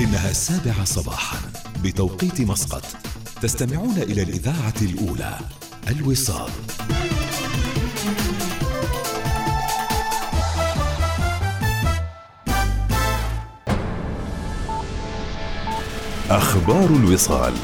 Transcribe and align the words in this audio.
إنها 0.00 0.30
السابعة 0.30 0.84
صباحا 0.84 1.38
بتوقيت 1.84 2.40
مسقط. 2.40 2.82
تستمعون 3.42 3.96
إلى 3.96 4.22
الإذاعة 4.22 4.74
الأولى 4.82 5.38
الوصال. 5.88 6.50
أخبار 16.30 16.86
الوصال. 16.86 17.54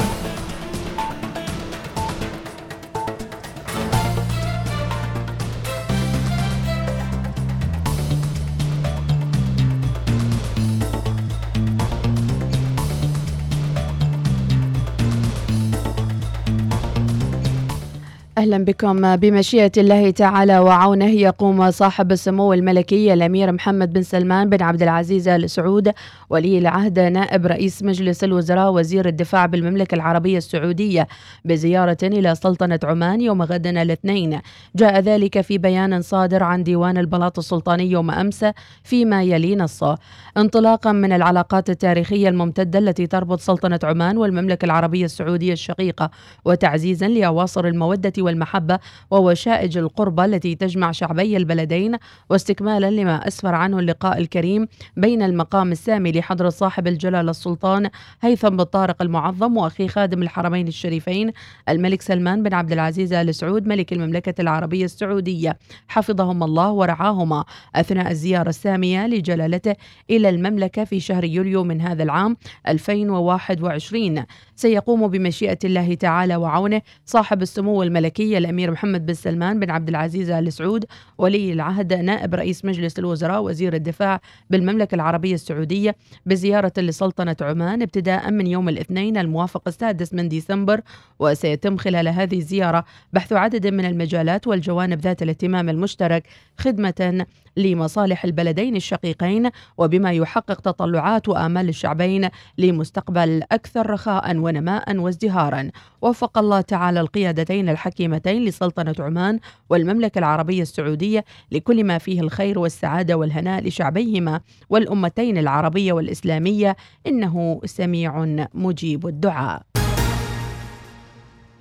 أهلا 18.47 18.65
بكم. 18.65 19.17
بمشيئة 19.17 19.73
الله 19.77 20.11
تعالى 20.11 20.59
وعونه 20.59 21.11
يقوم 21.11 21.71
صاحب 21.71 22.13
السمو 22.13 22.53
الملكي 22.53 23.13
الأمير 23.13 23.53
محمد 23.53 23.93
بن 23.93 24.03
سلمان 24.03 24.51
بن 24.51 24.63
عبد 24.63 24.83
العزيز 24.83 25.29
آل 25.29 25.51
سعود 25.51 25.93
ولي 26.31 26.59
العهد 26.59 26.99
نائب 26.99 27.47
رئيس 27.47 27.83
مجلس 27.83 28.25
الوزراء 28.25 28.73
وزير 28.73 29.09
الدفاع 29.09 29.47
بالمملكة 29.47 29.95
العربية 29.95 30.39
السعودية 30.39 31.09
بزيارة 31.45 31.97
إلى 32.03 32.35
سلطنة 32.35 32.81
عمان 32.85 33.21
يوم 33.21 33.43
غد 33.43 33.67
الاثنين. 33.67 34.41
جاء 34.77 35.01
ذلك 35.01 35.41
في 35.41 35.59
بيان 35.59 36.03
صادر 36.03 36.43
عن 36.43 36.63
ديوان 36.63 36.99
البلاط 36.99 37.39
السلطاني 37.39 37.91
يوم 37.91 38.11
أمس 38.11 38.45
فيما 38.85 39.23
يلي 39.23 39.57
نصه. 39.57 39.99
انطلاقا 40.37 40.93
من 40.93 41.13
العلاقات 41.13 41.71
التاريخية 41.71 42.29
الممتدة 42.29 42.79
التي 42.79 43.07
تربط 43.07 43.41
سلطنة 43.41 43.81
عمان 43.85 44.17
والمملكة 44.17 44.65
العربية 44.65 45.05
السعودية 45.05 45.53
الشقيقة 45.53 46.11
وتعزيزا 46.45 47.09
لأواصر 47.09 47.67
المودة 47.67 48.13
والمحبة 48.37 48.79
ووشائج 49.11 49.79
القربة 49.79 50.25
التي 50.25 50.55
تجمع 50.55 50.93
شعبي 50.93 51.37
البلدين 51.37 51.97
واستكمالا 52.31 52.91
لما 52.91 53.29
أسفر 53.29 53.55
عنه 53.55 53.79
اللقاء 53.79 54.19
الكريم 54.19 54.69
بين 54.97 55.23
المقام 55.23 55.73
السامي 55.73 56.13
لحضرة 56.13 56.49
صاحب 56.49 56.87
الجلالة 56.87 57.31
السلطان 57.31 57.91
هيثم 58.21 58.49
بن 58.49 58.63
طارق 58.63 59.03
المعظم 59.03 59.57
وأخي 59.57 59.89
خادم 59.89 60.23
الحرمين 60.23 60.69
الشريفين 60.69 61.33
الملك 61.69 62.03
سلمان 62.03 62.43
بن 62.43 62.55
عبد 62.55 62.73
العزيز 62.73 63.13
آل 63.13 63.35
سعود 63.35 63.67
ملك 63.67 63.93
المملكة 63.93 64.41
العربية 64.41 64.85
السعودية. 64.85 65.59
حفظهم 65.89 66.43
الله 66.43 66.71
ورعاهما 66.71 67.45
أثناء 67.75 68.11
الزيارة 68.11 68.49
السامية 68.49 69.07
لجلالته 69.07 69.75
إلى 70.11 70.29
المملكة 70.29 70.85
في 70.85 71.01
شهر 71.01 71.25
يوليو 71.25 71.65
من 71.65 71.81
هذا 71.81 72.03
العام 72.03 72.37
2021 72.69 74.25
سيقوم 74.57 75.09
بمشيئة 75.09 75.59
الله 75.65 75.95
تعالى 75.95 76.37
وعونه 76.37 76.83
صاحب 77.07 77.43
السمو 77.43 77.83
الملكي 77.83 78.39
الأمير 78.39 78.71
محمد 78.71 79.07
بن 79.07 79.15
سلمان 79.15 79.61
بن 79.61 79.71
عبد 79.71 79.89
العزيز 79.89 80.31
آل 80.31 80.53
سعود 80.53 80.85
ولي 81.19 81.53
العهد 81.53 81.93
نائب 81.93 82.35
رئيس 82.35 82.65
مجلس 82.65 82.99
الوزراء 82.99 83.43
وزير 83.43 83.75
الدفاع 83.75 84.21
بالمملكة 84.51 84.95
العربية 84.95 85.35
السعودية 85.35 85.97
بزيارة 86.27 86.73
لسلطنة 86.79 87.37
عمان 87.41 87.83
ابتداء 87.83 88.31
من 88.31 88.47
يوم 88.47 88.69
الاثنين 88.69 89.17
الموافق 89.17 89.63
السادس 89.67 90.15
من 90.15 90.29
ديسمبر 90.29 90.81
وسيتم 91.19 91.77
خلال 91.77 92.09
هذه 92.09 92.39
الزيارة 92.39 92.85
بحث 93.13 93.33
عدد 93.33 93.67
من 93.67 93.85
المجالات 93.85 94.47
والجوانب 94.47 95.01
ذات 95.01 95.23
الاهتمام 95.23 95.69
المشترك 95.69 96.27
خدمة 96.59 97.27
لمصالح 97.57 98.25
البلدين 98.25 98.77
الشقيقين 98.77 99.51
وبما 99.79 100.13
يحقق 100.13 100.61
تطلعات 100.61 101.29
وآمال 101.29 101.69
الشعبين 101.69 102.29
لمستقبل 102.59 103.43
أكثر 103.53 103.91
رخاء 103.91 104.37
ونماء 104.47 104.97
وازدهارا. 104.97 105.71
وفق 106.03 106.39
الله 106.39 106.61
تعالى 106.61 107.01
القيادتين 107.01 107.69
الحكيمتين 107.69 108.45
لسلطنة 108.45 108.95
عمان 108.99 109.41
والمملكة 109.71 110.19
العربية 110.19 110.63
السعودية 110.63 111.25
لكل 111.53 111.85
ما 111.85 111.99
فيه 111.99 112.21
الخير 112.21 112.59
والسعادة 112.59 113.15
والهناء 113.15 113.67
لشعبيهما 113.67 114.41
والأمتين 114.71 115.39
العربية 115.39 115.93
والإسلامية. 115.93 116.77
إنه 117.07 117.61
سميع 117.65 118.25
مجيب 118.55 119.07
الدعاء. 119.07 119.86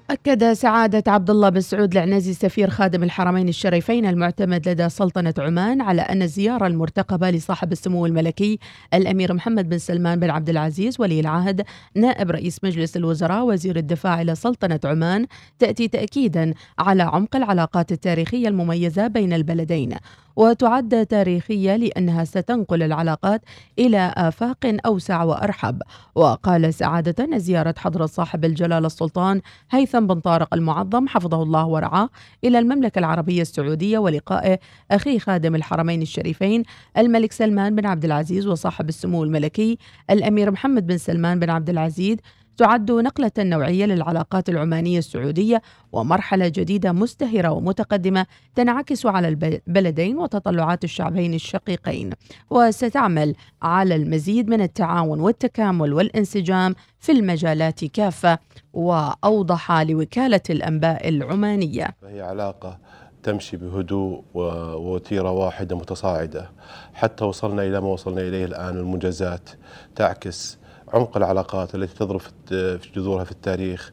أكد 0.09 0.53
سعادة 0.53 1.11
عبد 1.11 1.29
الله 1.29 1.49
بن 1.49 1.61
سعود 1.61 1.97
العنزي 1.97 2.33
سفير 2.33 2.69
خادم 2.69 3.03
الحرمين 3.03 3.49
الشريفين 3.49 4.05
المعتمد 4.05 4.69
لدى 4.69 4.89
سلطنة 4.89 5.33
عمان 5.37 5.81
على 5.81 6.01
أن 6.01 6.21
الزيارة 6.21 6.67
المرتقبة 6.67 7.29
لصاحب 7.29 7.71
السمو 7.71 8.05
الملكي 8.05 8.59
الأمير 8.93 9.33
محمد 9.33 9.69
بن 9.69 9.77
سلمان 9.77 10.19
بن 10.19 10.29
عبد 10.29 10.49
العزيز 10.49 11.01
ولي 11.01 11.19
العهد 11.19 11.65
نائب 11.95 12.31
رئيس 12.31 12.63
مجلس 12.63 12.97
الوزراء 12.97 13.45
وزير 13.45 13.77
الدفاع 13.77 14.21
إلى 14.21 14.35
سلطنة 14.35 14.79
عمان 14.85 15.25
تأتي 15.59 15.87
تأكيدا 15.87 16.53
على 16.79 17.03
عمق 17.03 17.35
العلاقات 17.35 17.91
التاريخية 17.91 18.47
المميزة 18.47 19.07
بين 19.07 19.33
البلدين 19.33 19.95
وتعد 20.35 21.05
تاريخية 21.05 21.75
لأنها 21.75 22.23
ستنقل 22.23 22.83
العلاقات 22.83 23.41
إلى 23.79 24.13
آفاق 24.17 24.77
أوسع 24.85 25.23
وأرحب. 25.23 25.81
وقال 26.15 26.73
سعادة 26.73 27.37
زيارة 27.37 27.75
حضرة 27.77 28.05
صاحب 28.05 28.45
الجلالة 28.45 28.87
السلطان 28.87 29.41
هيثم 29.71 29.94
بن 29.99 30.19
طارق 30.19 30.53
المعظم 30.53 31.07
حفظه 31.07 31.43
الله 31.43 31.65
ورعاه 31.65 32.09
إلى 32.43 32.59
المملكة 32.59 32.99
العربية 32.99 33.41
السعودية 33.41 33.97
ولقائه 33.97 34.59
أخي 34.91 35.19
خادم 35.19 35.55
الحرمين 35.55 36.01
الشريفين 36.01 36.63
الملك 36.97 37.31
سلمان 37.31 37.75
بن 37.75 37.85
عبد 37.85 38.05
العزيز 38.05 38.47
وصاحب 38.47 38.89
السمو 38.89 39.23
الملكي 39.23 39.77
الأمير 40.09 40.51
محمد 40.51 40.87
بن 40.87 40.97
سلمان 40.97 41.39
بن 41.39 41.49
عبد 41.49 41.69
العزيز 41.69 42.17
تعد 42.57 42.91
نقلة 42.91 43.31
نوعية 43.39 43.85
للعلاقات 43.85 44.49
العمانية 44.49 44.97
السعودية 44.99 45.61
ومرحلة 45.91 46.47
جديدة 46.47 46.91
مزدهرة 46.91 47.49
ومتقدمة 47.49 48.25
تنعكس 48.55 49.05
على 49.05 49.27
البلدين 49.27 50.17
وتطلعات 50.17 50.83
الشعبين 50.83 51.33
الشقيقين. 51.33 52.09
وستعمل 52.49 53.35
على 53.61 53.95
المزيد 53.95 54.49
من 54.49 54.61
التعاون 54.61 55.19
والتكامل 55.19 55.93
والانسجام 55.93 56.75
في 56.99 57.11
المجالات 57.11 57.85
كافة 57.85 58.39
وأوضح 58.73 59.71
لوكالة 59.71 60.41
الأنباء 60.49 61.09
العمانية. 61.09 61.95
هي 62.03 62.21
علاقة 62.21 62.77
تمشي 63.23 63.57
بهدوء 63.57 64.23
ووتيرة 64.33 65.31
واحدة 65.31 65.75
متصاعدة. 65.75 66.51
حتى 66.93 67.25
وصلنا 67.25 67.63
إلى 67.63 67.81
ما 67.81 67.87
وصلنا 67.87 68.21
إليه 68.21 68.45
الآن 68.45 68.77
المنجزات 68.77 69.49
تعكس 69.95 70.57
عمق 70.93 71.17
العلاقات 71.17 71.75
التي 71.75 71.95
تضرب 71.95 72.21
في 72.47 72.89
جذورها 72.95 73.23
في 73.23 73.31
التاريخ 73.31 73.91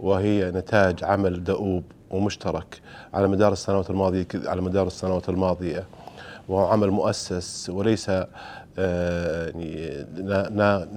وهي 0.00 0.50
نتاج 0.50 1.04
عمل 1.04 1.44
دؤوب 1.44 1.84
ومشترك 2.10 2.80
على 3.14 3.28
مدار 3.28 3.52
السنوات 3.52 3.90
الماضية 3.90 4.26
على 4.34 4.60
مدار 4.60 4.86
السنوات 4.86 5.28
الماضية. 5.28 5.86
وهو 6.48 6.66
عمل 6.66 6.90
مؤسس 6.90 7.70
وليس 7.70 8.10
آه، 8.78 9.46
يعني 9.48 10.06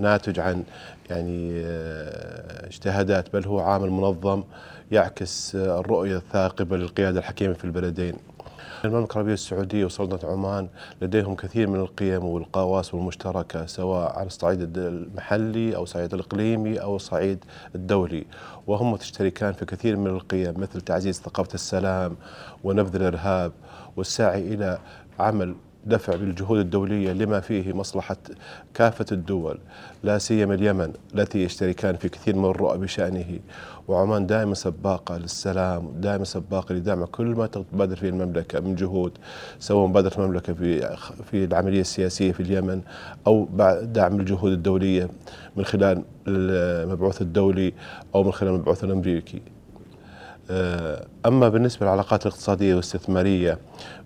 ناتج 0.01 0.39
عن 0.39 0.63
يعني 1.09 1.51
آه، 1.65 2.67
اجتهادات 2.67 3.33
بل 3.33 3.45
هو 3.45 3.59
عامل 3.59 3.89
منظم 3.89 4.43
يعكس 4.91 5.55
الرؤية 5.55 6.17
الثاقبة 6.17 6.77
للقيادة 6.77 7.19
الحكيمة 7.19 7.53
في 7.53 7.65
البلدين. 7.65 8.15
المملكة 8.85 9.13
العربية 9.13 9.33
السعودية 9.33 9.85
وسلطنة 9.85 10.31
عمان 10.31 10.67
لديهم 11.01 11.35
كثير 11.35 11.67
من 11.67 11.79
القيم 11.79 12.25
والقواسم 12.25 12.97
المشتركة 12.97 13.65
سواء 13.65 14.17
على 14.17 14.27
الصعيد 14.27 14.77
المحلي 14.77 15.75
أو 15.75 15.83
الصعيد 15.83 16.13
الإقليمي 16.13 16.81
أو 16.81 16.95
الصعيد 16.95 17.45
الدولي. 17.75 18.25
وهم 18.67 18.95
تشتركان 18.95 19.53
في 19.53 19.65
كثير 19.65 19.97
من 19.97 20.07
القيم 20.07 20.53
مثل 20.57 20.81
تعزيز 20.81 21.21
ثقافة 21.21 21.53
السلام 21.53 22.15
ونبذ 22.63 22.95
الإرهاب 22.95 23.51
والسعي 23.97 24.53
إلى 24.53 24.79
عمل 25.19 25.55
دفع 25.85 26.15
بالجهود 26.15 26.59
الدولية 26.59 27.13
لما 27.13 27.39
فيه 27.39 27.73
مصلحة 27.73 28.17
كافة 28.73 29.05
الدول 29.11 29.59
لا 30.03 30.17
سيما 30.17 30.53
اليمن 30.53 30.93
التي 31.15 31.43
يشتركان 31.43 31.95
في 31.95 32.09
كثير 32.09 32.35
من 32.35 32.49
الرؤى 32.49 32.77
بشأنه. 32.77 33.39
وعمان 33.87 34.27
دائما 34.27 34.53
سباقة 34.53 35.17
للسلام 35.17 35.91
دائما 35.95 36.23
سباقة 36.23 36.75
لدعم 36.75 37.05
كل 37.05 37.25
ما 37.25 37.47
تبادر 37.47 37.95
فيه 37.95 38.09
المملكة 38.09 38.59
من 38.59 38.75
جهود 38.75 39.11
سواء 39.59 39.87
مبادرة 39.87 40.21
المملكة 40.21 40.53
في 40.53 40.97
في 41.31 41.43
العملية 41.43 41.81
السياسية 41.81 42.31
في 42.31 42.39
اليمن 42.39 42.81
أو 43.27 43.47
دعم 43.81 44.19
الجهود 44.19 44.51
الدولية 44.51 45.09
من 45.55 45.65
خلال 45.65 46.03
المبعوث 46.27 47.21
الدولي 47.21 47.73
أو 48.15 48.23
من 48.23 48.31
خلال 48.31 48.53
المبعوث 48.53 48.83
الأمريكي. 48.83 49.37
آه، 49.37 49.52
أما 51.25 51.49
بالنسبة 51.49 51.85
للعلاقات 51.85 52.25
الاقتصادية 52.25 52.73
والاستثمارية 52.73 53.57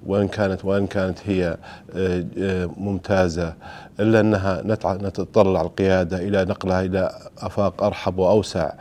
وإن 0.05 0.27
كانت 0.27 0.65
وإن 0.65 0.87
كانت 0.87 1.19
هي 1.25 1.57
آه، 1.95 2.25
آه، 2.37 2.69
ممتازة 2.77 3.53
إلا 3.99 4.19
أنها 4.19 4.61
نتطلع 4.85 5.61
القيادة 5.61 6.17
إلى 6.17 6.45
نقلها 6.45 6.81
إلى 6.81 7.11
أفاق 7.37 7.83
أرحب 7.83 8.17
وأوسع 8.17 8.71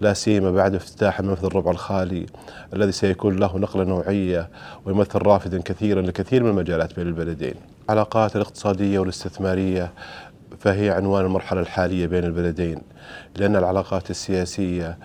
لا 0.00 0.12
سيما 0.12 0.50
بعد 0.50 0.74
افتتاح 0.74 1.20
منفذ 1.20 1.44
الربع 1.44 1.70
الخالي 1.70 2.26
الذي 2.74 2.92
سيكون 2.92 3.36
له 3.36 3.58
نقلة 3.58 3.84
نوعية 3.84 4.48
ويمثل 4.84 5.18
رافدا 5.18 5.62
كثيرا 5.62 6.02
لكثير 6.02 6.42
من 6.42 6.50
المجالات 6.50 6.96
بين 6.96 7.06
البلدين. 7.06 7.54
العلاقات 7.90 8.36
الاقتصادية 8.36 8.98
والاستثمارية 8.98 9.92
فهي 10.60 10.90
عنوان 10.90 11.24
المرحلة 11.24 11.60
الحالية 11.60 12.06
بين 12.06 12.24
البلدين 12.24 12.82
لأن 13.36 13.56
العلاقات 13.56 14.10
السياسية 14.10 14.88
آه، 14.88 14.96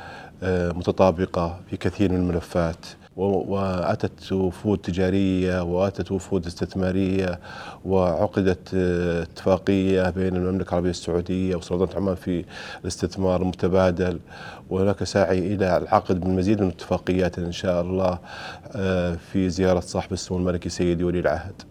متطابقة 0.44 1.60
في 1.70 1.78
كثير 1.78 2.12
من 2.12 2.18
الملفات 2.18 2.86
وأتت 3.16 4.32
وفود 4.32 4.78
تجارية 4.78 5.64
وأتت 5.64 6.12
وفود 6.12 6.46
استثمارية 6.46 7.40
وعقدت 7.86 8.72
آه، 8.76 9.24
اتفاقية 9.24 10.10
بين 10.10 10.36
المملكة 10.36 10.70
العربية 10.70 10.90
السعودية 10.90 11.56
وسلطنة 11.56 11.96
عمان 11.96 12.16
في 12.16 12.46
الاستثمار 12.82 13.42
المتبادل 13.42 14.20
وهناك 14.70 15.04
سعي 15.04 15.40
إلى 15.54 15.78
العقد 15.78 16.26
من 16.26 16.36
مزيد 16.36 16.62
من 16.62 16.68
الاتفاقيات 16.68 17.40
إن 17.40 17.52
شاء 17.52 17.82
الله 17.82 18.20
آه، 18.76 19.16
في 19.16 19.50
زيارة 19.50 19.80
صاحب 19.80 20.14
السمو 20.14 20.38
الملكي 20.38 20.70
سيدي 20.70 21.04
ولي 21.04 21.20
العهد. 21.20 21.62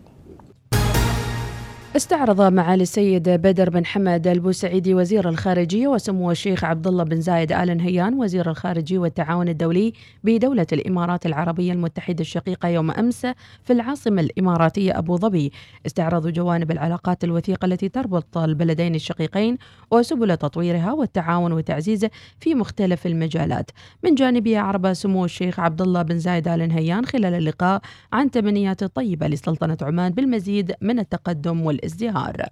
استعرض 1.97 2.41
معالي 2.43 2.83
السيد 2.83 3.29
بدر 3.29 3.71
بن 3.71 3.87
حمد 3.87 4.27
البوسعيدي 4.27 4.95
وزير 4.95 5.29
الخارجية 5.29 5.89
وسمو 5.89 6.31
الشيخ 6.31 6.65
عبد 6.65 6.87
الله 6.87 7.05
بن 7.05 7.21
زايد 7.21 7.53
آل 7.53 7.77
نهيان 7.77 8.15
وزير 8.15 8.51
الخارجية 8.51 8.99
والتعاون 8.99 9.49
الدولي 9.49 9.93
بدولة 10.25 10.67
الإمارات 10.73 11.27
العربية 11.27 11.73
المتحدة 11.73 12.21
الشقيقة 12.21 12.69
يوم 12.69 12.91
أمس 12.91 13.27
في 13.63 13.73
العاصمة 13.73 14.21
الإماراتية 14.21 14.99
أبو 14.99 15.17
ظبي. 15.17 15.53
استعرضوا 15.87 16.31
جوانب 16.31 16.71
العلاقات 16.71 17.25
الوثيقة 17.25 17.67
التي 17.67 17.89
تربط 17.89 18.39
البلدين 18.39 18.95
الشقيقين 18.95 19.59
وسبل 19.91 20.37
تطويرها 20.37 20.93
والتعاون 20.93 21.53
وتعزيزه 21.53 22.11
في 22.41 22.55
مختلف 22.55 23.07
المجالات. 23.07 23.71
من 24.05 24.15
جانبه 24.15 24.59
أعرب 24.59 24.93
سمو 24.93 25.25
الشيخ 25.25 25.61
عبد 25.61 25.83
الله 25.83 26.03
بن 26.03 26.19
زايد 26.19 26.49
آل 26.49 26.69
نهيان 26.69 27.05
خلال 27.07 27.35
اللقاء 27.35 27.81
عن 28.13 28.31
تمنيات 28.31 28.83
الطيبة 28.83 29.27
لسلطنة 29.27 29.79
عمان 29.83 30.13
بالمزيد 30.13 30.73
من 30.81 30.99
التقدم 30.99 31.61
وال 31.61 31.80
الازدهار. 31.81 32.47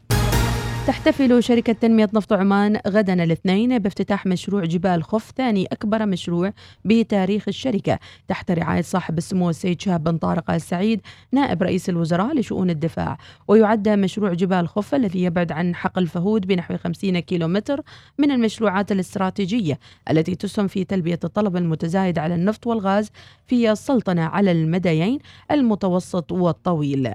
تحتفل 0.89 1.43
شركة 1.43 1.73
تنمية 1.73 2.09
نفط 2.15 2.33
عمان 2.33 2.81
غدا 2.89 3.25
الاثنين 3.25 3.79
بافتتاح 3.79 4.27
مشروع 4.27 4.65
جبال 4.65 5.05
خف 5.05 5.33
ثاني 5.37 5.67
أكبر 5.73 6.07
مشروع 6.07 6.53
بتاريخ 6.85 7.45
الشركة. 7.49 7.99
تحت 8.29 8.51
رعاية 8.51 8.83
صاحب 8.83 9.19
السمو 9.19 9.51
السيد 9.51 9.81
شهاب 9.81 10.05
بن 10.05 10.19
طارق 10.19 10.51
السعيد 10.51 11.01
نائب 11.33 11.63
رئيس 11.63 11.89
الوزراء 11.89 12.35
لشؤون 12.35 12.71
الدفاع. 12.71 13.19
ويعد 13.49 13.89
مشروع 13.89 14.33
جبال 14.33 14.69
خف 14.69 14.95
الذي 14.95 15.23
يبعد 15.23 15.53
عن 15.53 15.75
حقل 15.75 16.07
فهود 16.07 16.47
بنحو 16.47 16.77
50 16.77 17.19
كيلومتر 17.19 17.81
من 18.19 18.31
المشروعات 18.31 18.93
الاستراتيجية 18.93 19.79
التي 20.11 20.35
تسهم 20.35 20.67
في 20.67 20.85
تلبية 20.85 21.21
الطلب 21.25 21.57
المتزايد 21.57 22.19
على 22.19 22.35
النفط 22.35 22.67
والغاز 22.67 23.11
في 23.47 23.73
السلطنة 23.73 24.23
على 24.23 24.53
المديين 24.53 25.19
المتوسط 25.51 26.33
والطويل. 26.33 27.15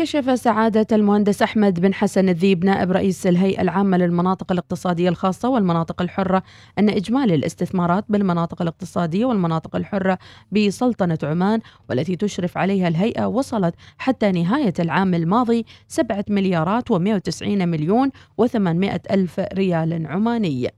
كشف 0.00 0.38
سعادة 0.40 0.86
المهندس 0.92 1.42
أحمد 1.42 1.80
بن 1.80 1.94
حسن 1.94 2.28
الذيب 2.28 2.64
نائب 2.64 2.92
رئيس 2.92 3.26
الهيئة 3.26 3.62
العامة 3.62 3.96
للمناطق 3.96 4.52
الاقتصادية 4.52 5.08
الخاصة 5.08 5.48
والمناطق 5.48 6.02
الحرة 6.02 6.42
أن 6.78 6.88
إجمالي 6.88 7.34
الاستثمارات 7.34 8.04
بالمناطق 8.08 8.62
الاقتصادية 8.62 9.24
والمناطق 9.24 9.76
الحرة 9.76 10.18
بسلطنة 10.52 11.18
عمان 11.22 11.60
والتي 11.90 12.16
تشرف 12.16 12.58
عليها 12.58 12.88
الهيئة 12.88 13.26
وصلت 13.26 13.74
حتى 13.98 14.32
نهاية 14.32 14.74
العام 14.78 15.14
الماضي 15.14 15.66
7 15.88 16.24
مليارات 16.28 16.92
و190 16.92 17.42
مليون 17.42 18.10
و800 18.42 18.98
ألف 19.10 19.40
ريال 19.54 20.06
عماني. 20.06 20.70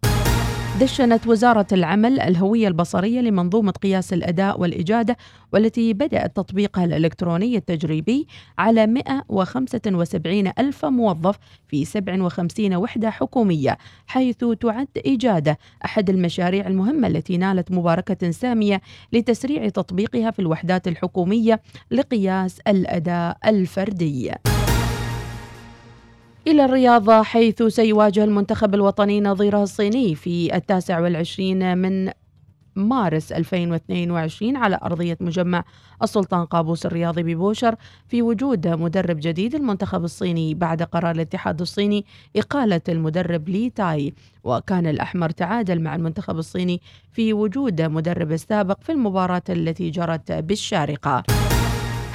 دشنت 0.81 1.27
وزارة 1.27 1.67
العمل 1.73 2.21
الهوية 2.21 2.69
البصرية 2.69 3.21
لمنظومة 3.21 3.73
قياس 3.73 4.13
الأداء 4.13 4.61
والإجادة 4.61 5.17
والتي 5.53 5.93
بدأت 5.93 6.37
تطبيقها 6.37 6.85
الإلكتروني 6.85 7.57
التجريبي 7.57 8.27
على 8.59 8.87
175 8.87 10.53
ألف 10.59 10.85
موظف 10.85 11.39
في 11.69 11.85
57 11.85 12.75
وحدة 12.75 13.11
حكومية 13.11 13.79
حيث 14.07 14.45
تعد 14.61 14.89
إجادة 15.07 15.59
أحد 15.85 16.11
المشاريع 16.11 16.67
المهمة 16.67 17.09
التي 17.09 17.37
نالت 17.37 17.71
مباركة 17.73 18.31
سامية 18.31 18.81
لتسريع 19.13 19.69
تطبيقها 19.69 20.31
في 20.31 20.39
الوحدات 20.39 20.89
الحكومية 20.89 21.61
لقياس 21.91 22.61
الأداء 22.69 23.39
الفردي. 23.47 24.33
إلى 26.47 26.65
الرياضة 26.65 27.23
حيث 27.23 27.63
سيواجه 27.63 28.25
المنتخب 28.25 28.75
الوطني 28.75 29.21
نظيره 29.21 29.63
الصيني 29.63 30.15
في 30.15 30.57
التاسع 30.57 31.01
والعشرين 31.01 31.79
من 31.79 32.11
مارس 32.77 33.33
2022 33.33 34.57
على 34.57 34.79
أرضية 34.83 35.19
مجمع 35.21 35.65
السلطان 36.03 36.45
قابوس 36.45 36.87
الرياضي 36.87 37.23
ببوشر 37.23 37.75
في 38.09 38.23
وجود 38.23 38.69
مدرب 38.69 39.17
جديد 39.21 39.55
المنتخب 39.55 40.05
الصيني 40.05 40.55
بعد 40.55 40.83
قرار 40.83 41.11
الاتحاد 41.15 41.61
الصيني 41.61 42.05
إقالة 42.37 42.81
المدرب 42.89 43.49
لي 43.49 43.71
تاي. 43.71 44.15
وكان 44.45 44.87
الأحمر 44.87 45.31
تعادل 45.31 45.81
مع 45.81 45.95
المنتخب 45.95 46.39
الصيني 46.39 46.81
في 47.13 47.33
وجود 47.33 47.83
مدرب 47.83 48.33
السابق 48.33 48.79
في 48.83 48.93
المباراة 48.93 49.43
التي 49.49 49.91
جرت 49.91 50.33
بالشارقة. 50.33 51.23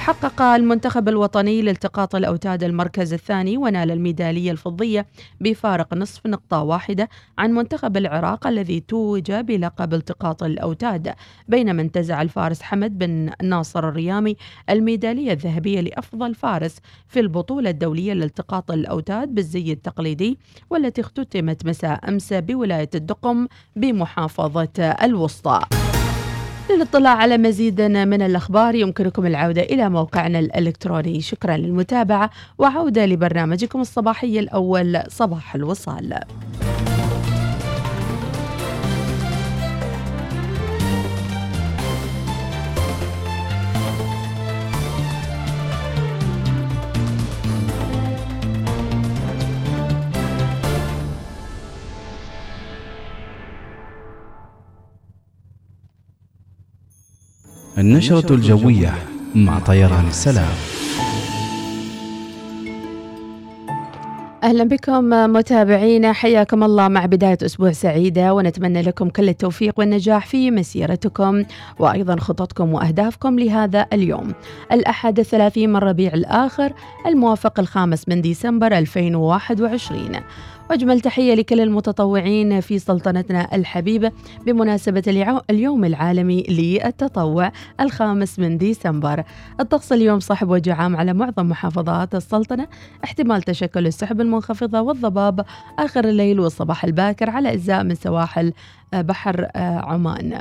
حقق 0.08 0.42
المنتخب 0.42 1.08
الوطني 1.08 1.62
لالتقاط 1.62 2.14
الأوتاد 2.14 2.64
المركز 2.64 3.12
الثاني 3.12 3.56
ونال 3.56 3.90
الميدالية 3.90 4.50
الفضية 4.50 5.06
بفارق 5.40 5.94
نصف 5.94 6.26
نقطة 6.26 6.62
واحدة 6.62 7.08
عن 7.38 7.50
منتخب 7.50 7.96
العراق 7.96 8.46
الذي 8.46 8.80
توج 8.80 9.32
بلقب 9.32 9.94
التقاط 9.94 10.42
الأوتاد 10.42 11.14
بينما 11.48 11.82
انتزع 11.82 12.22
الفارس 12.22 12.62
حمد 12.62 12.98
بن 12.98 13.30
ناصر 13.42 13.88
الريامي 13.88 14.36
الميدالية 14.70 15.32
الذهبية 15.32 15.80
لأفضل 15.80 16.34
فارس 16.34 16.76
في 17.08 17.20
البطولة 17.20 17.70
الدولية 17.70 18.12
لالتقاط 18.12 18.70
الأوتاد 18.70 19.34
بالزي 19.34 19.72
التقليدي 19.72 20.38
والتي 20.70 21.00
اختتمت 21.00 21.66
مساء 21.66 22.08
أمس 22.08 22.32
بولاية 22.32 22.90
الدقم 22.94 23.46
بمحافظة 23.76 24.96
الوسطى. 25.02 25.87
للاطلاع 26.70 27.16
على 27.16 27.38
مزيد 27.38 27.80
من 27.80 28.22
الأخبار 28.22 28.74
يمكنكم 28.74 29.26
العودة 29.26 29.62
إلى 29.62 29.88
موقعنا 29.88 30.38
الإلكتروني. 30.38 31.20
شكرا 31.20 31.56
للمتابعة 31.56 32.30
وعودة 32.58 33.06
لبرنامجكم 33.06 33.80
الصباحي 33.80 34.38
الأول 34.38 35.02
صباح 35.08 35.54
الوصال. 35.54 36.20
النشرة 57.78 58.34
الجوية 58.34 58.94
مع 59.34 59.58
طيران 59.58 60.06
السلام. 60.08 60.54
أهلا 64.42 64.64
بكم 64.64 65.04
متابعينا 65.32 66.12
حياكم 66.12 66.64
الله 66.64 66.88
مع 66.88 67.06
بداية 67.06 67.38
أسبوع 67.42 67.72
سعيدة 67.72 68.34
ونتمنى 68.34 68.82
لكم 68.82 69.08
كل 69.08 69.28
التوفيق 69.28 69.74
والنجاح 69.78 70.26
في 70.26 70.50
مسيرتكم 70.50 71.44
وأيضا 71.78 72.16
خططكم 72.16 72.74
وأهدافكم 72.74 73.38
لهذا 73.38 73.86
اليوم. 73.92 74.32
الأحد 74.72 75.18
الثلاثين 75.18 75.72
من 75.72 75.76
ربيع 75.76 76.14
الآخر 76.14 76.72
الموافق 77.06 77.60
الخامس 77.60 78.08
من 78.08 78.20
ديسمبر 78.20 78.78
2021 78.78 80.10
وأجمل 80.70 81.00
تحية 81.00 81.34
لكل 81.34 81.60
المتطوعين 81.60 82.60
في 82.60 82.78
سلطنتنا 82.78 83.54
الحبيبة 83.54 84.12
بمناسبة 84.46 85.02
اليوم 85.50 85.84
العالمي 85.84 86.42
للتطوع 86.48 87.52
الخامس 87.80 88.38
من 88.38 88.58
ديسمبر. 88.58 89.24
الطقس 89.60 89.92
اليوم 89.92 90.20
صحب 90.20 90.48
وجه 90.48 90.74
عام 90.74 90.96
على 90.96 91.12
معظم 91.12 91.48
محافظات 91.48 92.14
السلطنة 92.14 92.66
احتمال 93.04 93.42
تشكل 93.42 93.86
السحب 93.86 94.20
المنخفضة 94.20 94.80
والضباب 94.80 95.44
آخر 95.78 96.04
الليل 96.04 96.40
والصباح 96.40 96.84
الباكر 96.84 97.30
على 97.30 97.52
أجزاء 97.52 97.84
من 97.84 97.94
سواحل 97.94 98.52
بحر 98.92 99.48
عمان. 99.56 100.40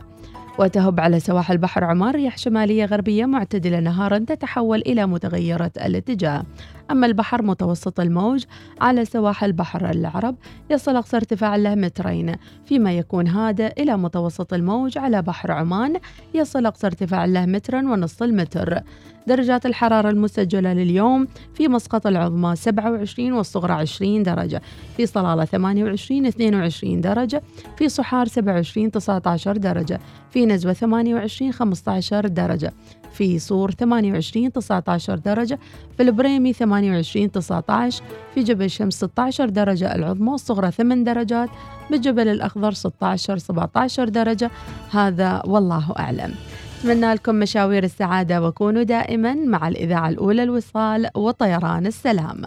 وتهب 0.59 0.99
على 0.99 1.19
سواحل 1.19 1.57
بحر 1.57 1.83
عمان 1.83 2.11
رياح 2.11 2.37
شمالية 2.37 2.85
غربية 2.85 3.25
معتدلة 3.25 3.79
نهارا 3.79 4.17
تتحول 4.17 4.79
إلى 4.79 5.05
متغيرة 5.05 5.71
الاتجاه. 5.85 6.43
أما 6.91 7.07
البحر 7.07 7.41
متوسط 7.41 7.99
الموج 7.99 8.43
على 8.81 9.05
سواحل 9.05 9.53
بحر 9.53 9.89
العرب 9.89 10.35
يصل 10.69 10.95
أقصى 10.95 11.17
ارتفاع 11.17 11.55
له 11.55 11.75
مترين. 11.75 12.35
فيما 12.65 12.97
يكون 12.97 13.27
هادئ 13.27 13.83
إلى 13.83 13.97
متوسط 13.97 14.53
الموج 14.53 14.97
على 14.97 15.21
بحر 15.21 15.51
عمان 15.51 15.95
يصل 16.33 16.65
أقصى 16.65 16.87
ارتفاع 16.87 17.25
له 17.25 17.45
مترا 17.45 17.79
ونصف 17.79 18.23
المتر. 18.23 18.79
درجات 19.27 19.65
الحرارة 19.65 20.09
المسجلة 20.09 20.73
لليوم 20.73 21.27
في 21.53 21.67
مسقط 21.67 22.07
العظمى 22.07 22.55
27 22.55 23.33
والصغرى 23.33 23.73
20 23.73 24.23
درجة. 24.23 24.61
في 24.97 25.05
صلالة 25.05 25.45
28 25.45 26.25
22 26.25 27.01
درجة. 27.01 27.43
في 27.77 27.89
صحار 27.89 28.27
27 28.27 28.91
19 28.91 29.57
درجة. 29.57 29.99
في 30.29 30.45
نزوة 30.47 30.73
28 30.73 31.51
15 31.51 32.27
درجة. 32.27 32.73
في 33.13 33.39
صور 33.39 33.71
28 33.71 34.51
19 34.51 35.15
درجة. 35.17 35.59
في 35.97 36.03
البريمي 36.03 36.53
28 36.53 36.97
28 36.97 37.31
19 37.31 38.03
في 38.35 38.43
جبل 38.43 38.69
شمس 38.69 38.95
16 38.95 39.49
درجة. 39.49 39.95
العظمى 39.95 40.33
الصغرى 40.33 40.71
8 40.71 41.03
درجات. 41.03 41.49
بالجبل 41.89 42.27
الأخضر 42.27 42.71
16 42.71 43.37
17 43.37 44.09
درجة. 44.09 44.51
هذا 44.91 45.41
والله 45.45 45.93
أعلم. 45.99 46.33
أتمنى 46.79 47.13
لكم 47.13 47.35
مشاوير 47.35 47.83
السعادة 47.83 48.41
وكونوا 48.41 48.83
دائما 48.83 49.33
مع 49.33 49.67
الإذاعة 49.67 50.09
الأولى 50.09 50.43
الوصال 50.43 51.09
وطيران 51.15 51.87
السلام. 51.87 52.41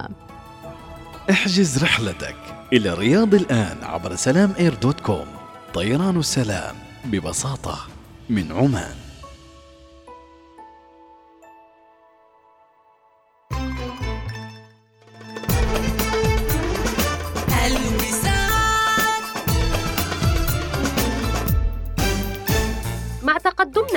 احجز 1.30 1.84
رحلتك 1.84 2.36
إلى 2.72 2.92
الرياض 2.92 3.34
الآن 3.34 3.76
عبر 3.82 4.14
سلام 4.14 4.52
إير 4.58 4.74
dot 4.74 5.00
com. 5.00 5.26
طيران 5.74 6.16
السلام. 6.16 6.89
ببساطة 7.04 7.78
من 8.30 8.52
عمان. 8.52 9.09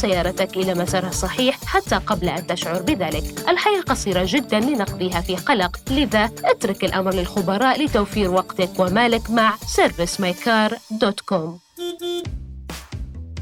سيارتك 0.00 0.56
إلى 0.56 0.74
مسارها 0.74 1.08
الصحيح 1.08 1.64
حتى 1.64 1.96
قبل 1.96 2.28
أن 2.28 2.46
تشعر 2.46 2.82
بذلك. 2.82 3.24
الحياة 3.48 3.80
قصيرة 3.80 4.24
جدا 4.28 4.60
لنقضيها 4.60 5.20
في 5.20 5.36
قلق. 5.36 5.80
لذا 5.90 6.30
اترك 6.44 6.84
الأمر 6.84 7.14
للخبراء 7.14 7.84
لتوفير 7.84 8.30
وقتك 8.30 8.70
ومالك 8.78 9.30
مع 9.30 9.54
servicemycar.com 9.56 11.48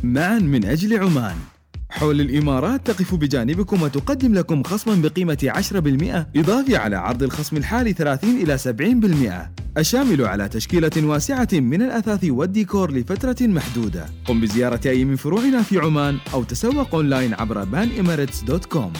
معا 0.02 0.38
من 0.38 0.64
أجل 0.64 0.98
عمان. 0.98 1.36
حول 1.90 2.20
الإمارات 2.20 2.86
تقف 2.86 3.14
بجانبكم 3.14 3.82
وتقدم 3.82 4.34
لكم 4.34 4.62
خصما 4.62 4.94
بقيمة 4.94 5.52
10% 6.36 6.38
إضافي 6.38 6.76
على 6.76 6.96
عرض 6.96 7.22
الخصم 7.22 7.56
الحالي 7.56 7.92
30 7.92 8.30
إلى 8.30 8.58
70% 8.58 9.67
الشامل 9.78 10.24
على 10.24 10.48
تشكيلة 10.48 10.90
واسعة 10.96 11.48
من 11.52 11.82
الأثاث 11.82 12.24
والديكور 12.24 12.92
لفترة 12.92 13.36
محدودة. 13.40 14.06
قم 14.24 14.40
بزيارة 14.40 14.80
أي 14.86 15.04
من 15.04 15.16
فروعنا 15.16 15.62
في 15.62 15.78
عمان 15.78 16.18
أو 16.34 16.44
تسوق 16.44 16.94
أونلاين 16.94 17.34
عبر 17.34 17.64
banemirates.com 17.64 18.98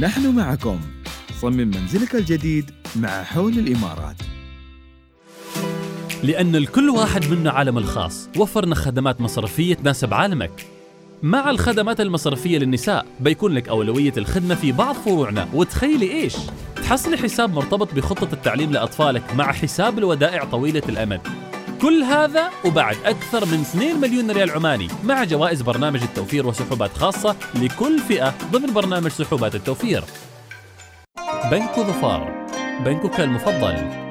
نحن 0.00 0.34
معكم. 0.36 0.80
صمم 1.40 1.70
منزلك 1.70 2.14
الجديد 2.14 2.70
مع 2.96 3.22
حول 3.22 3.58
الإمارات. 3.58 4.16
لأن 6.22 6.56
الكل 6.56 6.90
واحد 6.90 7.30
منا 7.30 7.50
عالم 7.50 7.78
الخاص. 7.78 8.28
وفرنا 8.36 8.74
خدمات 8.74 9.20
مصرفية 9.20 9.74
تناسب 9.74 10.14
عالمك. 10.14 10.66
مع 11.22 11.50
الخدمات 11.50 12.00
المصرفية 12.00 12.58
للنساء 12.58 13.06
بيكون 13.20 13.52
لك 13.52 13.68
أولوية 13.68 14.12
الخدمة 14.16 14.54
في 14.54 14.72
بعض 14.72 14.94
فروعنا. 14.94 15.48
وتخيلي 15.54 16.12
إيش؟ 16.12 16.36
تحصلي 16.76 17.16
حساب 17.16 17.54
مرتبط 17.54 17.94
بخطة 17.94 18.28
التعليم 18.32 18.72
لأطفالك 18.72 19.34
مع 19.34 19.52
حساب 19.52 19.98
الودائع 19.98 20.44
طويلة 20.44 20.82
الأمد. 20.88 21.20
كل 21.82 22.02
هذا 22.02 22.50
وبعد 22.64 22.96
أكثر 23.04 23.46
من 23.46 23.60
2 23.60 24.00
مليون 24.00 24.30
ريال 24.30 24.50
عماني 24.50 24.88
مع 25.04 25.24
جوائز 25.24 25.62
برنامج 25.62 26.02
التوفير 26.02 26.46
وسحوبات 26.46 26.90
خاصة 26.96 27.36
لكل 27.54 27.98
فئة 27.98 28.34
ضمن 28.52 28.72
برنامج 28.72 29.10
سحوبات 29.10 29.54
التوفير. 29.54 30.04
بنك 31.50 31.80
ظفار. 31.80 32.46
بنكك 32.84 33.20
المفضل. 33.20 34.09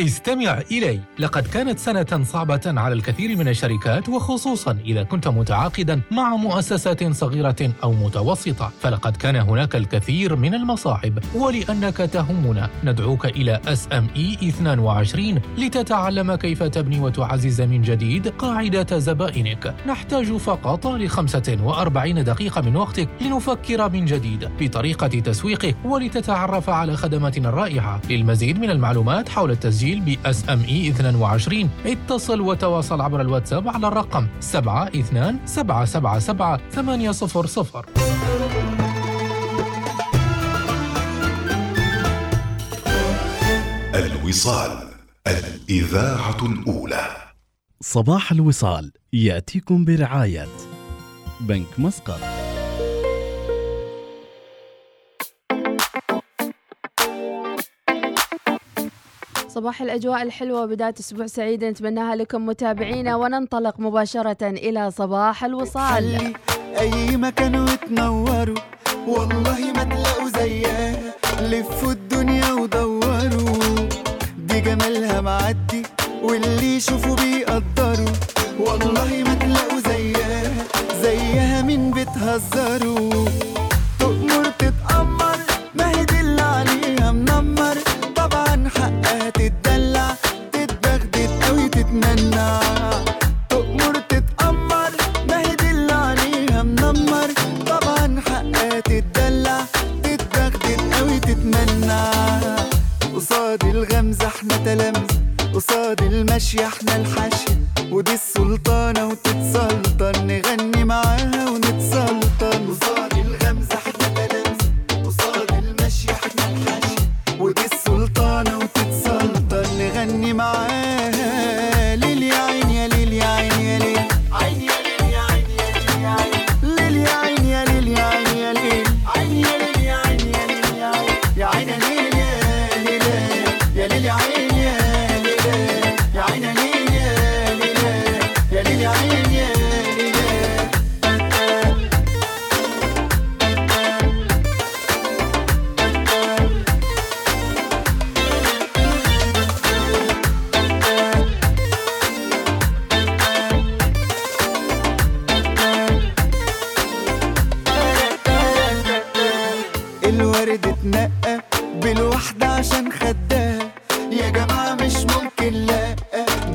استمع 0.00 0.60
إلي. 0.70 1.00
لقد 1.18 1.46
كانت 1.46 1.78
سنة 1.78 2.24
صعبة 2.24 2.60
على 2.66 2.94
الكثير 2.94 3.36
من 3.36 3.48
الشركات 3.48 4.08
وخصوصا 4.08 4.78
إذا 4.84 5.02
كنت 5.02 5.28
متعاقدا 5.28 6.00
مع 6.10 6.36
مؤسسات 6.36 7.12
صغيرة 7.12 7.56
أو 7.82 7.92
متوسطة. 7.92 8.72
فلقد 8.80 9.16
كان 9.16 9.36
هناك 9.36 9.76
الكثير 9.76 10.36
من 10.36 10.54
المصاعب 10.54 11.18
ولأنك 11.34 11.96
تهمنا. 11.96 12.70
ندعوك 12.84 13.26
إلى 13.26 13.60
SME 13.66 14.44
22 14.44 15.40
لتتعلم 15.58 16.34
كيف 16.34 16.62
تبني 16.62 17.00
وتعزز 17.00 17.60
من 17.60 17.82
جديد 17.82 18.28
قاعدة 18.28 18.98
زبائنك. 18.98 19.74
نحتاج 19.86 20.36
فقط 20.36 20.86
ل 20.86 21.08
45 21.08 22.24
دقيقة 22.24 22.60
من 22.60 22.76
وقتك 22.76 23.08
لنفكر 23.20 23.88
من 23.90 24.04
جديد 24.04 24.48
بطريقة 24.60 25.08
تسويقك 25.08 25.76
ولتتعرف 25.84 26.70
على 26.70 26.96
خدماتنا 26.96 27.48
الرائعة. 27.48 28.00
للمزيد 28.10 28.58
من 28.58 28.70
المعلومات 28.70 29.28
حول 29.28 29.50
التسجيل 29.50 29.87
التسجيل 29.94 30.00
ب 30.00 30.32
SME 30.32 30.94
22 30.96 31.70
اتصل 31.86 32.40
وتواصل 32.40 33.00
عبر 33.00 33.20
الواتساب 33.20 33.68
على 33.68 33.88
الرقم 33.88 34.26
72 34.40 35.38
777 35.46 36.58
800 36.70 37.12
الوصال 43.94 44.88
الإذاعة 45.26 46.46
الأولى. 46.46 47.06
صباح 47.80 48.32
الوصال 48.32 48.92
يأتيكم 49.12 49.84
برعاية 49.84 50.48
بنك 51.40 51.66
مسقط. 51.78 52.47
صباح 59.58 59.82
الأجواء 59.82 60.22
الحلوة 60.22 60.62
وبداية 60.62 60.94
أسبوع 61.00 61.26
سعيدة 61.26 61.70
نتمناها 61.70 62.16
لكم 62.16 62.46
متابعينا 62.46 63.16
وننطلق 63.16 63.80
مباشرة 63.80 64.42
إلى 64.42 64.90
صباح 64.90 65.44
الوصال. 65.44 66.34
أي 66.80 67.16
مكان 67.16 67.60
وتنوروا 67.60 68.58
والله 69.08 69.72
ما 69.76 69.84
تلاقوا 69.84 70.28
زيها. 70.28 70.96
لفوا 71.40 71.92
الدنيا 71.92 72.52
ودوروا. 72.52 73.88
دي 74.38 74.60
جمالها 74.60 75.20
معدي 75.20 75.82
واللي 76.22 76.76
يشوفوا 76.76 77.16
بيقدروا. 77.16 78.12
والله 78.60 79.24
ما 79.26 79.34
تلاقوا 79.34 79.80
زيها 79.80 80.52
زيها 81.02 81.62
من 81.62 81.90
بتهزروا 81.90 83.24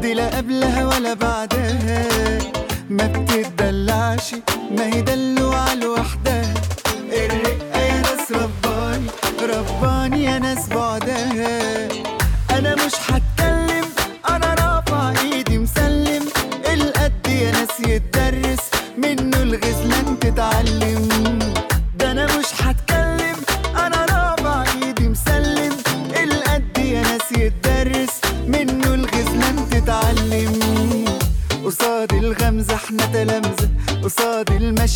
دي 0.04 0.14
لا 0.14 0.38
قبلها 0.38 0.86
ولا 0.86 1.14
بعدها. 1.14 2.08
ما 2.90 3.08
بتدلعش 3.08 4.36
ما 4.78 4.86
هي 4.94 5.02
دلوعة 5.02 5.76
لوحدها 5.76 6.54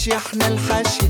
المشي 0.07 0.17
إحنا 0.17 0.47
الحاشية 0.47 1.06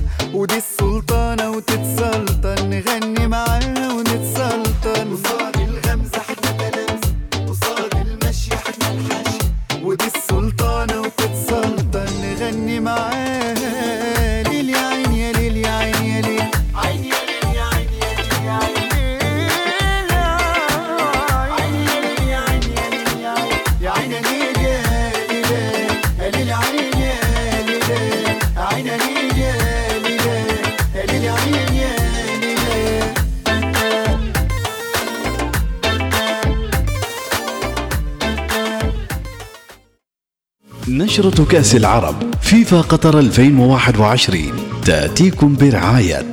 نشرة 41.27 41.46
كأس 41.46 41.75
العرب. 41.75 42.15
فيفا 42.41 42.81
قطر 42.81 43.19
2021 43.19 44.51
تأتيكم 44.86 45.55
برعاية 45.55 46.31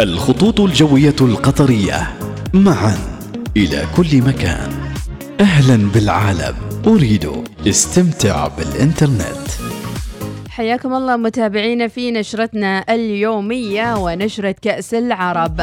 الخطوط 0.00 0.60
الجوية 0.60 1.16
القطرية. 1.20 2.14
معا. 2.54 2.98
إلى 3.56 3.84
كل 3.96 4.22
مكان. 4.22 4.70
أهلا 5.40 5.90
بالعالم. 5.94 6.54
أريد 6.86 7.30
استمتع 7.68 8.48
بالإنترنت. 8.48 9.48
حياكم 10.48 10.94
الله 10.94 11.16
متابعينا 11.16 11.88
في 11.88 12.10
نشرتنا 12.10 12.84
اليومية 12.88 13.96
ونشرة 13.96 14.54
كأس 14.62 14.94
العرب. 14.94 15.60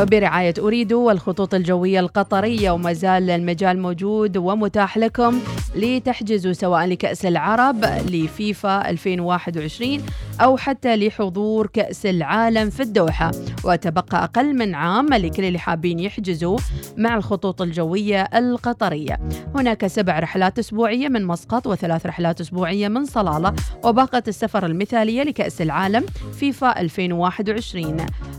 برعاية 0.00 0.54
أريد 0.58 0.92
والخطوط 0.92 1.54
الجوية 1.54 2.00
القطرية 2.00 2.70
وما 2.70 2.92
زال 2.92 3.30
المجال 3.30 3.78
موجود 3.82 4.36
ومتاح 4.36 4.98
لكم 4.98 5.40
لتحجزوا 5.76 6.52
سواء 6.52 6.86
لكأس 6.86 7.26
العرب 7.26 7.84
لفيفا 7.84 8.90
2021 8.90 9.98
أو 10.42 10.56
حتى 10.56 10.96
لحضور 10.96 11.66
كأس 11.66 12.06
العالم 12.06 12.70
في 12.70 12.82
الدوحة. 12.82 13.30
وتبقى 13.64 14.24
أقل 14.24 14.54
من 14.56 14.74
عام 14.74 15.14
لكل 15.14 15.44
اللي 15.44 15.58
حابين 15.58 15.98
يحجزوا 15.98 16.58
مع 16.96 17.16
الخطوط 17.16 17.62
الجوية 17.62 18.22
القطرية. 18.22 19.18
هناك 19.54 19.86
سبع 19.86 20.18
رحلات 20.18 20.58
أسبوعية 20.58 21.08
من 21.08 21.24
مسقط 21.24 21.66
وثلاث 21.66 22.06
رحلات 22.06 22.40
أسبوعية 22.40 22.88
من 22.88 23.04
صلالة. 23.04 23.54
وباقة 23.84 24.22
السفر 24.28 24.66
المثالية 24.66 25.22
لكأس 25.22 25.62
العالم 25.62 26.06
فيفا 26.32 26.80
2021 26.80 27.96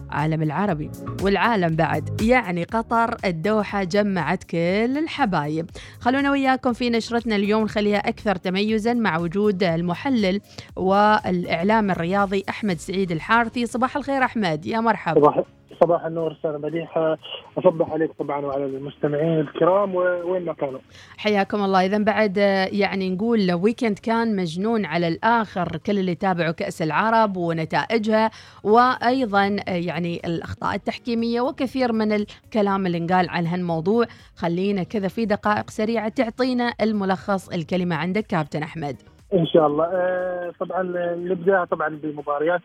عالم 0.10 0.42
العربي 0.42 0.92
والعالم 1.22 1.76
بعد 1.76 2.22
يعني 2.22 2.64
قطر 2.64 3.18
الدوحة 3.26 3.84
جمعت 3.84 4.44
كل 4.44 4.98
الحبايب. 4.98 5.70
خلونا 6.00 6.32
وياكم 6.32 6.74
في 6.74 6.90
نشرتنا 6.90 7.36
اليوم 7.36 7.64
نخليها 7.64 7.98
أكثر 7.98 8.36
تميزا 8.36 8.94
مع 8.94 9.18
وجود 9.18 9.64
المحلل 9.64 10.42
والإعلام 10.76 11.92
الرياضي 11.94 12.44
أحمد 12.50 12.78
سعيد 12.78 13.12
الحارثي. 13.12 13.66
صباح 13.66 13.98
الخير 13.98 14.24
أحمد. 14.24 14.66
يا 14.66 14.80
مرحبا. 14.80 15.22
صباح 15.22 15.44
صباح 15.84 16.06
النور 16.06 16.32
أستاذ 16.32 16.62
مديحة. 16.62 17.18
أصبح 17.58 17.92
عليك 17.92 18.12
طبعا 18.20 18.46
وعلى 18.46 18.66
المستمعين 18.66 19.40
الكرام. 19.40 19.96
وين 19.96 20.46
ما 20.46 20.54
كانوا. 20.54 20.80
حياكم 21.18 21.64
الله. 21.64 21.86
إذا 21.86 21.98
بعد 21.98 22.38
آه، 22.38 22.66
يعني 22.72 23.10
نقول 23.10 23.54
ويكند 23.54 24.00
كان 24.00 24.36
مجنون 24.36 24.86
على 24.86 25.08
الآخر. 25.08 25.78
كل 25.78 26.00
اللي 26.00 26.16
تابعوا 26.16 26.52
كأس 26.52 26.82
العرب 26.82 27.38
ونتائجها 27.38 28.32
وأيضا 28.64 29.58
آه، 29.68 29.72
يعني 29.72 30.22
الأخطاء 30.26 30.76
التحكيمية 30.76 31.42
وكثير 31.42 31.92
من 31.92 32.12
الكلام 32.12 32.86
اللي 32.86 32.98
انقال 32.98 33.30
عن 33.30 33.48
هالموضوع. 33.48 34.06
خلينا 34.36 34.84
كذا 34.84 35.08
في 35.08 35.26
دقائق 35.26 35.70
سريعة 35.70 36.10
تعطينا 36.10 36.74
الملخص 36.82 37.50
الكلمة 37.50 37.96
عندك 37.96 38.26
كابتن 38.28 38.64
أحمد. 38.64 39.13
إن 39.34 39.46
شاء 39.46 39.68
الله. 39.68 39.86
آه، 39.94 40.54
طبعا 40.60 40.84
نبدأ 41.16 41.66
طبعا 41.66 41.90
بمباريات. 42.04 42.62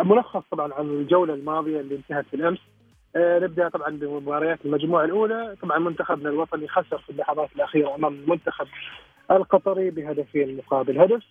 ملخص 0.00 0.42
طبعا 0.50 0.74
عن 0.74 0.84
الجولة 0.86 1.34
الماضية 1.34 1.80
اللي 1.80 1.94
انتهت 1.96 2.24
بالأمس. 2.32 2.58
آه، 3.16 3.38
نبدأ 3.38 3.68
طبعا 3.68 3.90
بمباريات 3.90 4.58
المجموعة 4.64 5.04
الأولى. 5.04 5.56
طبعا 5.62 5.78
منتخبنا 5.78 6.28
الوطني 6.30 6.68
خسر 6.68 6.98
في 6.98 7.10
اللحظات 7.10 7.48
الأخيرة 7.56 7.94
أمام 7.94 8.14
المنتخب 8.14 8.66
القطري 9.30 9.90
بهدفين 9.90 10.56
مقابل 10.56 10.98
هدف. 11.00 11.22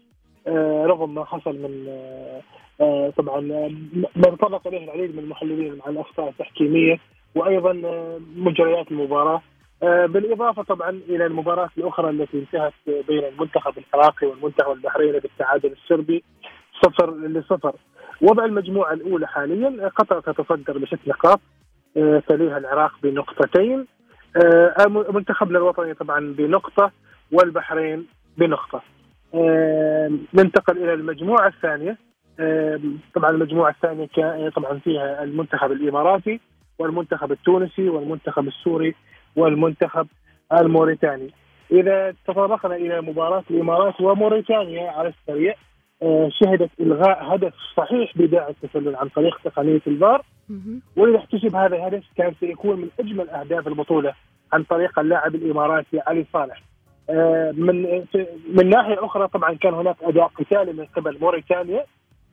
آه، 0.48 0.86
رغم 0.86 1.14
ما 1.16 1.26
حصل 1.26 1.56
من 1.56 1.86
آه، 1.90 2.42
آه، 2.82 3.10
طبعا 3.18 3.38
آه، 3.52 3.72
ما 4.16 4.36
تطرق 4.36 4.68
إليه 4.68 4.84
العديد 4.84 5.16
من 5.16 5.24
المحللين 5.24 5.76
مع 5.78 5.90
الأخطاء 5.90 6.30
التحكيمية. 6.30 7.00
وأيضا 7.36 7.82
آه، 7.86 8.20
مجريات 8.36 8.92
المباراة. 8.92 9.36
آه، 9.36 9.42
بالإضافة 9.86 10.64
طبعا 10.64 10.90
إلى 10.90 11.26
المباراة 11.26 11.70
الأخرى 11.78 12.10
التي 12.10 12.40
انتهت 12.40 12.74
بين 13.08 13.24
المنتخب 13.24 13.74
العراقي 13.78 14.28
والمنتخب 14.28 14.72
البحريني 14.72 15.20
بالتعادل 15.20 15.72
السربي 15.72 16.24
صفر 16.84 17.16
لصفر. 17.16 17.76
وضع 18.22 18.46
المجموعة 18.46 18.94
الأولى 18.94 19.28
حاليا 19.28 19.88
قطر 19.88 20.20
تتصدر 20.20 20.78
بست 20.78 21.00
نقاط 21.08 21.40
آه، 21.98 22.24
تليها 22.28 22.58
العراق 22.58 22.92
بنقطتين 23.04 23.86
آه، 24.44 24.88
منتخبنا 24.88 25.58
الوطني 25.58 25.94
طبعا 25.94 26.34
بنقطة 26.38 26.92
والبحرين 27.32 28.08
بنقطة. 28.38 28.82
آه، 29.34 30.12
ننتقل 30.34 30.78
إلى 30.78 30.94
المجموعة 30.94 31.48
الثانية. 31.48 31.98
آه، 32.40 32.80
طبعا 33.16 33.30
المجموعة 33.30 33.70
الثانية 33.70 34.50
طبعا 34.50 34.80
فيها 34.80 35.24
المنتخب 35.24 35.72
الإماراتي 35.72 36.40
والمنتخب 36.80 37.32
التونسي 37.32 37.90
والمنتخب 37.90 38.48
السوري 38.48 38.96
والمنتخب 39.36 40.08
الموريتاني. 40.54 41.30
إذا 41.72 42.14
تطرقنا 42.28 42.76
إلى 42.76 43.02
مباراة 43.02 43.44
الإمارات 43.52 44.02
وموريتانيا 44.02 44.92
على 44.92 45.10
السريع 45.10 45.56
آه، 46.02 46.30
شهدت 46.32 46.70
إلغاء 46.80 47.36
هدف 47.36 47.54
صحيح 47.78 48.18
بداعي 48.18 48.50
التسلل 48.52 48.96
عن 48.96 49.08
طريق 49.10 49.40
تقنية 49.44 49.82
الفار. 49.88 50.22
وإذا 50.96 51.18
احتسب 51.18 51.56
هذا 51.56 51.76
الهدف 51.76 52.04
كان 52.18 52.34
سيكون 52.40 52.78
من 52.80 52.90
أجمل 53.00 53.30
أهداف 53.30 53.68
البطولة 53.68 54.14
عن 54.54 54.64
طريق 54.64 55.00
اللاعب 55.00 55.36
الإماراتي 55.36 56.00
علي 56.08 56.26
صالح. 56.34 56.62
آه، 57.10 57.52
من 57.58 58.06
من 58.54 58.70
ناحية 58.70 59.06
أخرى 59.06 59.28
طبعا 59.28 59.54
كان 59.54 59.74
هناك 59.74 59.96
أداء 60.04 60.28
قتالي 60.28 60.74
من 60.74 60.86
قبل 60.86 61.18
موريتانيا 61.22 61.86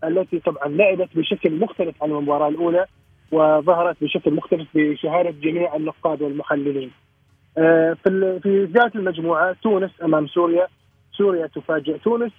التي 0.05 0.39
طبعا 0.39 0.69
لعبت 0.69 1.09
بشكل 1.17 1.59
مختلف 1.61 2.03
عن 2.03 2.11
المباراة 2.11 2.49
الأولى. 2.49 2.87
وظهرت 3.33 3.97
بشكل 4.01 4.35
مختلف 4.35 4.69
بشهادة 4.75 5.31
جميع 5.31 5.77
النقاد 5.77 6.23
والمحللين. 6.23 6.91
آه، 7.59 7.97
في 8.05 8.41
في 8.43 8.65
ذات 8.65 8.97
المجموعة 8.97 9.57
تونس 9.63 9.91
أمام 10.03 10.27
سوريا 10.27 10.67
سوريا 11.13 11.47
تفاجئ 11.47 11.99
تونس 11.99 12.33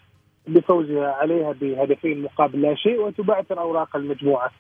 بفوزها 0.48 1.12
عليها 1.12 1.52
بهدفين 1.52 2.22
مقابل 2.22 2.62
لا 2.62 2.76
شيء 2.76 3.02
وتبعثر 3.02 3.60
أوراق 3.60 3.96
المجموعة. 3.96 4.52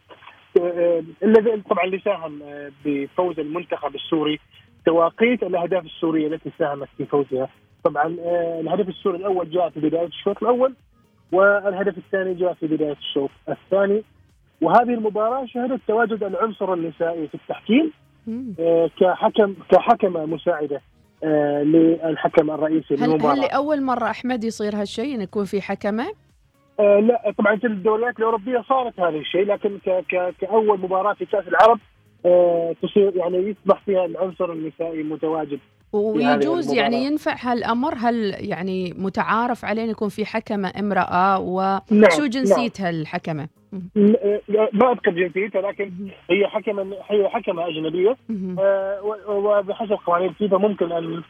آه، 0.61 1.03
الذي 1.23 1.61
طبعا 1.69 1.83
اللي 1.83 1.99
ساهم 1.99 2.43
آه، 2.43 2.71
بفوز 2.85 3.39
المنتخب 3.39 3.95
السوري 3.95 4.39
تواقيت 4.85 5.43
الأهداف 5.43 5.85
السورية 5.85 6.27
التي 6.27 6.51
ساهمت 6.59 6.87
في 6.97 7.05
فوزها. 7.05 7.49
طبعا 7.83 8.17
آه، 8.19 8.59
الهدف 8.61 8.89
السوري 8.89 9.17
الأول 9.17 9.49
جاء 9.49 9.69
في 9.69 9.79
بداية 9.79 10.05
الشوط 10.05 10.43
الأول 10.43 10.73
والهدف 11.31 11.97
الثاني 11.97 12.33
جاء 12.33 12.53
في 12.53 12.67
بداية 12.67 12.97
الشوط 12.99 13.29
الثاني 13.49 14.03
وهذه 14.63 14.93
المباراة 14.93 15.45
شهدت 15.45 15.81
تواجد 15.87 16.23
العنصر 16.23 16.73
النسائي 16.73 17.27
في 17.27 17.35
التحكيم 17.35 17.91
آه، 18.59 18.89
كحكم 18.99 19.53
كحكمة 19.71 20.25
مساعدة 20.25 20.81
آه، 21.23 21.63
للحكم 21.63 22.51
الرئيسي 22.51 22.93
هل 22.95 23.09
للمباراة 23.09 23.33
هل 23.33 23.41
لأول 23.41 23.81
مرة 23.83 24.09
أحمد 24.09 24.43
يصير 24.43 24.75
هالشيء 24.75 25.15
إن 25.15 25.21
يكون 25.21 25.45
في 25.45 25.61
حكمة؟ 25.61 26.05
آه 26.79 26.99
لا 26.99 27.33
طبعا 27.37 27.55
في 27.55 27.67
الدوريات 27.67 28.19
الأوروبية 28.19 28.63
صارت 28.69 28.99
هذا 28.99 29.17
الشيء 29.17 29.45
لكن 29.45 29.77
ك 29.85 29.89
ك 29.89 30.33
كأول 30.41 30.79
مباراة 30.79 31.13
في 31.13 31.25
كأس 31.25 31.47
العرب 31.47 31.79
آه 32.25 32.75
تصير 32.81 33.15
يعني 33.15 33.37
يصبح 33.37 33.81
فيها 33.85 34.05
العنصر 34.05 34.51
النسائي 34.51 35.03
متواجد 35.03 35.59
ويجوز. 35.93 36.73
يعني 36.73 37.05
ينفع 37.05 37.35
هالأمر 37.39 37.93
هل 37.97 38.35
يعني 38.49 38.93
متعارف 38.97 39.65
عليه 39.65 39.81
يكون 39.83 40.09
في 40.09 40.25
حكمة 40.25 40.73
امرأة 40.79 41.39
وشو 41.39 41.81
نعم، 41.91 42.25
جنسية 42.29 42.71
هالحكمة؟ 42.79 43.43
م- 43.43 43.47
آه، 43.47 43.62
ما 44.73 44.91
أذكر 44.91 45.11
جنسيتها 45.11 45.61
لكن 45.61 45.91
هي 46.29 46.47
حكمه 46.47 46.95
هي 47.09 47.29
حكمة 47.29 47.67
أجنبية. 47.67 48.17
آه، 48.59 49.01
وبحسب 49.27 49.91
قوانين 50.05 50.29
الفيفا 50.29 50.57
ممكن 50.57 50.91
أن 50.91 51.21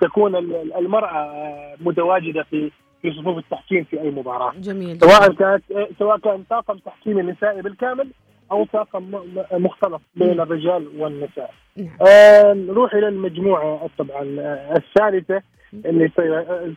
تكون 0.00 0.36
ال- 0.36 0.74
المرأة 0.76 1.32
متواجدة 1.80 2.42
في 2.42 2.70
في 3.02 3.12
صفوف 3.12 3.38
التحكيم 3.38 3.84
في 3.84 4.00
أي 4.00 4.10
مباراة. 4.10 4.52
جميل. 4.58 4.98
سواء 5.00 5.32
كانت 5.32 5.62
سواء 5.98 6.18
كان 6.18 6.42
طاقم 6.50 6.78
تحكيمي 6.78 7.22
نسائي 7.22 7.62
بالكامل 7.62 8.08
أو 8.52 8.64
طاقم 8.64 9.04
مختلط 9.52 10.00
بين 10.16 10.40
الرجال 10.40 10.88
والنساء. 10.98 11.50
نعم. 11.76 11.88
آه 12.08 12.52
نروح 12.52 12.94
إلى 12.94 13.08
المجموعة 13.08 13.90
طبعا. 13.98 14.36
آه، 14.40 14.74
الثالثة 14.76 15.42
اللي 15.84 16.08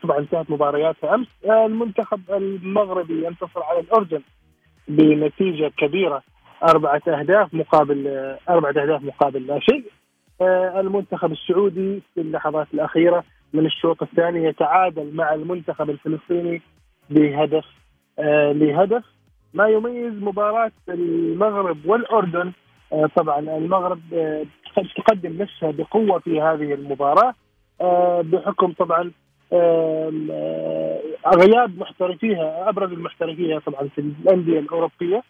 طبعا 0.03 0.17
انتهت 0.19 0.49
مبارياتها 0.49 1.15
أمس. 1.15 1.27
المنتخب 1.45 2.21
المغربي 2.29 3.25
ينتصر 3.25 3.63
على 3.63 3.79
الأردن. 3.79 4.21
بنتيجة 4.89 5.71
كبيرة 5.78 6.21
أربعة 6.63 7.02
أهداف 7.08 7.54
مقابل 7.54 8.08
أربعة 8.49 8.69
أهداف 8.69 9.04
مقابل 9.04 9.47
لا 9.47 9.60
شيء. 9.60 9.84
آه، 10.41 10.80
المنتخب 10.80 11.32
السعودي 11.32 12.02
في 12.13 12.21
اللحظات 12.21 12.67
الأخيرة 12.73 13.23
من 13.54 13.65
الشوط 13.65 14.04
الثاني 14.04 14.43
يتعادل 14.43 15.15
مع 15.15 15.34
المنتخب 15.34 15.89
الفلسطيني 15.89 16.62
بهدف 17.10 17.65
آه، 18.19 18.52
لهدف 18.52 19.04
ما 19.54 19.67
يميز 19.67 20.13
مباراة 20.13 20.71
المغرب 20.89 21.78
والأردن 21.86 22.52
آه، 22.93 23.10
طبعا 23.15 23.39
المغرب 23.39 24.02
قد 24.78 24.88
تقدم 24.97 25.41
نفسها 25.41 25.71
بقوة 25.71 26.19
في 26.19 26.41
هذه 26.41 26.73
المباراة 26.73 27.34
بحكم 28.21 28.71
طبعا 28.71 29.12
غياب 31.36 31.80
محترفيها 31.80 32.70
أبرز 32.70 32.92
المحترفيها 32.92 33.60
طبعا 33.60 33.88
في 33.96 34.02
الأندية 34.02 34.60
الأوروبية. 34.60 35.24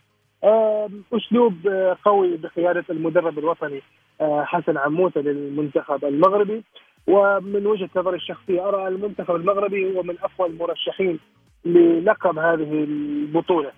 آم، 0.44 1.04
أسلوب 1.14 1.68
آه، 1.68 1.98
قوي 2.06 2.38
بقيادة 2.38 2.86
المدرب 2.90 3.40
الوطني 3.40 3.82
آه، 4.22 4.44
حسن 4.44 4.78
عموتة 4.78 5.22
للمنتخب 5.22 6.06
المغربي. 6.06 6.64
ومن 7.08 7.66
وجهة 7.68 7.90
نظري 7.96 8.16
الشخصية 8.16 8.70
أرى 8.70 8.88
المنتخب 8.88 9.36
المغربي 9.36 9.98
هو 9.98 10.04
من 10.04 10.16
أقوى 10.24 10.48
المرشحين 10.50 11.20
للقب 11.66 12.38
هذه 12.40 12.84
البطولة. 12.84 13.72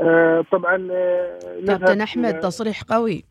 آه، 0.00 0.44
طبعا 0.52 0.88
آه، 0.90 1.38
كابتن 1.66 2.00
أحمد 2.00 2.40
تصريح 2.40 2.82
قوي. 2.82 3.24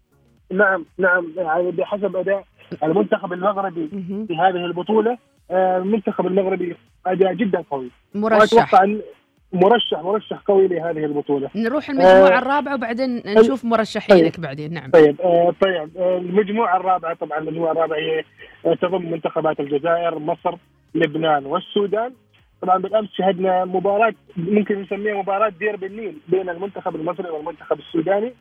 نعم 0.51 0.85
نعم 0.97 1.33
يعني 1.37 1.71
بحسب 1.71 2.15
أداء 2.15 2.43
المنتخب 2.83 3.33
المغربي. 3.33 3.87
في 4.27 4.35
هذه 4.35 4.65
البطولة 4.65 5.11
آه، 5.11 5.17
المنتخب 5.51 6.27
المغربي 6.27 6.75
أداء 7.05 7.33
جدا 7.33 7.63
قوي. 7.71 7.89
مرشح. 8.15 8.85
مرشح 9.53 9.99
مرشح 10.03 10.37
قوي 10.37 10.67
لهذه 10.67 11.05
البطولة. 11.05 11.49
نروح 11.55 11.89
المجموعة 11.89 12.35
آه، 12.35 12.37
الرابعة 12.37 12.75
وبعدين 12.75 13.23
نشوف 13.25 13.65
مرشحينك 13.65 14.39
بعدين. 14.39 14.73
نعم. 14.73 14.91
طيب 14.91 15.21
آه، 15.21 15.53
طيب. 15.61 15.97
آه، 15.97 16.17
المجموعة 16.17 16.77
الرابعة 16.77 17.13
طبعا 17.13 17.39
المجموعة 17.39 17.71
الرابعة 17.71 17.97
هي 17.97 18.23
آه، 18.65 18.73
تضم 18.73 19.11
منتخبات 19.11 19.59
الجزائر 19.59 20.19
مصر 20.19 20.55
لبنان 20.95 21.45
والسودان. 21.45 22.13
طبعا 22.61 22.77
بالأمس 22.77 23.09
شهدنا 23.13 23.65
مباراة 23.65 24.13
ممكن 24.37 24.81
نسميها 24.81 25.13
مباراة 25.15 25.49
دير 25.49 25.75
بالنيل 25.75 26.17
بين 26.27 26.49
المنتخب 26.49 26.95
المصري 26.95 27.29
والمنتخب 27.29 27.79
السوداني. 27.79 28.33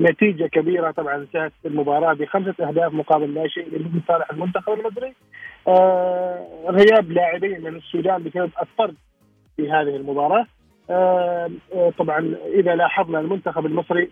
نتيجة 0.00 0.46
كبيرة 0.46 0.90
طبعا 0.90 1.16
انتهت 1.16 1.52
المباراة 1.66 2.12
بخمسة 2.12 2.68
أهداف 2.68 2.92
مقابل 2.92 3.34
لا 3.34 3.48
شيء 3.48 3.88
لصالح 4.04 4.30
المنتخب 4.30 4.72
المصري. 4.72 5.14
آه 5.68 6.46
غياب 6.68 7.12
لاعبين 7.12 7.60
من 7.60 7.76
السودان 7.76 8.22
بسبب 8.22 8.50
الطرد 8.62 8.94
في 9.56 9.70
هذه 9.70 9.96
المباراة. 9.96 10.46
آه 10.90 11.50
آه، 11.74 11.92
طبعا 11.98 12.34
إذا 12.54 12.74
لاحظنا 12.74 13.20
المنتخب 13.20 13.66
المصري 13.66 14.10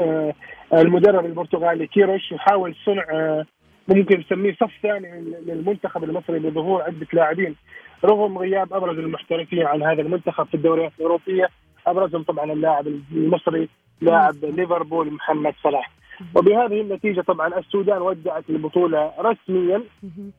آه، 0.00 0.34
المدرب 0.72 1.26
البرتغالي 1.26 1.86
كيروش 1.86 2.32
يحاول 2.32 2.74
صنع 2.84 3.04
آه، 3.12 3.46
ممكن 3.88 4.20
نسميه 4.20 4.52
صف 4.52 4.72
ثاني 4.82 5.20
للمنتخب 5.46 6.04
المصري 6.04 6.38
بظهور 6.38 6.82
عدة 6.82 7.06
لاعبين 7.12 7.56
رغم 8.04 8.38
غياب 8.38 8.72
أبرز 8.72 8.98
المحترفين 8.98 9.66
عن 9.66 9.82
هذا 9.82 10.02
المنتخب 10.02 10.46
في 10.46 10.54
الدوريات 10.54 10.92
الأوروبية. 10.98 11.48
أبرزهم 11.86 12.22
طبعا 12.22 12.52
اللاعب 12.52 12.86
المصري 13.12 13.68
لاعب 14.00 14.34
ليفربول 14.44 15.12
محمد 15.12 15.54
صلاح 15.62 15.90
وبهذه 16.34 16.80
النتيجة 16.80 17.20
طبعا 17.20 17.58
السودان 17.58 18.02
ودعت 18.02 18.44
البطولة 18.50 19.12
رسميا. 19.18 19.82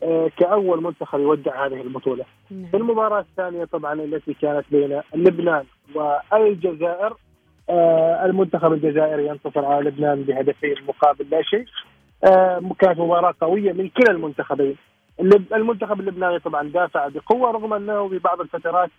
آه، 0.04 0.32
كأول 0.38 0.84
منتخب 0.84 1.20
يودع 1.20 1.66
هذه 1.66 1.82
البطولة 1.82 2.26
نعم. 2.52 2.66
في 2.72 2.78
المباراة 2.78 3.20
الثانية 3.20 3.66
طبعا 3.66 3.94
التي 3.94 4.34
كانت 4.34 4.66
بين 4.72 5.02
لبنان 5.16 5.64
والجزائر 5.96 7.16
آه 7.70 8.26
المنتخب 8.26 8.74
الجزائري 8.74 9.28
ينتصر 9.28 9.66
على 9.66 9.90
لبنان 9.90 10.24
بهدفين 10.24 10.76
مقابل 10.88 11.26
لا 11.32 11.42
شيء 11.42 11.66
آه 12.24 12.62
كانت 12.80 13.00
مباراة 13.00 13.34
قوية 13.42 13.74
من 13.74 13.90
كلا 13.90 14.12
المنتخبين 14.12 14.76
المنتخب 15.54 16.00
اللبناني 16.00 16.40
طبعا 16.40 16.64
دافع 16.70 17.08
بقوة 17.08 17.52
رغم 17.52 17.74
أنه 17.74 18.10
في 18.10 18.18
بعض 18.18 18.42
الفترات 18.42 18.90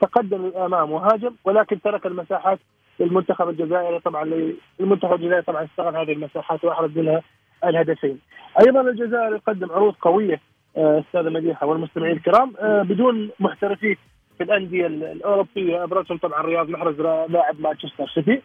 تقدم 0.00 0.46
للأمام 0.46 0.92
وهاجم 0.92 1.34
ولكن 1.44 1.80
ترك 1.80 2.06
المساحات 2.06 2.58
للمنتخب 3.00 3.48
الجزائري 3.48 4.00
طبعا 4.00 4.52
المنتخب 4.80 5.12
الجزائري 5.14 5.42
طبعا 5.42 5.64
استغل 5.64 5.96
هذه 5.96 6.12
المساحات 6.12 6.64
وأحرز 6.64 6.90
منها 6.98 7.22
الهدفين. 7.64 8.18
أيضا 8.66 8.80
الجزائر 8.80 9.34
يقدم 9.34 9.72
عروض 9.72 9.94
قوية 9.94 10.40
آه، 10.76 11.00
استاذه 11.08 11.28
مديحه 11.30 11.66
والمستمعين 11.66 12.16
الكرام 12.16 12.52
آه، 12.60 12.82
بدون 12.82 13.30
محترفين 13.40 13.96
في 14.38 14.44
الأندية 14.44 14.86
ال- 14.86 15.04
الأوروبية. 15.04 15.84
أبرزهم 15.84 16.18
طبعا 16.18 16.42
رياض 16.42 16.68
محرز 16.68 17.00
لاعب 17.30 17.60
مانشستر 17.60 18.06
سيتي. 18.14 18.42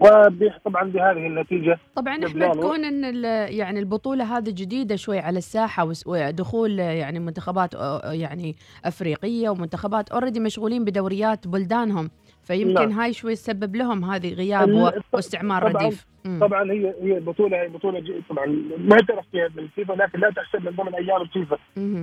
وطبعا 0.00 0.82
بهذه 0.90 1.26
النتيجة 1.26 1.78
طبعا 1.96 2.16
و- 2.56 2.60
كون 2.60 2.84
إن 2.84 3.24
يعني 3.54 3.78
البطولة 3.78 4.36
هذه 4.38 4.50
جديدة 4.50 4.96
شوي 4.96 5.18
على 5.18 5.38
الساحة 5.38 5.88
ودخول 6.06 6.78
يعني 6.78 7.18
منتخبات 7.18 7.74
يعني 8.04 8.54
أفريقية 8.84 9.48
ومنتخبات 9.48 10.10
already 10.10 10.40
مشغولين 10.40 10.84
بدوريات 10.84 11.48
بلدانهم. 11.48 12.10
فيمكن 12.44 12.88
نعم. 12.88 13.00
هاي 13.00 13.12
شوي 13.12 13.34
تسبب 13.34 13.76
لهم 13.76 14.04
هذه 14.04 14.34
غياب 14.34 14.92
واستعمال 15.12 15.62
رديف 15.62 16.06
مم. 16.24 16.40
طبعا 16.40 16.72
هي 16.72 16.94
هي 17.02 17.16
البطوله 17.16 17.62
هي 17.62 17.68
بطوله 17.68 18.02
طبعا 18.30 18.46
ما 18.78 18.92
اعترف 18.94 19.24
فيها 19.32 19.48
بالفيفا 19.48 19.92
لكن 19.92 20.20
لا 20.20 20.30
تحسب 20.30 20.64
من 20.64 20.72
ضمن 20.76 20.94
أيام 20.94 21.22
الفيفا. 21.22 21.56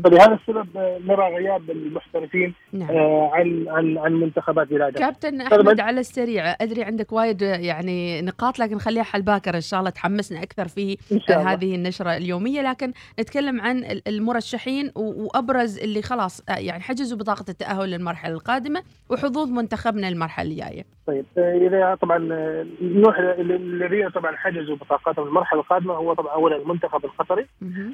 فلهذا 0.03 0.33
السبب 0.41 0.77
آه، 0.77 0.99
نرى 1.07 1.35
غياب 1.35 1.71
المحترفين 1.71 2.53
نعم 2.73 2.89
آه، 2.91 3.29
عن 3.33 3.65
عن 3.69 3.97
عن 3.97 4.13
منتخبات 4.13 4.67
بلادنا 4.67 4.99
كابتن. 4.99 5.41
أحمد 5.41 5.79
على 5.79 5.99
السريع 5.99 6.55
أدري 6.61 6.83
عندك 6.83 7.11
وايد 7.11 7.41
يعني 7.41 8.21
نقاط 8.21 8.59
لكن 8.59 8.77
خليها 8.77 9.03
حل 9.03 9.21
باكر 9.21 9.55
إن 9.55 9.61
شاء 9.61 9.79
الله 9.79 9.89
تحمسنا 9.89 10.43
أكثر 10.43 10.67
في 10.67 10.97
الله 11.11 11.53
هذه 11.53 11.75
النشرة 11.75 12.17
اليومية 12.17 12.61
لكن 12.61 12.91
نتكلم 13.19 13.61
عن 13.61 13.77
ال- 13.77 14.07
المرشحين 14.07 14.91
وأبرز 14.95 15.79
اللي 15.79 16.01
خلاص 16.01 16.43
آه، 16.49 16.57
يعني 16.59 16.81
حجزوا 16.83 17.17
بطاقة 17.17 17.45
التأهل 17.49 17.89
للمرحلة 17.89 18.33
القادمة 18.33 18.81
وحظوظ 19.09 19.49
منتخبنا 19.51 20.07
المرحلة 20.07 20.51
الجاية 20.51 20.85
طيب 21.07 21.25
آه، 21.37 21.67
إذا 21.67 21.95
طبعا 22.01 22.29
آه، 22.33 22.65
نروح 22.81 23.19
ل- 23.19 23.51
الذين 23.51 24.10
طبعا 24.11 24.35
حجزوا 24.35 24.75
بطاقاتهم 24.75 25.27
المرحلة 25.27 25.59
القادمة 25.59 25.93
هو 25.93 26.13
طبعا 26.13 26.33
اولا 26.33 26.55
المنتخب 26.55 27.05
القطري. 27.05 27.45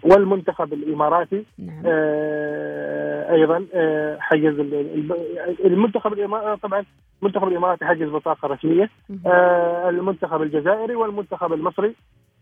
والمنتخب 0.03 0.73
الإماراتي 0.73 1.45
نعم 1.59 1.83
آه، 1.85 3.33
أيضا 3.33 3.65
آه، 3.73 4.17
حجز 4.19 4.59
ال- 4.59 4.73
ال- 4.73 5.65
المنتخب 5.65 6.13
الإماراتي 6.13 6.61
طبعا 6.61 6.85
المنتخب 7.21 7.47
الإماراتي 7.47 7.85
حجز 7.85 8.09
بطاقة 8.09 8.47
رسمية. 8.47 8.89
آه، 9.25 9.89
المنتخب 9.89 10.41
الجزائري 10.41 10.95
والمنتخب 10.95 11.53
المصري 11.53 11.87
آه، 11.87 11.93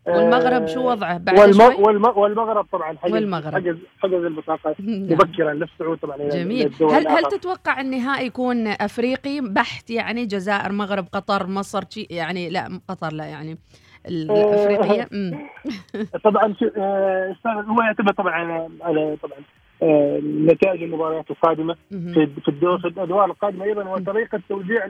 والمغرب 0.07 0.67
شو 0.67 0.89
وضعه 0.91 1.17
بعد 1.17 1.39
والم... 1.39 1.53
شوي 1.53 1.75
والم... 1.75 2.05
والمغرب 2.17 2.65
طبعا 2.71 2.97
حجز 2.97 3.13
والمغرب. 3.13 3.53
حجز 3.55 3.77
حجز 3.99 4.13
البطاقه 4.23 4.75
نعم. 4.79 5.03
مبكرا 5.03 5.53
للصعود 5.53 5.97
طبعا 5.97 6.17
جميل 6.17 6.71
هل 6.81 7.07
هل. 7.07 7.23
تتوقع 7.23 7.81
النهائي 7.81 8.25
يكون 8.25 8.67
أفريقي 8.67 9.41
بحت 9.41 9.89
يعني 9.89 10.25
جزائر 10.25 10.71
مغرب 10.71 11.05
قطر 11.11 11.47
مصر 11.47 11.83
شي- 11.89 12.07
يعني 12.09 12.49
لا 12.49 12.79
قطر 12.87 13.13
لا 13.13 13.25
يعني 13.25 13.51
آه. 13.51 14.09
الأفريقية. 14.09 15.03
طبعا 16.25 16.55
آه، 16.77 17.35
هو 17.47 17.81
يعتمد 17.81 18.13
طبعا 18.13 18.31
على 18.33 18.69
على 18.81 19.17
طبعا 19.23 19.37
آه، 19.83 20.19
نتائج 20.23 20.83
المباريات 20.83 21.31
القادمة. 21.31 21.75
في 21.91 22.47
الدور 22.47 22.79
في 22.79 22.87
الأدوار 22.87 23.25
القادمة 23.25 23.65
أيضا 23.65 23.83
وطريقة 23.83 24.41
توزيع 24.49 24.85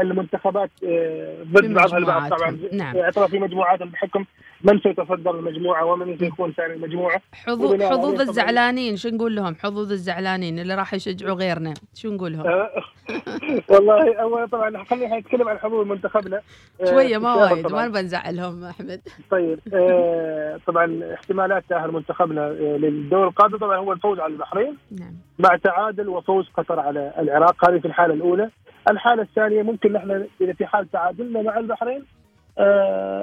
المنتخبات 0.00 0.70
آه، 0.84 1.42
ضد 1.52 1.74
بعضها 1.74 1.98
البعض. 1.98 2.30
طبعا 2.30 2.58
نعم. 2.72 2.96
في 3.26 3.38
مجموعاتهم 3.38 3.88
بحكم 3.88 4.24
من 4.64 4.80
سيتصدر 4.80 5.30
المجموعة 5.30 5.84
ومن 5.84 6.18
سيكون 6.18 6.52
ثاني 6.52 6.74
المجموعة؟ 6.74 7.20
حظوظ 7.32 7.82
حظوظ 7.82 8.20
الزعلانين 8.20 8.96
شو 8.96 9.08
نقول 9.08 9.36
لهم؟ 9.36 9.54
حظوظ 9.54 9.92
الزعلانين 9.92 10.58
اللي 10.58 10.74
راح 10.74 10.94
يشجعوا 10.94 11.36
غيرنا 11.36 11.74
شو 11.94 12.10
نقول 12.14 12.32
لهم؟ 12.32 12.46
آه، 12.46 12.70
والله 13.70 14.16
اول 14.16 14.48
طبعا 14.48 14.84
خلينا 14.84 15.18
نتكلم 15.18 15.48
عن 15.48 15.58
حظوظ 15.58 15.86
منتخبنا. 15.86 16.40
آه، 16.80 16.84
شوية 16.84 17.18
ما 17.18 17.34
وايد. 17.34 17.72
ما 17.72 17.86
نبى 17.86 17.98
نزعلهم 17.98 18.64
أحمد. 18.64 19.00
طيب 19.30 19.60
آه، 19.74 20.60
طبعا 20.66 21.14
احتمالات 21.14 21.64
تأهل 21.68 21.92
منتخبنا 21.92 22.50
للدور 22.52 23.28
القادم 23.28 23.56
طبعا 23.56 23.76
هو 23.76 23.92
الفوز 23.92 24.18
على 24.18 24.32
البحرين. 24.32 24.76
نعم. 25.00 25.14
مع 25.38 25.56
تعادل 25.56 26.08
وفوز 26.08 26.48
قطر 26.56 26.80
على 26.80 27.12
العراق. 27.18 27.70
هذه 27.70 27.78
في 27.78 27.84
الحالة 27.84 28.14
الأولى. 28.14 28.50
الحالة 28.90 29.22
الثانية 29.22 29.62
ممكن 29.62 29.92
نحن 29.92 30.26
إذا 30.40 30.52
في 30.52 30.66
حال 30.66 30.90
تعادلنا 30.90 31.42
مع 31.42 31.58
البحرين 31.58 32.04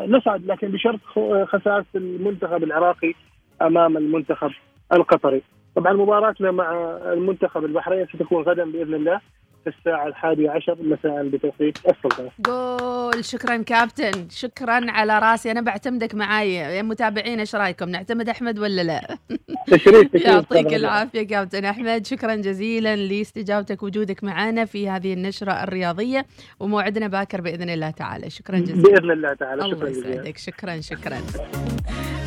نصعد 0.07 0.45
لكن 0.45 0.67
بشرط 0.67 0.99
خسارة 1.45 1.85
المنتخب 1.95 2.63
العراقي 2.63 3.13
أمام 3.61 3.97
المنتخب 3.97 4.51
القطري. 4.93 5.41
طبعا 5.75 5.93
مباراتنا 5.93 6.51
مع 6.51 6.71
المنتخب 7.13 7.65
البحرين 7.65 8.05
ستكون 8.05 8.43
غدا 8.43 8.71
بإذن 8.71 8.93
الله. 8.93 9.21
في 9.65 9.71
الساعة 9.79 10.07
الحادية 10.07 10.49
عشر 10.51 10.77
مساء 10.79 11.27
بتوقيت 11.27 11.77
السلطنه 11.77 12.29
جول 12.45 13.25
شكرا 13.25 13.57
كابتن. 13.57 14.29
شكرا 14.29 14.91
على 14.91 15.19
راسي. 15.19 15.51
أنا 15.51 15.61
بعتمدك 15.61 16.15
معاي. 16.15 16.55
يا 16.55 16.81
متابعين 16.81 17.39
إيش 17.39 17.55
رأيكم؟ 17.55 17.89
نعتمد 17.89 18.29
أحمد 18.29 18.59
ولا 18.59 18.81
لا؟ 18.81 19.17
تشريف 19.71 20.13
يعطيك 20.15 20.67
طبعاً. 20.67 20.75
العافية 20.75 21.27
كابتن 21.27 21.65
أحمد. 21.65 22.05
شكرا 22.05 22.35
جزيلا 22.35 22.95
لاستجابتك 22.95 23.83
وجودك 23.83 24.23
معنا 24.23 24.65
في 24.65 24.89
هذه 24.89 25.13
النشرة 25.13 25.63
الرياضية 25.63 26.25
وموعدنا 26.59 27.07
باكر 27.07 27.41
بإذن 27.41 27.69
الله 27.69 27.89
تعالى. 27.89 28.29
شكرا 28.29 28.57
جزيلا. 28.59 28.81
بإذن 28.81 29.11
الله 29.11 29.33
تعالى. 29.33 29.63
الله 29.65 29.75
شكرا 29.75 29.89
جزيلا. 29.89 30.09
يسعدك. 30.09 30.37
شكرا 30.37 30.81
شكرا. 30.81 31.17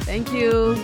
thank 0.06 0.32
you 0.32 0.74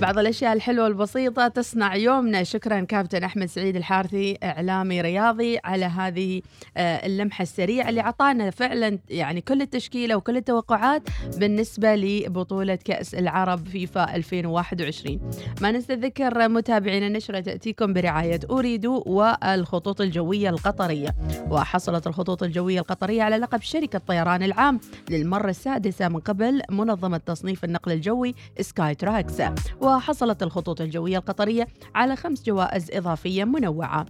بعض 0.00 0.18
الأشياء 0.18 0.52
الحلوة 0.52 0.86
البسيطة 0.86 1.48
تصنع 1.48 1.96
يومنا. 1.96 2.42
شكرا 2.42 2.80
كابتن 2.80 3.24
أحمد 3.24 3.46
سعيد 3.46 3.76
الحارثي 3.76 4.38
إعلامي 4.42 5.00
رياضي 5.00 5.58
على 5.64 5.84
هذه 5.84 6.42
آه، 6.76 7.06
اللمحة 7.06 7.42
السريعة 7.42 7.88
اللي 7.88 8.00
أعطانا 8.00 8.50
فعلا 8.50 8.98
يعني 9.10 9.40
كل 9.40 9.62
التشكيلة 9.62 10.16
وكل 10.16 10.36
التوقعات 10.36 11.02
بالنسبة 11.36 11.94
لبطولة 11.94 12.74
كأس 12.74 13.14
العرب 13.14 13.68
فيفا 13.68 14.16
2021 14.16 15.20
ما 15.60 15.70
ننسى 15.70 15.94
ذكر 15.94 16.48
متابعينا 16.48 17.06
النشره 17.06 17.40
تأتيكم 17.40 17.92
برعاية 17.92 18.40
اريدو 18.50 19.02
والخطوط 19.06 20.00
الجوية 20.00 20.48
القطرية. 20.48 21.14
وحصلت 21.50 22.06
الخطوط 22.06 22.42
الجوية 22.42 22.80
القطرية 22.80 23.22
على 23.22 23.36
لقب 23.36 23.60
شركة 23.62 23.98
طيران 23.98 24.42
العام 24.42 24.80
للمرة 25.10 25.50
السادسة 25.50 26.08
من 26.08 26.20
قبل 26.20 26.62
منظمة 26.70 27.18
تصنيف 27.18 27.64
النقل 27.64 27.92
الجوي 27.92 28.34
Skytrax. 28.60 29.40
وحصلت 29.84 30.42
الخطوط 30.42 30.80
الجوية 30.80 31.18
القطرية 31.18 31.68
على 31.94 32.16
خمس 32.16 32.42
جوائز 32.42 32.90
إضافية 32.92 33.44
منوعة. 33.44 34.06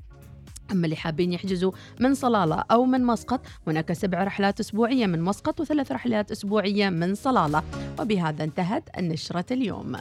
أما 0.73 0.85
اللي 0.85 0.97
حابين 0.97 1.33
يحجزوا 1.33 1.73
من 2.01 2.15
صلالة 2.15 2.65
أو 2.71 2.85
من 2.85 3.05
مسقط 3.05 3.41
هناك 3.67 3.93
سبع 3.93 4.25
رحلات 4.25 4.61
أسبوعية 4.61 5.07
من 5.07 5.23
مسقط 5.23 5.61
وثلاث 5.61 5.93
رحلات 5.93 6.31
أسبوعية 6.31 6.91
من 6.91 7.15
صلالة. 7.15 7.63
وبهذا 8.01 8.45
انتهت 8.45 8.89
النشرة 8.99 9.45
اليوم. 9.51 9.97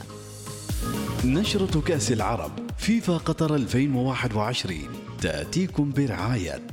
نشرة 1.26 1.82
كأس 1.82 2.12
العرب 2.12 2.52
فيفا 2.78 3.18
قطر 3.18 3.56
2021 3.56 4.78
تأتيكم 5.22 5.92
برعاية 5.92 6.68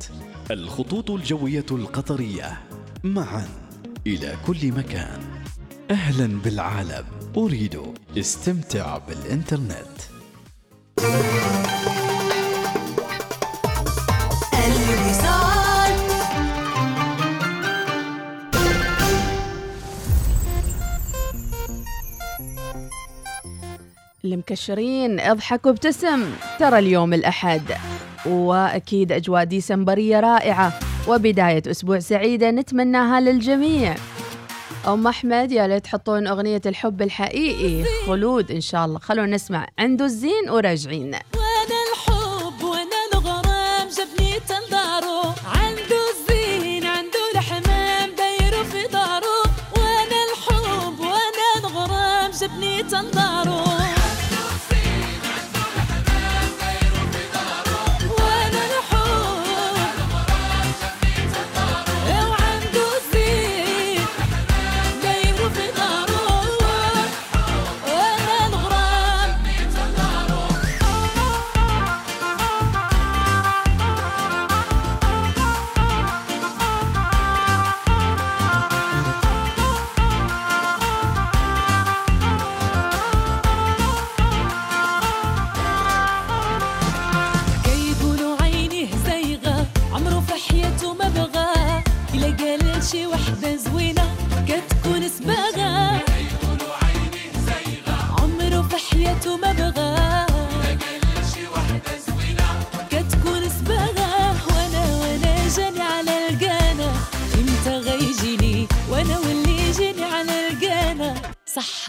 الخطوط 0.51 1.11
الجوية 1.11 1.67
القطرية. 1.71 2.59
معا 3.05 3.49
إلى 4.07 4.37
كل 4.47 4.73
مكان. 4.73 5.21
أهلا 5.91 6.41
بالعالم. 6.45 7.20
أريد 7.37 7.81
استمتع 8.19 8.99
بالإنترنت. 8.99 10.01
المكشرين 24.25 25.21
اضحك 25.21 25.67
وابتسم. 25.67 26.31
ترى 26.59 26.79
اليوم 26.79 27.15
الأحد. 27.15 27.63
وأكيد 28.27 29.13
أجواء 29.13 29.45
ديسمبرية 29.45 30.21
رائعة. 30.21 30.81
وبداية 31.09 31.63
أسبوع 31.67 31.99
سعيدة 31.99 32.51
نتمناها 32.51 33.21
للجميع. 33.21 33.95
أم 34.89 35.07
أحمد 35.07 35.53
يا 35.53 35.67
ليت 35.67 35.85
تحطون 35.85 36.27
أغنية 36.27 36.61
الحب 36.67 37.03
الحقيقي. 37.03 37.85
خلود 38.07 38.51
إن 38.51 38.61
شاء 38.61 38.85
الله. 38.85 38.99
خلونا 38.99 39.35
نسمع. 39.35 39.69
عنده 39.79 40.05
الزين 40.05 40.51
وراجعين. 40.51 41.15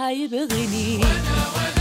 صح 0.02 0.08
يبغيني 0.10 0.96
إمتى 0.96 1.81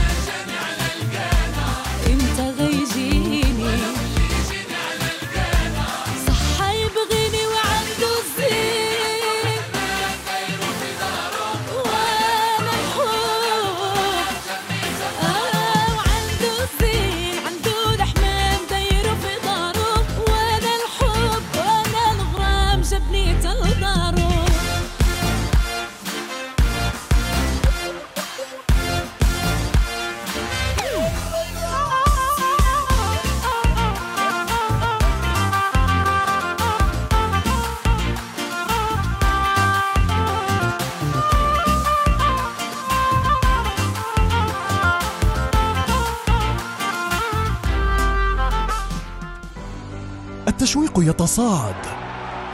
يتصاعد. 51.11 51.75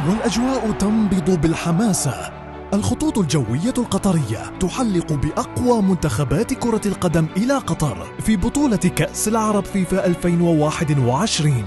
والأجواء 0.08 0.70
تنبض 0.70 1.40
بالحماسة. 1.40 2.32
الخطوط 2.74 3.18
الجوية 3.18 3.74
القطرية 3.78 4.58
تحلق 4.60 5.12
بأقوى 5.12 5.82
منتخبات 5.82 6.54
كرة 6.54 6.80
القدم 6.86 7.26
إلى 7.36 7.54
قطر 7.54 8.06
في 8.20 8.36
بطولة 8.36 8.76
كأس 8.76 9.28
العرب 9.28 9.64
فيفا 9.64 10.06
2021 10.06 11.64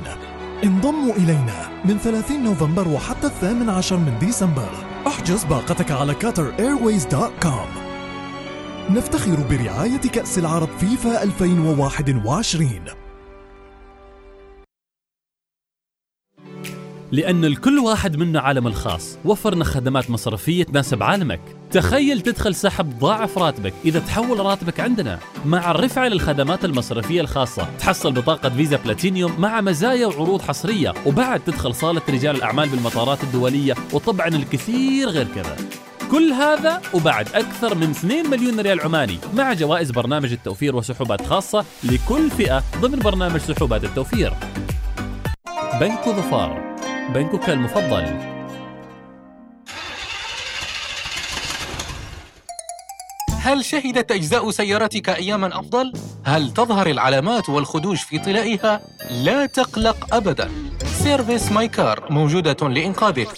انضموا 0.63 1.13
إلينا 1.15 1.69
من 1.86 1.97
30 1.97 2.43
نوفمبر 2.43 2.88
وحتى 2.88 3.28
الثامن 3.28 3.69
عشر 3.69 3.97
من 3.97 4.19
ديسمبر. 4.19 4.69
احجز 5.08 5.43
باقتك 5.43 5.91
على 5.91 6.13
QatarAirways.com 6.13 7.89
نفتخر 8.89 9.36
برعاية 9.49 9.97
كأس 9.97 10.38
العرب 10.38 10.69
فيفا 10.80 11.23
2021 11.23 12.99
لأن 17.12 17.45
الكل 17.45 17.80
واحد 17.80 18.17
منا 18.17 18.39
عالم 18.39 18.67
الخاص. 18.67 19.17
وفرنا 19.26 19.63
خدمات 19.63 20.10
مصرفية 20.10 20.63
تناسب 20.63 21.04
عالمك. 21.04 21.39
تخيل 21.72 22.22
تدخل 22.22 22.56
سحب 22.56 23.00
ضاعف 23.00 23.38
راتبك 23.38 23.74
إذا 23.86 24.00
تحول 24.00 24.39
راتبك 24.39 24.80
عندنا. 24.80 25.19
مع 25.45 25.72
الرفعة 25.72 26.08
للخدمات 26.08 26.65
المصرفية 26.65 27.22
الخاصة 27.22 27.67
تحصل 27.80 28.12
بطاقة 28.12 28.50
فيزا 28.50 28.78
بلاتينيوم 28.78 29.36
مع 29.39 29.62
مزايا 29.62 30.08
وعروض 30.08 30.41
حصرية. 30.41 30.93
وبعد 31.06 31.39
تدخل 31.39 31.76
صالة 31.76 32.02
رجال 32.10 32.36
الأعمال 32.36 32.69
بالمطارات 32.69 33.24
الدولية 33.24 33.76
وطبعا 33.93 34.28
الكثير 34.28 35.10
غير 35.10 35.28
كذا. 35.36 35.56
كل 36.12 36.32
هذا 36.32 36.82
وبعد 36.93 37.28
أكثر 37.28 37.76
من 37.76 37.89
2 37.89 38.30
مليون 38.30 38.60
ريال 38.60 38.82
عماني. 38.82 39.17
مع 39.34 39.54
جوائز 39.54 39.91
برنامج 39.91 40.32
التوفير 40.32 40.76
وسحوبات 40.76 41.26
خاصة 41.26 41.65
لكل 41.84 42.30
فئة 42.30 42.63
ضمن 42.82 43.00
برنامج 43.00 43.39
سحوبات 43.39 43.84
التوفير. 43.84 44.34
بنك 45.80 46.10
ظفار. 46.10 46.68
بنكك 47.13 47.50
المفضل 47.50 48.06
هل 53.41 53.65
شهدت 53.65 54.12
أجزاء 54.12 54.52
سيارتك 54.52 55.10
أياماً 55.10 55.60
أفضل؟ 55.60 55.93
هل 56.26 56.54
تظهر 56.54 56.88
العلامات 56.88 57.50
والخدوش 57.50 58.02
في 58.04 58.19
طلائها؟ 58.19 58.82
لا 59.12 59.45
تقلق 59.45 60.15
أبداً 60.15 60.52
Service 61.04 61.52
My 61.52 61.67
Car 61.67 62.06
موجودة 62.10 62.67
لإنقاذك 62.69 63.30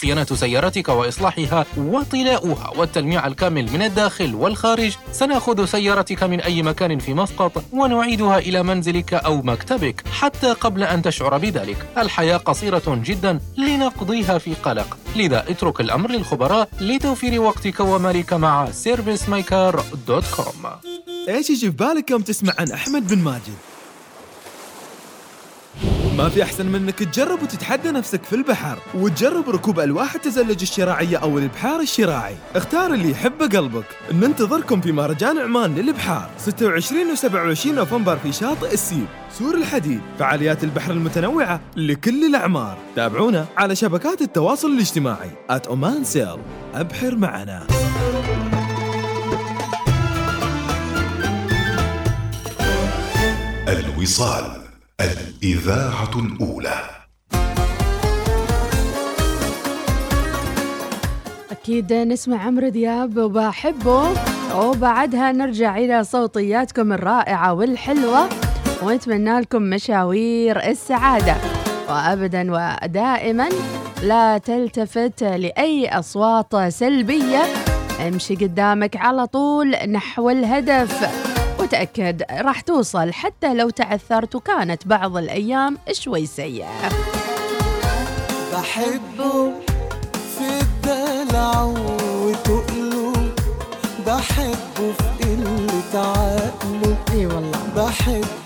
صيانة 0.00 0.24
سيارتك 0.24 0.88
وإصلاحها 0.88 1.66
وطلاؤها 1.76 2.72
والتلميع 2.76 3.26
الكامل 3.26 3.72
من 3.72 3.82
الداخل 3.82 4.34
والخارج. 4.34 4.96
سنأخذ 5.12 5.64
سيارتك 5.64 6.22
من 6.22 6.40
أي 6.40 6.62
مكان 6.62 6.98
في 6.98 7.14
مسقط 7.14 7.64
ونعيدها 7.72 8.38
إلى 8.38 8.62
منزلك 8.62 9.14
أو 9.14 9.42
مكتبك 9.42 10.04
حتى 10.12 10.52
قبل 10.52 10.82
أن 10.82 11.02
تشعر 11.02 11.38
بذلك. 11.38 11.86
الحياة 11.98 12.36
قصيرة 12.36 13.00
جدا 13.04 13.40
لنقضيها 13.56 14.38
في 14.38 14.54
قلق. 14.54 14.98
لذا 15.16 15.50
اترك 15.50 15.80
الأمر 15.80 16.10
للخبراء 16.10 16.68
لتوفير 16.80 17.40
وقتك 17.40 17.80
ومالك 17.80 18.32
مع 18.32 18.66
servicemycar.com 18.66 20.66
إيش 21.28 21.50
يجي 21.50 21.70
في 21.70 21.76
بالك 21.76 22.10
يوم 22.10 22.22
تسمع 22.22 22.52
عن 22.58 22.70
أحمد 22.70 23.08
بن 23.08 23.18
ماجد؟ 23.18 23.54
ما 26.20 26.28
في 26.28 26.42
أحسن 26.42 26.66
من 26.66 26.74
إنك 26.74 26.98
تجرب 26.98 27.42
وتتحدى 27.42 27.90
نفسك 27.90 28.24
في 28.24 28.32
البحر 28.32 28.78
وتجرب 28.94 29.50
ركوب 29.50 29.80
ألواح 29.80 30.14
التزلج 30.14 30.62
الشراعية 30.62 31.16
أو 31.16 31.38
البحار 31.38 31.80
الشراعي. 31.80 32.36
اختار 32.56 32.94
اللي 32.94 33.10
يحبه 33.10 33.46
قلبك. 33.46 33.84
ننتظركم 34.12 34.80
في 34.80 34.92
مهرجان 34.92 35.38
عمان 35.38 35.74
للبحار 35.74 36.30
26 36.38 37.16
و27 37.16 37.66
نوفمبر 37.66 38.16
في 38.16 38.32
شاطئ 38.32 38.72
السيب 38.72 39.06
سور 39.38 39.54
الحديد 39.54 40.00
فعاليات 40.18 40.64
البحر 40.64 40.92
المتنوعة 40.92 41.60
لكل 41.76 42.24
الأعمار. 42.24 42.78
تابعونا 42.96 43.46
على 43.56 43.76
شبكات 43.76 44.22
التواصل 44.22 44.68
الاجتماعي 44.68 45.30
at 45.50 45.68
Oman 45.68 46.04
Sail 46.04 46.36
أبحر 46.74 47.16
معنا. 47.16 47.66
الوصال. 53.68 54.69
الإذاعة 55.00 56.10
الأولى. 56.16 56.82
أكيد 61.50 61.92
نسمع 61.92 62.42
عمرو 62.46 62.68
دياب 62.68 63.16
وبحبه. 63.18 64.08
وبعدها 64.56 65.32
نرجع 65.32 65.76
إلى 65.76 66.04
صوتياتكم 66.04 66.92
الرائعة 66.92 67.52
والحلوة. 67.52 68.28
ونتمنى 68.82 69.40
لكم 69.40 69.62
مشاوير 69.62 70.68
السعادة. 70.68 71.36
وأبدا 71.88 72.52
ودائما 72.52 73.48
لا 74.02 74.38
تلتفت 74.38 75.22
لأي 75.22 75.88
أصوات 75.98 76.56
سلبية. 76.68 77.42
امشي 78.08 78.34
قدامك 78.34 78.96
على 78.96 79.26
طول 79.26 79.70
نحو 79.70 80.30
الهدف. 80.30 81.39
وتأكد 81.60 82.22
راح 82.30 82.60
توصل 82.60 83.12
حتى 83.12 83.54
لو 83.54 83.70
تعثرت 83.70 84.34
وكانت 84.34 84.86
بعض 84.86 85.16
الأيام 85.16 85.78
شوي 85.92 86.26
سيئة. 86.26 86.88
بحبه 88.52 89.52
في 90.38 90.60
الدلع 90.60 91.62
وتقله. 91.62 93.12
بحبه 94.06 94.92
في 94.92 95.24
قلة 95.24 95.98
عقله 95.98 96.96
أي 97.12 97.26
والله. 97.26 97.58
بحبه 97.76 98.39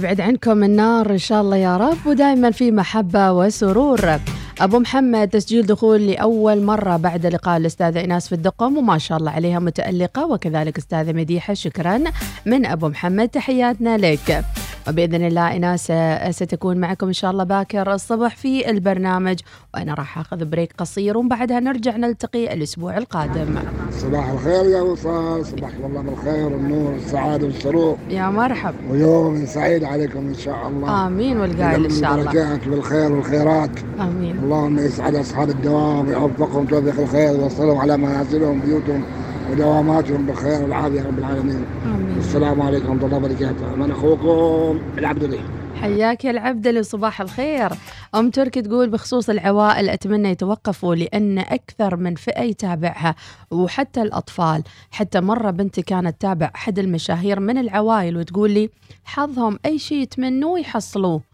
الله 0.00 0.12
يبعد 0.12 0.20
عنكم 0.20 0.64
النار 0.64 1.10
إن 1.10 1.18
شاء 1.18 1.40
الله 1.40 1.56
يا 1.56 1.76
رب 1.76 2.06
ودائما 2.06 2.50
في 2.50 2.70
محبة 2.70 3.32
وسرور. 3.32 4.20
أبو 4.60 4.78
محمد 4.78 5.28
تسجيل 5.28 5.66
دخول 5.66 6.06
لأول 6.06 6.62
مرة 6.62 6.96
بعد 6.96 7.26
لقاء 7.26 7.56
الأستاذة 7.56 8.00
إيناس 8.00 8.28
في 8.28 8.34
الدقم 8.34 8.78
وما 8.78 8.98
شاء 8.98 9.18
الله 9.18 9.30
عليها 9.30 9.58
متألقة 9.58 10.26
وكذلك 10.26 10.78
أستاذة 10.78 11.12
مديحة 11.12 11.54
شكرا 11.54 12.04
من 12.46 12.66
أبو 12.66 12.88
محمد 12.88 13.28
تحياتنا 13.28 13.96
لك. 13.98 14.44
وبإذن 14.88 15.26
الله 15.26 15.50
إيناس 15.50 15.90
آه، 15.90 16.30
ستكون 16.30 16.76
معكم 16.76 17.06
إن 17.06 17.12
شاء 17.12 17.30
الله 17.30 17.44
باكر 17.44 17.94
الصبح 17.94 18.36
في 18.36 18.70
البرنامج 18.70 19.38
وأنا 19.74 19.94
راح 19.94 20.18
أخذ 20.18 20.44
بريك 20.44 20.72
قصير 20.78 21.18
وبعدها 21.18 21.60
نرجع 21.60 21.96
نلتقي 21.96 22.54
الأسبوع 22.54 22.98
القادم. 22.98 23.58
صباح 23.90 24.28
الخير 24.28 24.64
يا 24.64 24.80
وصال 24.80 25.46
صباح 25.46 25.70
الله 25.84 26.02
بالخير 26.02 26.46
والنور 26.46 26.92
والسعادة 26.92 27.46
والسرور 27.46 27.96
يا 28.08 28.30
مرحب. 28.30 28.74
ويوم 28.90 29.46
سعيد 29.46 29.84
عليكم 29.84 30.18
إن 30.18 30.34
شاء 30.34 30.68
الله. 30.68 31.06
آمين 31.06 31.40
والقائل 31.40 31.84
إن 31.84 31.90
شاء 31.90 32.14
الله. 32.14 32.58
بالخير 32.66 33.12
والخيرات. 33.12 33.70
آمين. 34.00 34.38
اللهم 34.38 34.78
يسعد 34.78 35.14
أصحاب 35.14 35.48
الدوام 35.50 36.08
ويوفقهم 36.08 36.66
توفيق 36.66 37.00
الخير 37.00 37.30
ويوصلهم 37.30 37.78
على 37.78 37.96
منازلهم 37.96 38.60
بيوتهم. 38.60 39.04
ودواماتهم 39.50 40.26
بالخير 40.26 40.62
والعافية 40.62 41.00
يا 41.00 41.06
رب 41.06 41.18
العالمين. 41.18 41.64
آمين. 41.84 42.18
السلام 42.18 42.62
عليكم 42.62 42.90
ورحمة 42.90 43.06
الله 43.06 43.16
وبركاته. 43.16 43.76
من 43.76 43.90
أخوكم؟ 43.90 44.80
العبد 44.98 45.24
لله 45.24 45.38
حياك 45.80 46.24
يا 46.24 46.30
العبدلي 46.30 46.82
صباح 46.82 47.20
الخير. 47.20 47.70
أم 48.14 48.30
تركي 48.30 48.62
تقول 48.62 48.90
بخصوص 48.90 49.30
العوائل 49.30 49.88
أتمنى 49.88 50.30
يتوقفوا 50.30 50.94
لأن 50.94 51.38
أكثر 51.38 51.96
من 51.96 52.14
فئة 52.14 52.42
يتابعها 52.42 53.14
وحتى 53.50 54.02
الأطفال. 54.02 54.62
حتى 54.90 55.20
مرة 55.20 55.50
بنتي 55.50 55.82
كانت 55.82 56.16
تتابع 56.20 56.50
أحد 56.54 56.78
المشاهير 56.78 57.40
من 57.40 57.58
العوائل 57.58 58.16
وتقول 58.16 58.50
لي 58.50 58.70
حظهم 59.04 59.58
أي 59.66 59.78
شيء 59.78 59.98
يتمنوه 59.98 60.60
يحصلوه. 60.60 61.29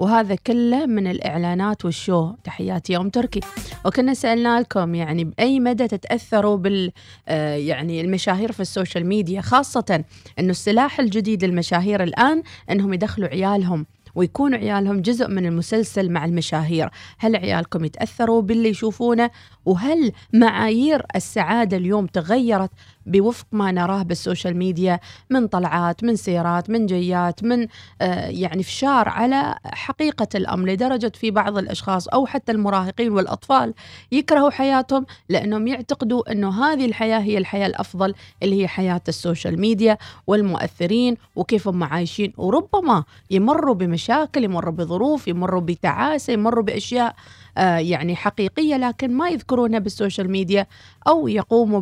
وهذا 0.00 0.34
كله 0.34 0.86
من 0.86 1.06
الإعلانات 1.06 1.84
وال 1.84 1.98
show. 1.98 2.32
تحياتي 2.44 2.92
يا 2.92 2.98
أم 2.98 3.10
تركي. 3.10 3.40
وكنا 3.84 4.14
سألنا 4.14 4.60
لكم 4.60 4.94
يعني 4.94 5.24
بأي 5.24 5.60
مدى 5.60 5.88
تتأثروا 5.88 6.56
بال 6.56 6.92
آه، 7.28 7.54
يعني 7.54 8.00
المشاهير 8.00 8.52
في 8.52 8.60
ال 8.60 8.67
social 8.67 9.06
media 9.06 9.40
خاصة 9.40 10.04
أنه 10.38 10.50
السلاح 10.50 11.00
الجديد 11.00 11.44
للمشاهير 11.44 12.02
الآن 12.02 12.42
أنهم 12.70 12.94
يدخلوا 12.94 13.28
عيالهم. 13.28 13.86
ويكونوا 14.14 14.58
عيالهم 14.58 15.02
جزء 15.02 15.28
من 15.28 15.46
المسلسل 15.46 16.10
مع 16.10 16.24
المشاهير. 16.24 16.90
هل 17.18 17.36
عيالكم 17.36 17.84
يتأثروا 17.84 18.42
باللي 18.42 18.68
يشوفونه؟ 18.68 19.30
وهل 19.64 20.12
معايير 20.34 21.02
السعادة 21.16 21.76
اليوم 21.76 22.06
تغيرت 22.06 22.70
بوفق 23.06 23.46
ما 23.52 23.72
نراه 23.72 24.02
بال 24.02 24.15
social 24.15 24.56
media؟ 24.56 25.00
من 25.30 25.46
طلعات 25.46 26.04
من 26.04 26.16
سيارات 26.16 26.70
من 26.70 26.86
جيات 26.86 27.44
من 27.44 27.66
آه 28.00 28.28
يعني 28.28 28.62
فشار 28.62 29.08
على 29.08 29.54
حقيقة 29.64 30.28
الأمر 30.34 30.68
لدرجة 30.68 31.12
في 31.14 31.30
بعض 31.30 31.58
الأشخاص 31.58 32.08
أو 32.08 32.26
حتى 32.26 32.52
المراهقين 32.52 33.12
والأطفال 33.12 33.74
يكرهوا 34.12 34.50
حياتهم 34.50 35.06
لأنهم 35.28 35.66
يعتقدوا 35.66 36.32
أنه 36.32 36.64
هذه 36.64 36.86
الحياة 36.86 37.18
هي 37.18 37.38
الحياة 37.38 37.66
الأفضل 37.66 38.14
اللي 38.42 38.62
هي 38.62 38.68
حياة 38.68 39.00
ال 39.08 39.15
social 39.15 39.60
media 39.60 39.98
والمؤثرين 40.26 41.16
وكيف 41.36 41.68
هم 41.68 41.84
عايشين. 41.84 42.32
وربما 42.36 43.04
يمروا 43.30 43.74
بمشاكل 43.74 43.99
يمروا 44.36 44.72
بظروف 44.72 45.28
يمروا 45.28 45.60
بتعاسة 45.60 46.32
يمروا 46.32 46.64
بأشياء 46.64 47.14
آه 47.58 47.76
يعني 47.78 48.16
حقيقية 48.16 48.76
لكن 48.76 49.12
ما 49.16 49.28
يذكرونها 49.28 49.78
بال 49.78 49.91
social 49.91 50.30
media 50.30 50.66
أو 51.08 51.28
يقوموا 51.28 51.80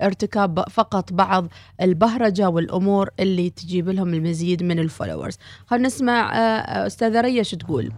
بارتكاب 0.00 0.64
فقط 0.68 1.12
بعض 1.12 1.46
البهرجة 1.80 2.48
والأمور 2.48 3.10
اللي 3.20 3.50
تجيب 3.50 3.88
لهم 3.88 4.14
المزيد 4.14 4.62
من 4.62 4.78
ال 4.78 4.84
followers 4.84 5.38
خلينا 5.66 5.86
نسمع 5.86 6.32
آه 6.38 6.86
أستاذة 6.86 7.20
ريا 7.20 7.42
شو 7.42 7.56
تقول؟ 7.56 7.92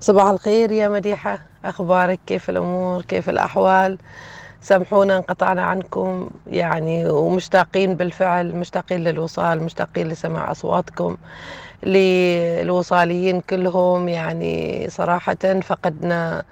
صباح 0.00 0.26
الخير 0.26 0.72
يا 0.72 0.88
مديحة. 0.88 1.46
أخبارك؟ 1.64 2.20
كيف 2.26 2.50
الأمور؟ 2.50 3.02
كيف 3.02 3.28
الأحوال؟ 3.30 3.98
سامحونا 4.62 5.16
انقطعنا 5.16 5.62
عنكم 5.62 6.30
يعني 6.46 7.10
ومشتاقين 7.10 7.94
بالفعل 7.94 8.56
مشتاقين 8.56 9.04
للوصال 9.04 9.62
مشتاقين 9.62 10.08
لسماع 10.08 10.50
أصواتكم 10.50 11.16
للوصاليين 11.82 13.40
كلهم. 13.40 14.08
يعني 14.08 14.86
صراحة 14.90 15.60
فقدنا 15.62 16.42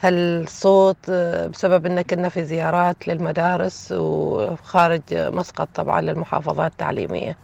هالصوت 0.00 1.10
بسبب 1.52 1.86
إن 1.86 2.02
كنا 2.02 2.28
في 2.28 2.44
زيارات 2.44 3.08
للمدارس 3.08 3.92
وخارج 3.92 5.00
مسقط 5.12 5.68
طبعا 5.74 6.00
للمحافظات 6.00 6.70
التعليمية. 6.72 7.36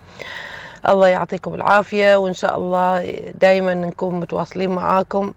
الله 0.89 1.07
يعطيكم 1.07 1.55
العافية 1.55 2.16
وإن 2.16 2.34
شاء 2.34 2.59
الله 2.59 3.20
دائما 3.41 3.74
نكون 3.74 4.20
متواصلين 4.20 4.70
معاكم 4.70 5.32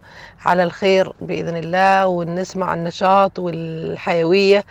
على 0.45 0.63
الخير 0.63 1.13
بإذن 1.21 1.57
الله 1.57 2.07
ونسمع 2.07 2.73
النشاط 2.73 3.39
والحيوية 3.39 4.65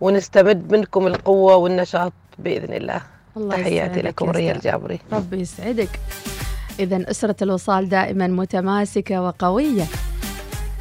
ونستمد 0.00 0.72
منكم 0.72 1.06
القوة 1.06 1.56
والنشاط 1.56 2.12
بإذن 2.38 2.74
الله, 2.74 3.00
الله 3.36 3.56
تحياتي 3.56 4.02
لكم 4.02 4.26
يا 4.26 4.32
ريا 4.32 4.52
أستاذ. 4.52 4.56
الجابري 4.56 5.00
ربي 5.12 5.40
يسعدك. 5.40 6.00
إذا 6.80 7.10
أسرة 7.10 7.36
الوصال 7.42 7.88
دائما 7.88 8.26
متماسكة 8.26 9.22
وقوية. 9.22 9.84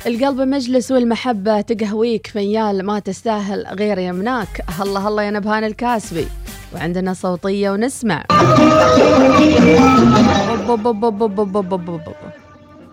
القلب 0.05 0.41
مجلس 0.41 0.91
والمحبة 0.91 1.61
تقهويك 1.61 2.27
فيال 2.27 2.85
ما 2.85 2.99
تستاهل 2.99 3.67
غير 3.67 3.97
يمناك. 3.97 4.63
هلا 4.79 4.99
هلا 4.99 5.23
يا 5.23 5.31
نبهان 5.31 5.63
الكاسبي. 5.63 6.27
وعندنا 6.73 7.13
صوتية 7.13 7.69
ونسمع. 7.69 8.23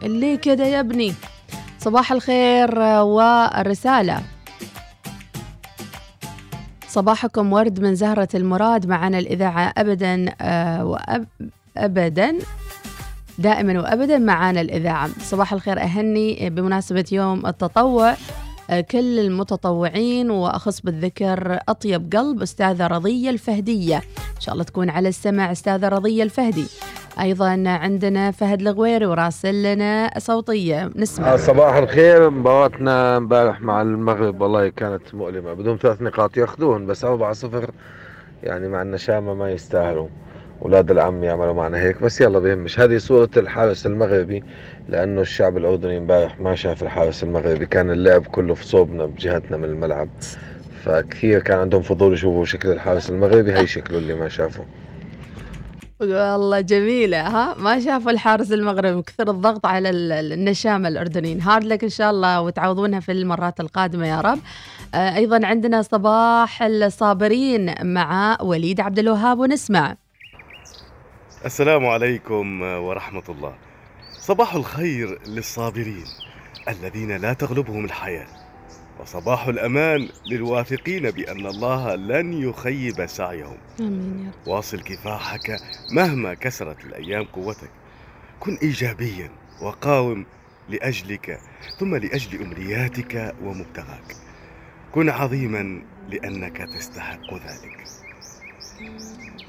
اللي 0.03 0.37
كده 0.37 0.65
يا 0.65 0.81
ابني. 0.81 1.15
صباح 1.79 2.13
الخير 2.13 2.79
والرسالة. 3.03 4.23
صباحكم 6.89 7.53
ورد 7.53 7.81
من 7.81 7.95
زهرة 7.95 8.29
المراد. 8.35 8.87
معنا 8.87 9.19
الإذاعة 9.19 9.73
أبدا 9.79 10.33
آه، 10.41 10.85
وأب 10.85 11.27
أبدا 11.77 12.39
دائما 13.39 13.81
وابدا 13.81 14.19
معانا 14.19 14.61
الإذاعة. 14.61 15.09
صباح 15.21 15.53
الخير 15.53 15.81
أهني 15.83 16.51
بمناسبة 16.51 17.05
يوم 17.13 17.47
التطوع. 17.47 18.15
كل 18.91 19.19
المتطوعين 19.19 20.31
وأخص 20.31 20.81
بالذكر 20.81 21.59
أطيب 21.69 22.15
قلب 22.17 22.43
أستاذة 22.43 22.87
رضية 22.87 23.31
الفهدية. 23.31 23.97
إن 24.37 24.41
شاء 24.41 24.53
الله 24.53 24.65
تكون 24.65 24.91
على 24.91 25.09
السمع 25.09 25.53
أستاذة 25.53 25.89
رضية 25.89 26.23
الفهدي. 26.23 26.67
أيضا 27.21 27.63
عندنا 27.67 28.31
فهد 28.31 28.61
الغويري 28.61 29.07
وراسل 29.07 29.63
لنا 29.63 30.11
صوتية. 30.19 30.91
نسمع. 30.97 31.37
صباح 31.37 31.75
الخير. 31.75 32.31
مباراتنا 32.31 33.17
امبارح 33.17 33.61
مع 33.61 33.83
المغرب 33.83 34.41
والله 34.41 34.69
كانت 34.69 35.15
مؤلمة 35.15 35.53
بدون 35.53 35.79
ثلاث 35.79 36.03
نقاط 36.03 36.37
ياخذون 36.37 36.87
بس 36.87 37.05
أربعة 37.05 37.33
صفر 37.33 37.71
يعني 38.43 38.69
مع 38.69 38.83
النشامة 38.83 39.35
ما 39.35 39.51
يستاهلوا 39.51 40.09
أولاد 40.63 40.91
العم 40.91 41.25
يعملوا 41.25 41.53
معنا 41.55 41.79
هيك 41.79 42.03
بس 42.03 42.21
يلا 42.21 42.39
بيهمش 42.39 42.81
هذه 42.81 42.99
صورة 42.99 43.31
الحارس 43.37 43.87
المغربي 43.87 44.45
لأنه 44.89 45.21
الشعب 45.21 45.57
الأردني 45.57 45.99
امبارح 45.99 46.41
ما 46.41 46.55
شاف 46.55 46.83
الحارس 46.83 47.23
المغربي. 47.23 47.67
كان 47.67 47.91
اللعب 47.91 48.27
كله 48.27 48.55
في 48.55 48.65
صوبنا 48.67 49.07
بجهتنا 49.07 49.57
من 49.57 49.65
الملعب. 49.65 50.09
فكثير 50.85 51.41
كان 51.41 51.59
عندهم 51.59 51.83
فضول 51.83 52.13
يشوفوا 52.15 52.45
شكل 52.45 52.69
الحارس 52.69 53.11
المغربي 53.11 53.53
هي 53.53 53.67
شكله 53.67 53.99
اللي 53.99 54.15
ما 54.15 54.29
شافه. 54.29 54.65
والله 56.01 56.61
جميلة 56.61 57.21
ها؟ 57.21 57.55
ما 57.59 57.81
شافوا 57.81 58.11
الحارس 58.11 58.53
المغربي 58.53 59.03
كثر 59.03 59.31
الضغط 59.31 59.67
على 59.67 59.91
ال- 59.91 60.13
ال- 60.13 60.33
النشامة 60.33 60.89
الأردنيين. 60.89 61.41
هارد 61.41 61.65
لك 61.65 61.83
إن 61.85 61.89
شاء 61.89 62.11
الله 62.11 62.41
وتعوضونها 62.41 63.01
في 63.01 63.13
المرات 63.13 63.61
القادمة 63.61 64.07
يا 64.07 64.21
رب. 64.21 64.39
آه، 64.95 65.17
أيضا 65.17 65.47
عندنا 65.47 65.83
صباح 65.83 66.63
الصابرين 66.63 67.75
مع 67.83 68.39
وليد 68.43 68.81
عبد 68.81 68.99
الوهاب 68.99 69.39
ونسمع. 69.39 69.95
السلام 71.45 71.87
عليكم 71.87 72.63
ورحمة 72.63 73.23
الله. 73.29 73.55
صباح 74.13 74.55
الخير 74.55 75.19
للصابرين 75.27 76.05
الذين 76.69 77.17
لا 77.17 77.33
تغلبهم 77.33 77.85
الحياة 77.85 78.27
وصباح 79.01 79.47
الأمان 79.47 80.09
للواثقين 80.27 81.11
بأن 81.11 81.47
الله 81.47 81.95
لن 81.95 82.33
يخيب 82.33 83.07
سعيهم. 83.07 83.57
آمين 83.81 84.25
يا 84.25 84.31
رب. 84.31 84.49
واصل 84.49 84.81
كفاحك 84.81 85.61
مهما 85.93 86.35
كسرت 86.35 86.85
الأيام 86.85 87.25
قوتك. 87.25 87.71
كن 88.41 88.55
إيجابيا 88.63 89.31
وقاوم 89.63 90.27
لأجلك 90.69 91.41
ثم 91.79 91.97
لأجل 91.97 92.43
أمنياتك 92.43 93.35
ومبتغاك. 93.43 94.17
كن 94.93 95.09
عظيما 95.11 95.83
لأنك 96.09 96.57
تستحق 96.57 97.35
ذلك. 97.35 97.85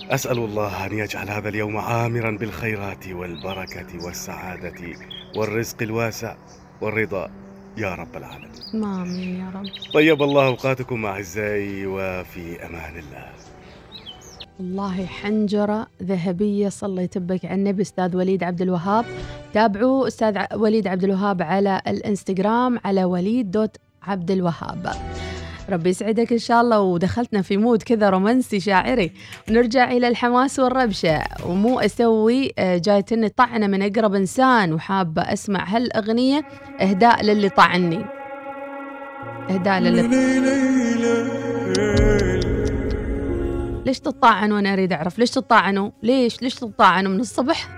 أسأل 0.09 0.37
الله 0.37 0.85
أن 0.85 0.97
يجعل 0.97 1.29
هذا 1.29 1.49
اليوم 1.49 1.77
عامرا 1.77 2.37
بالخيرات 2.37 3.07
والبركة 3.07 4.05
والسعادة 4.05 4.95
والرزق 5.35 5.81
الواسع 5.81 6.35
والرضا 6.81 7.29
يا 7.77 7.95
رب 7.95 8.15
العالمين. 8.17 8.51
آمين 8.73 9.39
يا 9.39 9.49
رب. 9.55 9.65
طيب 9.93 10.21
الله 10.23 10.47
أوقاتكم 10.47 11.05
أعزائي 11.05 11.85
وفي 11.85 12.65
أمان 12.65 12.97
الله. 12.97 13.29
والله 14.59 15.05
حنجرة 15.05 15.87
ذهبية 16.03 16.69
صلى 16.69 17.03
يتبك 17.03 17.45
على 17.45 17.55
النبي 17.55 17.81
أستاذ 17.81 18.15
وليد 18.15 18.43
عبد 18.43 18.61
الوهاب. 18.61 19.05
تابعوا 19.53 20.07
أستاذ 20.07 20.37
وليد 20.55 20.87
عبد 20.87 21.03
الوهاب 21.03 21.41
على 21.41 21.81
الإنستغرام 21.87 22.79
على 22.85 23.03
وليد 23.03 23.51
دوت 23.51 23.77
عبد 24.03 24.31
الوهاب. 24.31 24.91
ربي 25.69 25.89
يسعدك 25.89 26.31
إن 26.31 26.37
شاء 26.37 26.61
الله. 26.61 26.79
ودخلتنا 26.79 27.41
في 27.41 27.57
مود 27.57 27.83
كذا 27.83 28.09
رومانسي 28.09 28.59
شاعري. 28.59 29.11
ونرجع 29.49 29.91
إلى 29.91 30.07
الحماس 30.07 30.59
والربشة. 30.59 31.23
ومو 31.45 31.79
أسوي 31.79 32.51
آه، 32.59 32.77
جايتني 32.77 33.29
طعنة 33.29 33.67
من 33.67 33.81
أقرب 33.81 34.15
إنسان 34.15 34.73
وحابة 34.73 35.21
أسمع 35.21 35.63
هالأغنية. 35.63 36.45
إهداء 36.81 37.23
للي 37.23 37.49
طعني. 37.49 38.05
إهداء 39.49 39.79
للي 39.79 40.01
ليش 43.85 43.99
تطاعن 43.99 44.51
وأنا 44.51 44.73
أريد 44.73 44.93
أعرف. 44.93 45.19
ليش 45.19 45.31
تطاعنوا 45.31 45.91
ليش؟ 46.03 46.41
ليش 46.41 46.55
تطاعنوا 46.55 47.11
من 47.11 47.19
الصبح؟ 47.19 47.69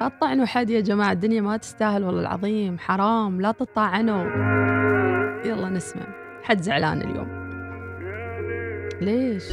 لا 0.00 0.08
تطعنوا 0.08 0.46
حد 0.46 0.70
يا 0.70 0.80
جماعة. 0.80 1.12
الدنيا 1.12 1.40
ما 1.40 1.56
تستاهل 1.56 2.04
والله 2.04 2.20
العظيم. 2.20 2.78
حرام. 2.78 3.40
لا 3.40 3.52
تطاعنوا 3.52 4.24
يلا 5.44 5.68
نسمع. 5.68 6.02
حد 6.42 6.60
زعلان 6.60 7.02
اليوم. 7.02 7.28
ليش؟ 9.00 9.50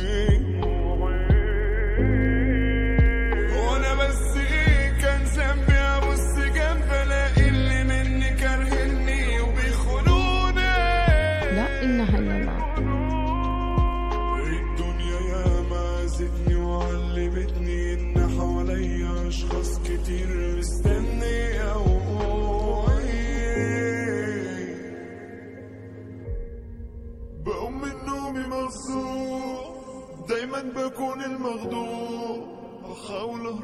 وأنا 3.56 3.94
بس 3.96 4.38
إيه 4.38 5.02
كان 5.02 5.22
ذنبي 5.24 5.74
ابص 5.74 6.36
جنب 6.36 6.90
الاقي 7.06 7.50
اللي 7.50 7.84
مني 7.84 8.30
كارهني 8.30 9.40
وبيخونوني. 9.42 10.72
لا 11.56 11.68
اله 11.84 12.18
إلا 12.20 12.38
الله 12.38 12.78
الدنيا 14.62 15.20
يا 15.32 15.62
ما 15.70 16.06
زدني 16.06 16.55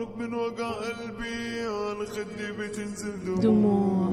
اهرب 0.02 0.18
من 0.22 0.34
وجع 0.34 0.72
قلبي 0.72 1.62
على 1.68 2.06
خدي 2.06 2.52
بتنزل 2.60 3.40
دموع. 3.42 4.10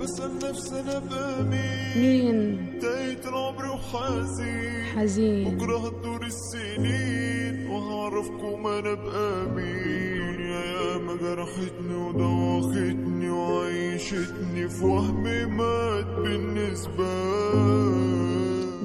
بسأل 0.00 0.30
نفسي 0.36 0.80
أنا 0.80 0.98
بقى 0.98 1.42
مين؟ 1.42 2.78
تايت 2.80 3.26
العمر 3.26 3.66
وحزين 3.66 4.84
حزين. 4.96 5.56
بكرة 5.56 5.78
هتدور 5.78 6.26
السنين 6.26 7.66
وهعرفكم 7.70 8.66
أنا 8.66 8.94
بقى 8.94 9.46
مين. 9.56 10.40
يا 10.40 10.64
ياما 10.64 11.14
جرحتني 11.16 11.94
ودوختني 11.94 13.30
وعيشتني 13.30 14.68
في 14.68 14.84
وهم 14.84 15.22
مات 15.56 16.06
بالنسبة 16.06 17.12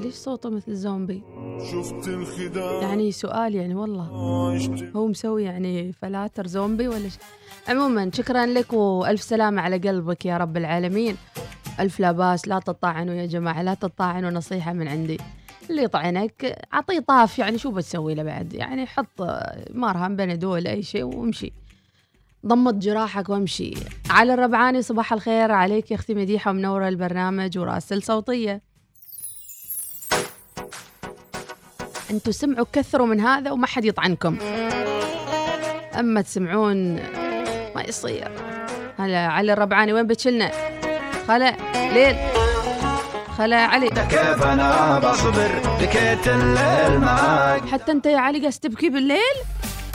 ليش 0.08 0.16
صوته 0.16 0.50
مثل 0.50 0.76
زومبي؟ 0.76 1.24
شفت 1.72 2.08
الخداع. 2.08 2.82
يعني 2.82 3.12
سؤال 3.12 3.56
يعني 3.56 3.76
والله. 3.76 4.04
هو 4.96 5.08
مسوي 5.08 5.44
يعني 5.44 5.94
فلاتر 5.94 6.48
زومبي 6.48 6.88
ولا 6.88 7.10
ش... 7.10 7.18
عموما 7.68 8.12
شكرا 8.14 8.46
لك 8.46 8.74
وألف 8.74 9.22
سلامة 9.22 9.62
على 9.62 9.78
قلبك 9.78 10.26
يا 10.26 10.38
رب 10.38 10.58
العالمين. 10.58 11.18
ألف 11.80 12.00
لا 12.00 12.12
باس 12.12 12.48
لا 12.48 12.60
تطعنوا 12.60 13.14
يا 13.14 13.26
جماعة 13.26 13.62
لا 13.62 13.74
تطعنوا 13.74 14.32
نصيحة 14.32 14.74
من 14.74 14.88
عندي. 14.88 15.18
اللي 15.70 15.84
يطعنك 15.84 16.60
اعطيه 16.74 17.00
طاف 17.00 17.40
يعني 17.40 17.58
شو 17.58 17.72
بتسوي 17.72 18.16
له 18.16 18.24
بعد؟ 18.24 18.54
يعني 18.54 18.86
حط 18.86 19.22
مرهم 19.72 20.16
بنادول 20.16 20.68
أي 20.68 20.84
شيء 20.84 21.04
وامشي. 21.04 21.54
ضمت 22.46 22.74
جراحك 22.74 23.30
وامشي. 23.30 23.74
على 24.10 24.34
الربعاني 24.34 24.82
صباح 24.82 25.14
الخير 25.14 25.52
عليك 25.52 25.92
يا 25.92 25.96
أختي 25.96 26.14
مديحة 26.14 26.52
ومنورة 26.52 26.88
البرنامج 26.88 27.58
وراسل 27.58 28.04
صوتية. 28.04 28.67
أنتوا 32.12 32.34
سمعوا 32.34 32.66
كثروا 32.74 33.08
من 33.08 33.20
هذا 33.20 33.52
وما 33.52 33.68
حد 33.68 33.86
يطعنكم. 33.86 34.38
أما 36.00 36.22
تسمعون 36.22 36.96
ما 37.76 37.84
يصير. 37.88 38.32
هلا 39.00 39.28
علي 39.28 39.54
الربعاني 39.54 39.94
وين 39.94 40.08
بتشلنا؟ 40.08 40.52
خلا 41.28 41.56
ليل. 41.76 42.16
خلا 43.38 43.58
علي. 43.58 43.90
كيف 43.90 44.44
أنا 44.44 45.00
بصبر 45.00 45.50
بكيت 45.82 46.28
الليل 46.28 47.00
معاك. 47.00 47.66
حتى 47.66 47.92
انت 47.92 48.06
يا 48.06 48.18
علي 48.18 48.40
قاعد 48.40 48.52
تبكي 48.54 48.90
بالليل؟ 48.90 49.38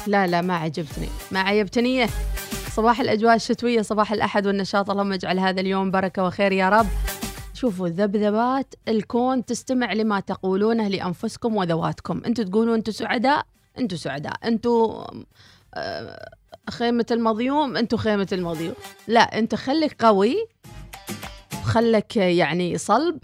لا 0.07 0.27
لا 0.27 0.41
ما 0.41 0.57
عجبتني. 0.57 1.09
ما 1.31 1.41
عجبتني. 1.41 2.07
صباح 2.73 3.01
الأجواء 3.01 3.35
الشتوية 3.35 3.83
صباح 3.83 4.13
الأحد 4.13 4.47
والنشاط. 4.47 4.91
اللهم 4.91 5.13
اجعل 5.13 5.39
هذا 5.39 5.61
اليوم 5.61 5.91
بركة 5.91 6.25
وخير 6.25 6.53
يا 6.53 6.69
رب. 6.69 6.87
شوفوا 7.63 7.89
ذبذبات 7.89 8.75
الكون 8.89 9.45
تستمع 9.45 9.93
لما 9.93 10.21
تقولونه 10.21 10.89
لأنفسكم 10.89 11.57
وذواتكم. 11.57 12.23
أنتم 12.27 12.43
تقولون 12.43 12.75
أنتم 12.75 12.93
سعداء 12.93 13.47
أنتم 13.79 13.97
سعداء. 13.97 14.33
أنتم 14.45 15.05
آه، 15.75 16.31
خيمة 16.71 17.07
المضيوم 17.11 17.77
أنتم 17.77 17.97
خيمة 17.97 18.29
المضيوم 18.33 18.75
لا 19.09 19.21
انت 19.21 19.55
خليك 19.55 20.05
قوي 20.05 20.47
خلك 21.65 22.17
يعني 22.17 22.79
صلب 22.79 23.19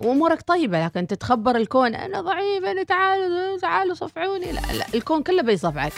وأمورك 0.00 0.42
طيبة 0.42 0.84
لكن 0.84 1.06
تتخبر 1.06 1.56
الكون 1.56 1.94
أنا 1.94 2.20
ضعيف 2.20 2.64
أنا 2.64 2.82
تعالوا 2.82 3.58
تعالوا 3.58 3.94
صفعوني. 3.94 4.52
لا 4.52 4.60
لا 4.60 4.86
الكون 4.94 5.22
كله 5.22 5.42
بيصفعك. 5.42 5.92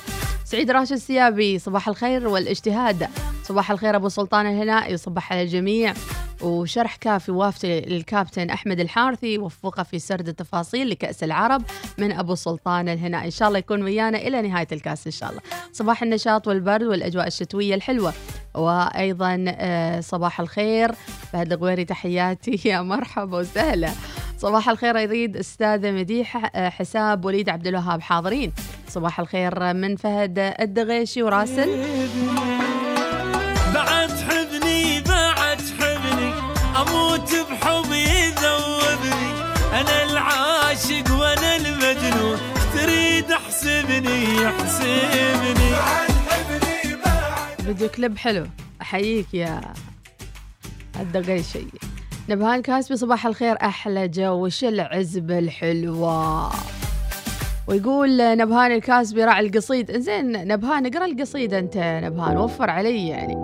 سعيد 0.51 0.71
راشد 0.71 0.93
السيابي 0.93 1.59
صباح 1.59 1.89
الخير 1.89 2.29
والاجتهاد. 2.29 3.09
صباح 3.45 3.71
الخير 3.71 3.97
أبو 3.97 4.09
سلطان 4.09 4.47
الهنائي 4.47 4.97
صباح 4.97 5.33
على 5.33 5.43
الجميع. 5.43 5.95
وشرح 6.43 6.97
كافي 6.97 7.33
وافته 7.33 7.69
للكابتن 7.69 8.51
أحمد 8.51 8.81
الحارثي 8.81 9.39
وفقه 9.39 9.83
في 9.83 9.99
سرد 9.99 10.29
التفاصيل 10.29 10.91
لكأس 10.91 11.25
العرب 11.25 11.63
من 11.99 12.13
أبو 12.13 12.35
سلطان 12.35 12.89
الهنائي. 12.89 13.25
إن 13.25 13.31
شاء 13.31 13.49
الله 13.49 13.59
يكون 13.59 13.83
ويانا 13.83 14.19
إلى 14.19 14.43
نهاية 14.43 14.69
الكأس 14.73 15.07
إن 15.07 15.13
شاء 15.13 15.31
الله. 15.31 15.41
صباح 15.73 16.03
النشاط 16.03 16.49
والبرد 16.49 16.83
والأجواء 16.83 17.27
الشتوية 17.27 17.75
الحلوة. 17.75 18.13
وأيضا 18.55 19.45
آه، 19.49 20.01
صباح 20.01 20.41
الخير. 20.41 20.93
فهد 21.33 21.53
الغويري 21.53 21.85
تحياتي. 21.85 22.61
يا 22.71 22.83
مرحبا 22.83 23.39
وسهلا. 23.39 23.91
صباح 24.41 24.69
الخير 24.69 24.97
يريد 24.97 25.37
أستاذة 25.37 25.91
مديحة 25.91 26.51
آه، 26.55 26.69
حساب 26.69 27.25
وليد 27.25 27.49
عبد 27.49 27.67
الوهاب. 27.67 28.01
حاضرين. 28.03 28.53
صباح 28.89 29.21
الخير 29.21 29.75
من 29.75 29.97
فهد 29.97 30.39
الدغيشي 30.61 31.23
وراسل. 31.23 31.85
بعد 33.75 34.11
حبني 34.11 35.01
بعد 35.01 35.61
حبني 35.81 36.33
أموت 36.77 37.35
بحبي 37.51 37.99
يذوبني 37.99 39.31
أنا 39.73 40.03
العاشق 40.03 41.13
وأنا 41.13 41.57
المجنون 41.57 42.39
تريد 42.75 43.31
أحسبني 43.33 44.47
أحسبني. 44.47 45.71
فيديو 47.65 47.89
كليب 47.89 48.19
حلو 48.19 48.47
أحييك 48.83 49.35
يا 49.35 49.61
الدغيشي. 51.01 51.67
نبهان 52.31 52.63
كاسبي 52.63 52.97
صباح 52.97 53.27
الخير 53.27 53.57
أحلى 53.63 54.09
جو 54.09 54.45
وش 54.45 54.65
العزبه 54.65 55.39
الحلوة؟ 55.39 56.51
ويقول 57.69 58.37
نبهان 58.39 58.73
الكاسبي 58.73 59.25
راعي 59.25 59.47
القصيد. 59.47 59.97
زين 59.99 60.49
نبهان 60.49 60.87
اقرأ 60.87 61.05
القصيدة 61.05 61.59
أنت 61.59 61.77
نبهان 61.77 62.37
وفر 62.37 62.71
علي 62.71 63.09
يعني. 63.09 63.35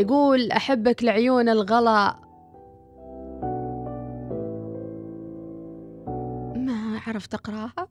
يقول 0.00 0.50
أحبك 0.52 1.04
لعيون 1.04 1.48
الغلا. 1.48 2.16
ما 6.56 7.00
عرفت 7.06 7.34
أقراها؟ 7.34 7.72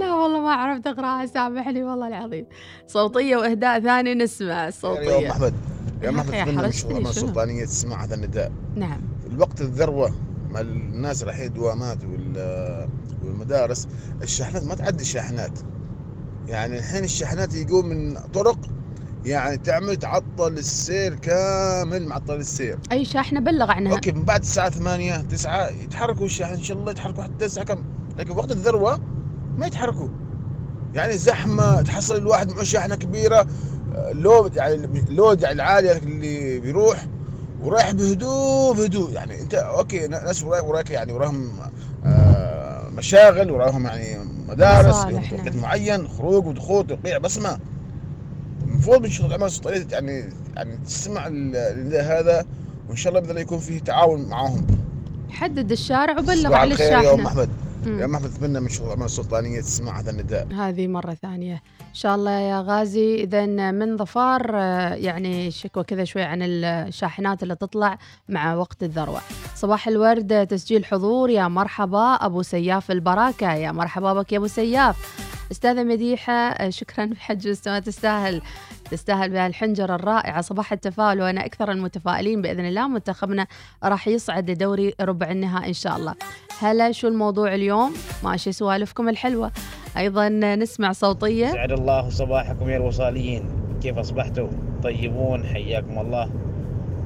لا 0.00 0.14
والله 0.14 0.40
ما 0.40 0.52
عرفت 0.52 0.86
أقراها 0.86 1.26
سامحني 1.26 1.84
والله 1.84 2.08
العظيم. 2.08 2.46
صوتية 2.86 3.36
وإهداء 3.36 3.80
ثاني 3.80 4.14
نسمع 4.14 4.68
الصوتيه 4.68 5.10
يا 5.10 5.28
محمد 5.28 5.75
أخي 6.10 6.42
اتمنى 6.42 6.56
من؟ 7.00 7.06
السلطانيه 7.06 7.64
تسمع 7.64 8.04
هذا 8.04 8.14
النداء. 8.14 8.52
نعم. 8.76 9.00
الوقت 9.26 9.60
الذروة 9.60 10.14
مع 10.50 10.60
الناس 10.60 11.22
رايحين 11.24 11.52
دوامات 11.52 11.98
وال- 12.04 12.88
والمدارس 13.24 13.88
الشاحنات 14.22 14.64
ما 14.64 14.74
تعدي 14.74 15.02
الشاحنات 15.02 15.58
يعني 16.48 16.78
الحين 16.78 17.04
الشاحنات 17.04 17.54
يقوم 17.54 17.86
من 17.86 18.18
طرق 18.34 18.58
يعني 19.24 19.56
تعمل 19.56 19.96
تعطل 19.96 20.52
السير 20.52 21.14
كامل 21.14 22.06
معطل 22.08 22.34
السير. 22.34 22.78
أي 22.92 23.04
شاحنة 23.04 23.40
بلغ 23.40 23.70
عنها. 23.70 23.92
okay 23.92 24.12
من 24.12 24.22
بعد 24.24 24.40
الساعة 24.40 24.70
8 24.70 25.16
9 25.16 25.68
يتحركوا 25.68 26.26
الشاحن 26.26 26.54
إن 26.54 26.62
شاء 26.62 26.76
الله 26.78 26.90
يتحركوا 26.90 27.22
حتى 27.22 27.44
الساعة 27.44 27.66
كم؟ 27.66 27.82
لكن 28.18 28.30
وقت 28.30 28.50
الذروة 28.52 29.00
ما 29.58 29.66
يتحركوا. 29.66 30.08
يعني 30.94 31.18
زحمة 31.18 31.82
تحصل 31.82 32.16
الواحد 32.16 32.50
معه 32.52 32.62
شاحنة 32.62 32.94
كبيرة 32.96 33.46
آه، 33.96 34.12
load 34.12 34.56
يعني 34.56 34.74
ال 34.74 34.88
load 34.88 35.42
يعني 35.42 35.54
العالي 35.54 35.98
اللي 35.98 36.60
بيروح 36.60 37.06
ورايح 37.62 37.90
بهدوء 37.90 38.74
بهدوء 38.74 39.12
يعني 39.12 39.40
انت 39.40 39.54
okay 39.54 40.06
ناس 40.08 40.42
وراك 40.42 40.64
وراك 40.64 40.90
يعني 40.90 41.12
وراهم 41.12 41.50
آه، 42.04 42.88
مشاغل 42.88 43.50
وراهم 43.50 43.86
يعني 43.86 44.18
مدارس 44.48 45.04
لهم 45.04 45.22
نعم. 45.44 45.60
معين 45.62 46.08
خروج 46.08 46.46
ودخول 46.46 46.86
توقيع 46.86 47.18
بصمة 47.18 47.58
المفروض 48.66 49.02
من 49.02 49.10
شرطه 49.10 49.26
الاعمال 49.26 49.46
السلطانيه 49.46 49.86
يعني 49.92 50.24
يعني 50.56 50.76
تسمع 50.86 51.26
هذا 51.92 52.44
وإن 52.88 52.96
شاء 52.96 53.10
الله 53.10 53.20
بإذن 53.20 53.30
الله 53.30 53.40
يكون 53.40 53.58
فيه 53.58 53.80
تعاون 53.80 54.28
معاهم 54.28 54.66
حدد 55.30 55.72
الشارع 55.72 56.18
وبلغ 56.18 56.54
على 56.54 56.74
الشاحنة 56.74 57.26
أحمد. 57.26 57.48
يا 57.86 58.04
ام 58.04 58.14
احمد 58.14 58.30
اتمنى 58.30 58.60
من 58.60 58.68
الاعمال 58.80 59.04
السلطانية 59.04 59.60
تسمع 59.60 60.00
هذا 60.00 60.10
النداء. 60.10 60.48
هذه 60.52 60.88
مرة 60.88 61.14
ثانية. 61.14 61.62
إن 61.80 61.94
شاء 61.94 62.14
الله 62.14 62.30
يا 62.30 62.60
غازي. 62.60 63.14
إذا 63.14 63.46
من 63.70 63.96
ظفار 63.96 64.50
آه، 64.54 64.94
يعني 64.94 65.50
شكوى 65.50 65.84
كذا 65.84 66.04
شوي 66.04 66.22
عن 66.22 66.42
الشاحنات 66.42 67.42
اللي 67.42 67.54
تطلع 67.54 67.98
مع 68.28 68.54
وقت 68.54 68.82
الذروة. 68.82 69.20
صباح 69.54 69.88
الورد 69.88 70.46
تسجيل 70.46 70.84
حضور. 70.84 71.30
يا 71.30 71.48
مرحبا 71.48 72.14
أبو 72.14 72.42
سياف 72.42 72.90
البراكة 72.90 73.52
يا 73.54 73.72
مرحبا 73.72 74.14
بك 74.14 74.32
يا 74.32 74.38
أبو 74.38 74.46
سياف. 74.46 74.96
أستاذة 75.50 75.82
مديحة 75.84 76.32
آه، 76.32 76.70
شكرا. 76.70 77.06
بحج 77.14 77.54
ما 77.66 77.80
تستاهل. 77.80 78.42
تستاهل 78.90 79.30
بهالحنجرة 79.30 79.94
الرائعة. 79.94 80.40
صباح 80.40 80.72
التفاؤل 80.72 81.22
وأنا 81.22 81.46
أكثر 81.46 81.70
المتفائلين 81.70 82.42
بإذن 82.42 82.66
الله. 82.66 82.88
منتخبنا 82.88 83.46
راح 83.84 84.08
يصعد 84.08 84.50
لدوري 84.50 84.94
ربع 85.00 85.30
النهائي 85.30 85.68
إن 85.68 85.72
شاء 85.72 85.96
الله. 85.96 86.14
هلا 86.60 86.92
شو 86.92 87.08
الموضوع 87.08 87.54
اليوم؟ 87.54 87.92
ماشي 88.24 88.52
سوالفكم 88.52 89.08
الحلوة. 89.08 89.52
أيضا 89.96 90.28
نسمع 90.28 90.92
صوتية. 90.92 91.46
سعد 91.52 91.72
الله 91.72 92.08
صباحكم 92.08 92.70
يا 92.70 92.76
الوصاليين. 92.76 93.48
كيف 93.82 93.98
أصبحتوا؟ 93.98 94.48
طيبون 94.82 95.44
حياكم 95.44 95.98
الله. 95.98 96.30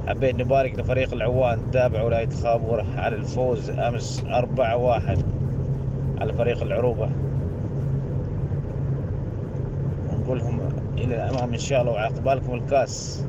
حبيت 0.08 0.34
نبارك 0.34 0.78
لفريق 0.78 1.12
العوان. 1.12 1.70
تابع 1.70 2.02
ولاية 2.02 2.30
خابور 2.30 2.84
على 2.96 3.16
الفوز 3.16 3.70
أمس 3.70 4.24
أربعة 4.26 4.76
واحد 4.76 5.22
على 6.20 6.32
فريق 6.32 6.62
العروبة. 6.62 7.10
ونقول 10.20 10.42
إلى 10.98 11.14
الأمام 11.14 11.52
إن 11.52 11.58
شاء 11.58 11.80
الله 11.80 11.92
وعقبالكم 11.92 12.54
الكاس 12.54 13.24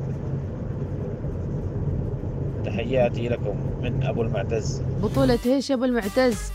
تحياتي 2.64 3.28
لكم 3.28 3.56
من 3.82 4.02
أبو 4.02 4.22
المعتز. 4.22 4.82
بطولة 5.02 5.38
هيش 5.44 5.72
أبو 5.72 5.84
المعتز. 5.84 6.52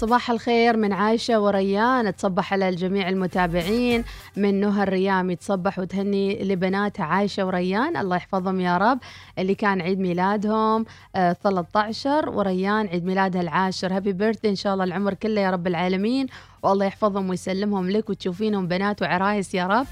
صباح 0.00 0.30
الخير 0.30 0.76
من 0.76 0.92
عايشة 0.92 1.40
وريان. 1.40 2.16
تصبح 2.16 2.52
على 2.52 2.68
الجميع 2.68 3.08
المتابعين. 3.08 4.04
من 4.36 4.60
نهى 4.60 4.82
الريامي 4.82 5.36
تصبح 5.36 5.78
وتهني 5.78 6.44
لبنات 6.44 7.00
عايشة 7.00 7.46
وريان. 7.46 7.96
الله 7.96 8.16
يحفظهم 8.16 8.60
يا 8.60 8.78
رب. 8.78 8.98
اللي 9.38 9.54
كان 9.54 9.80
عيد 9.80 9.98
ميلادهم 10.00 10.84
آه 11.16 11.32
13 11.32 12.30
وريان 12.30 12.86
عيد 12.86 13.04
ميلادها 13.04 13.42
العاشر. 13.42 13.96
هابي 13.96 14.12
بيرثدي 14.12 14.48
إن 14.48 14.56
شاء 14.56 14.72
الله. 14.72 14.84
العمر 14.84 15.14
كله 15.14 15.40
يا 15.40 15.50
رب 15.50 15.66
العالمين. 15.66 16.26
والله 16.62 16.86
يحفظهم 16.86 17.30
ويسلمهم 17.30 17.90
لك 17.90 18.10
وتشوفينهم 18.10 18.68
بنات 18.68 19.02
وعرايس 19.02 19.54
يا 19.54 19.66
رب. 19.66 19.86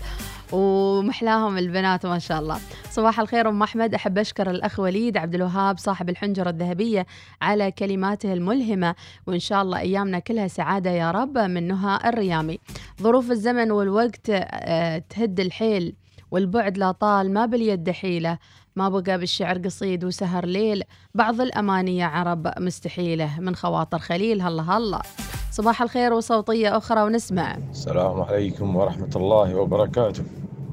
ومحلاهم 0.52 1.58
البنات 1.58 2.06
ما 2.06 2.18
شاء 2.18 2.40
الله. 2.40 2.58
صباح 2.98 3.20
الخير 3.20 3.48
أم 3.48 3.62
أحمد. 3.62 3.94
أحب 3.94 4.18
أشكر 4.18 4.50
الأخ 4.50 4.80
وليد 4.80 5.16
عبد 5.16 5.34
الوهاب 5.34 5.78
صاحب 5.78 6.08
الحنجرة 6.08 6.50
الذهبية 6.50 7.06
على 7.42 7.70
كلماته 7.70 8.32
الملهمة 8.32 8.94
وإن 9.26 9.38
شاء 9.38 9.62
الله 9.62 9.78
أيامنا 9.78 10.18
كلها 10.18 10.48
سعادة 10.48 10.90
يا 10.90 11.10
رب 11.10 11.38
من 11.38 11.68
نهى 11.68 11.98
الريامي. 12.04 12.58
ظروف 13.02 13.30
الزمن 13.30 13.70
والوقت 13.70 14.30
آه، 14.30 15.02
تهد 15.10 15.40
الحيل 15.40 15.94
والبعد 16.30 16.78
لا 16.78 16.92
طال 16.92 17.32
ما 17.32 17.46
باليد 17.46 17.90
حيلة 17.90 18.38
ما 18.76 18.88
بقى 18.88 19.18
بالشعر 19.18 19.58
قصيد 19.58 20.04
وسهر 20.04 20.46
ليل 20.46 20.82
بعض 21.14 21.40
الأماني 21.40 21.98
يا 21.98 22.06
عرب 22.06 22.52
مستحيلة 22.58 23.40
من 23.40 23.54
خواطر 23.54 23.98
خليل. 23.98 24.42
هلا 24.42 24.62
هلا. 24.76 25.02
صباح 25.50 25.82
الخير 25.82 26.12
وصوتية 26.12 26.76
أخرى 26.76 27.02
ونسمع. 27.02 27.58
السلام 27.70 28.20
عليكم 28.20 28.76
ورحمة 28.76 29.10
الله 29.16 29.54
وبركاته. 29.54 30.24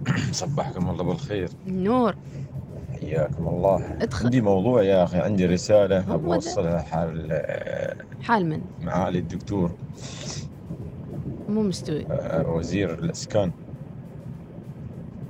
صبحكم 0.31 0.89
الله 0.89 1.03
بالخير. 1.03 1.49
نور. 1.67 2.15
حياكم 3.01 3.47
الله. 3.47 3.97
ادخل. 4.01 4.25
عندي 4.25 4.41
موضوع 4.41 4.83
يا 4.83 5.03
أخي 5.03 5.17
عندي 5.17 5.45
أبغى 5.45 5.87
ده. 5.87 6.35
أوصلها 6.35 6.81
حال 6.81 7.41
حال 8.21 8.45
من؟ 8.45 8.61
معالي 8.81 9.19
الدكتور 9.19 9.71
مو 11.49 11.61
مستوي. 11.61 12.05
آه، 12.11 12.49
وزير 12.51 12.93
الإسكان. 12.93 13.51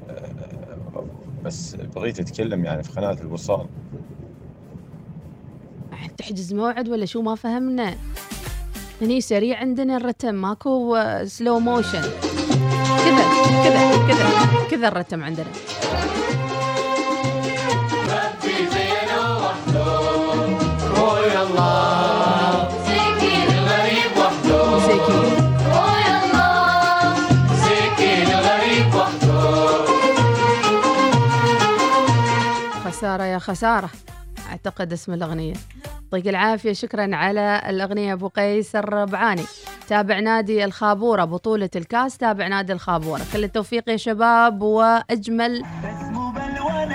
آه، 0.10 1.06
بس 1.44 1.76
بغيت 1.76 2.20
أتكلم 2.20 2.66
يعني 2.66 2.84
في 2.84 2.92
قناة 2.92 3.18
الوصال. 3.22 3.68
تحجز 6.18 6.54
موعد 6.54 6.90
ولا 6.90 7.06
شو؟ 7.06 7.22
ما 7.22 7.36
فهمنا. 7.36 7.96
هني 9.02 9.22
سريع 9.22 9.60
عندنا 9.60 9.98
الرتم. 9.98 10.36
ماكو 10.36 10.98
سلو 11.26 11.60
موشن 11.60 12.02
كذا 13.64 14.08
كذا 14.08 14.30
كذا 14.72 14.88
الرتم 14.88 15.24
عندنا. 15.24 15.52
خسارة 32.86 33.24
يا 33.24 33.40
خسارة. 33.40 33.90
أعتقد 34.66 34.94
اسم 34.94 35.14
الأغنية. 35.14 35.54
يعطيك 36.04 36.28
العافية 36.28 36.74
شكرا 36.74 37.16
على 37.16 37.62
الأغنية 37.70 38.14
أبو 38.14 38.28
قيس 38.28 38.76
الربعاني 38.76 39.44
تابع 39.88 40.20
نادي 40.20 40.66
الخابورة 40.66 41.26
بطولة 41.26 41.70
الكاس 41.76 42.18
تابع 42.18 42.48
نادي 42.48 42.74
الخابورة. 42.74 43.22
كل 43.34 43.44
التوفيق 43.44 43.90
يا 43.90 43.98
شباب 43.98 44.62
وأجمل. 44.62 45.62
بلوان 45.62 46.92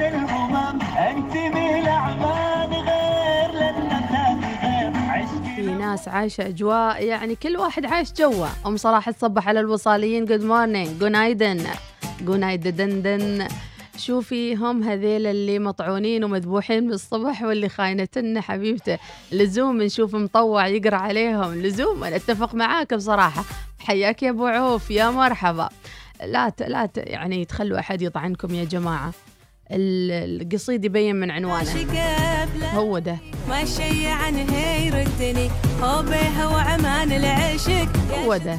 القمم 0.00 0.78
بين 1.12 1.52
من 1.54 1.78
الأعمال 1.78 2.72
غير 2.72 3.50
للنفس 3.52 4.44
غير. 4.62 4.92
عشقي 4.96 5.54
في 5.56 5.62
ناس 5.62 6.08
عايشة 6.08 6.46
أجواء 6.46 7.04
يعني 7.04 7.34
كل 7.34 7.56
واحد 7.56 7.86
عايش 7.86 8.12
جوا 8.12 8.46
أم 8.66 8.76
صلاح 8.76 9.10
تصبح 9.10 9.48
على 9.48 9.60
الوصاليين. 9.60 10.24
جود 10.24 10.42
مورنينج 10.42 10.98
جونايدن 11.00 11.64
جونايد 12.20 12.68
دندن 12.68 13.48
شوفي 13.98 14.54
هم 14.54 14.82
هذيل 14.82 15.26
اللي 15.26 15.58
مطعونين 15.58 16.24
ومذبوحين 16.24 16.88
بالصبح 16.88 17.42
واللي 17.42 17.68
خاينتنا 17.68 18.40
حبيبته. 18.40 18.98
لزوم 19.32 19.82
نشوف 19.82 20.14
مطوع 20.14 20.66
يقرأ 20.66 20.96
عليهم. 20.96 21.54
لزوم 21.62 22.04
أنا 22.04 22.16
أتفق 22.16 22.54
معاك 22.54 22.94
بصراحة. 22.94 23.44
حياك 23.78 24.22
يا 24.22 24.30
أبو 24.30 24.46
عوف 24.46 24.90
يا 24.90 25.10
مرحبا. 25.10 25.68
لا 26.24 26.48
ت... 26.48 26.62
لا 26.62 26.86
ت... 26.86 26.96
يعني 26.96 27.44
تخلوا 27.44 27.78
أحد 27.78 28.02
يطعنكم 28.02 28.54
يا 28.54 28.64
جماعة. 28.64 29.12
ال- 29.72 30.42
القصيد 30.42 30.84
يبين 30.84 31.16
من 31.16 31.30
عنوانه. 31.30 31.70
هو 32.74 32.98
ده. 32.98 33.18
ما 33.48 33.64
شي 33.64 34.06
عنه 34.06 34.56
يردني. 34.56 35.50
هو 35.82 36.02
بيها 36.02 36.46
وعمان 36.46 37.12
العشق 37.12 37.88
هو 38.24 38.36
ده. 38.36 38.58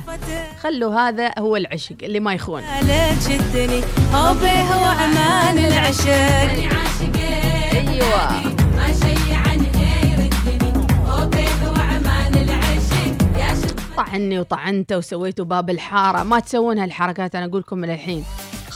خلوا 0.61 0.95
هذا 0.95 1.31
هو 1.39 1.55
العشق 1.55 1.95
اللي 2.03 2.19
ما 2.19 2.33
يخون. 2.33 2.61
لا 2.61 3.15
تشدني 3.15 3.81
هو 4.13 4.33
بيها 4.33 4.75
وعمان 4.75 5.57
العشق. 5.57 6.09
أيوه. 7.73 8.59
يا 13.99 14.05
طعني 14.05 14.39
وطعنته 14.39 14.97
وسويتوا 14.97 15.45
باب 15.45 15.69
الحارة. 15.69 16.23
ما 16.23 16.39
تسوون 16.39 16.79
هالحركات 16.79 17.35
أنا 17.35 17.45
أقول 17.45 17.61
لكم 17.61 17.77
من 17.77 17.89
الحين. 17.89 18.25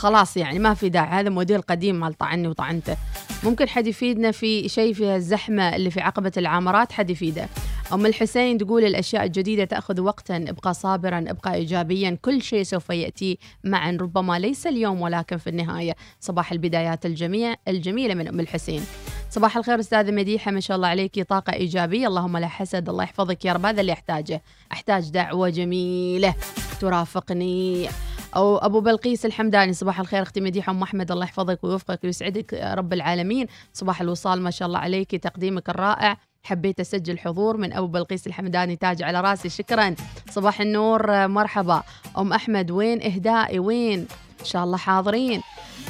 خلاص 0.04 0.38
يعني 0.38 0.60
ما 0.60 0.74
في 0.74 0.90
داعي. 0.90 1.20
هذا 1.20 1.30
موديل 1.30 1.62
قديم 1.62 2.00
مال 2.00 2.14
طعني 2.14 2.48
وطعنته. 2.48 2.98
ممكن 3.44 3.70
حد 3.70 3.88
يفيدنا 3.88 4.32
في 4.32 4.70
شيء 4.70 4.94
في 4.94 5.16
الزحمة 5.16 5.76
اللي 5.76 5.92
في 5.92 6.02
عقبة 6.02 6.32
العامرات؟ 6.38 6.92
حد 6.92 7.10
يفيده. 7.10 7.48
أم 7.94 8.06
الحسين 8.06 8.58
تقول 8.58 8.86
الأشياء 8.86 9.24
الجديدة 9.24 9.66
تأخذ 9.66 10.02
وقتا 10.02 10.38
ابقى 10.38 10.74
صابرا 10.74 11.26
ابقى 11.28 11.54
ايجابيا. 11.54 12.18
كل 12.22 12.42
شيء 12.42 12.64
سوف 12.64 12.90
يأتي 12.90 13.38
معا. 13.64 13.98
ربما 14.02 14.40
ليس 14.40 14.68
اليوم 14.68 15.02
ولكن 15.02 15.38
في 15.38 15.50
النهاية. 15.50 15.96
صباح 16.20 16.52
البدايات 16.52 17.06
الجميع 17.06 17.56
الجميلة 17.68 18.14
من 18.14 18.28
أم 18.28 18.40
الحسين. 18.40 18.82
صباح 19.30 19.58
الخير 19.58 19.80
أستاذة 19.80 20.12
مديحة 20.12 20.52
ما 20.52 20.60
شاء 20.60 20.78
الله 20.78 20.88
عليكي 20.88 21.24
طاقة 21.24 21.54
إيجابية. 21.54 22.08
اللهم 22.08 22.38
لا 22.38 22.48
حسد 22.48 22.90
الله 22.90 23.04
يحفظك 23.04 23.46
يا 23.46 23.54
رب. 23.54 23.66
هذا 23.66 23.82
اللي 23.82 23.94
أحتاجه. 23.94 24.42
أحتاج 24.72 25.10
دعوة 25.10 25.50
جميلة. 25.50 26.34
ترافقني. 26.82 27.90
أو 28.36 28.58
أبو 28.58 28.82
بلقيس 28.82 29.26
الحمداني 29.26 29.74
صباح 29.74 30.00
الخير 30.00 30.22
أختي 30.22 30.42
مديحة 30.42 30.72
أم 30.72 30.84
أحمد 30.84 31.12
الله 31.12 31.24
يحفظك 31.24 31.64
ويوفقك 31.64 32.00
ويسعدك 32.04 32.54
رب 32.54 32.94
العالمين. 32.94 33.48
صباح 33.74 34.02
الوصال 34.02 34.42
ما 34.42 34.52
شاء 34.52 34.68
الله 34.68 34.80
عليك 34.80 35.16
تقديمك 35.16 35.70
الرائع. 35.70 36.18
حبيت 36.44 36.80
أسجل 36.80 37.20
حضور 37.20 37.58
من 37.58 37.74
أبو 37.74 37.88
بلقيس 37.88 38.28
الحمداني 38.28 38.76
تاج 38.76 39.04
على 39.04 39.22
راسي 39.22 39.50
شكرا. 39.50 39.96
صباح 40.30 40.62
النور 40.62 41.28
مرحبا. 41.28 41.84
أم 42.18 42.34
أحمد 42.34 42.72
وين؟ 42.72 43.04
إهدائي 43.04 43.60
وين؟ 43.60 44.00
إن 44.40 44.46
شاء 44.46 44.64
الله 44.64 44.78
حاضرين. 44.78 45.42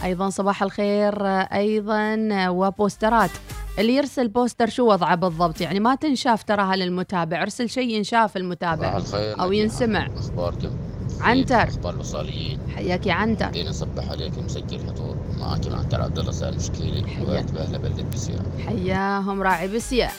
أيضا 0.04 0.30
صباح 0.30 0.64
الخير 0.64 1.28
أيضا 1.54 2.28
وبوسترات. 2.50 3.32
اللي 3.80 3.96
يرسل 3.96 4.28
بوستر 4.28 4.70
شو 4.70 4.92
وضعه 4.92 5.16
بالضبط؟ 5.16 5.62
يعني 5.62 5.80
ما 5.80 5.96
تنشاف 5.96 6.44
تراها 6.44 6.76
للمتابع 6.76 7.42
ارسل 7.42 7.70
شيء 7.70 7.90
ينشاف 7.90 8.38
المتابع. 8.38 8.90
صباح 8.90 8.96
الخير 8.96 9.42
أو 9.42 9.52
ينسمع. 9.52 10.08
أخباركم؟ 10.18 10.93
عنتر 11.24 11.64
أخبار 11.64 11.94
الوصاليين 11.94 12.60
حياك 12.76 13.08
يا 13.08 13.14
عنتر 13.14 13.48
بدينا 13.48 13.70
نصبح 13.70 14.10
عليك 14.10 14.38
مسجل 14.38 14.80
حضور 14.80 15.16
معك 15.40 15.68
عنتر 15.68 16.02
عبد 16.02 16.20
الله 16.20 16.32
سالم 16.32 16.60
شكيلي 16.60 17.06
وقت 17.28 17.52
باهله 17.52 17.78
بلده 17.78 18.04
بسيا. 18.04 18.44
حياهم 18.68 19.42
راعي 19.42 19.68
بسيا. 19.68 20.10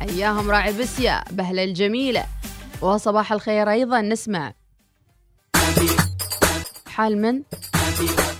حياهم 0.00 0.50
راعي 0.50 0.72
بسيا. 0.72 1.24
بهلة 1.30 1.64
الجميلة. 1.64 2.24
وصباح 2.82 3.32
الخير 3.32 3.70
أيضا. 3.70 4.00
نسمع. 4.00 4.52
حال 6.86 7.22
من؟ 7.22 7.42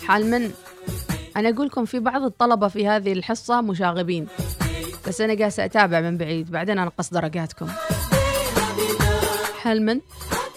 حال 0.07 0.31
من؟ 0.31 0.51
أنا 1.37 1.49
أقول 1.49 1.67
لكم 1.67 1.85
في 1.85 1.99
بعض 1.99 2.23
الطلبة 2.23 2.69
في 2.69 2.89
هذه 2.89 3.13
الحصة 3.13 3.61
مشاغبين. 3.61 4.27
بس 5.09 5.21
أنا 5.21 5.45
قاسة 5.45 5.65
أتابع 5.65 6.01
من 6.01 6.19
بعيد. 6.19 6.51
بعدين 6.51 6.79
أنقص 6.79 7.11
درجاتكم. 7.11 7.67
حال 9.63 9.85
من؟ 9.85 10.01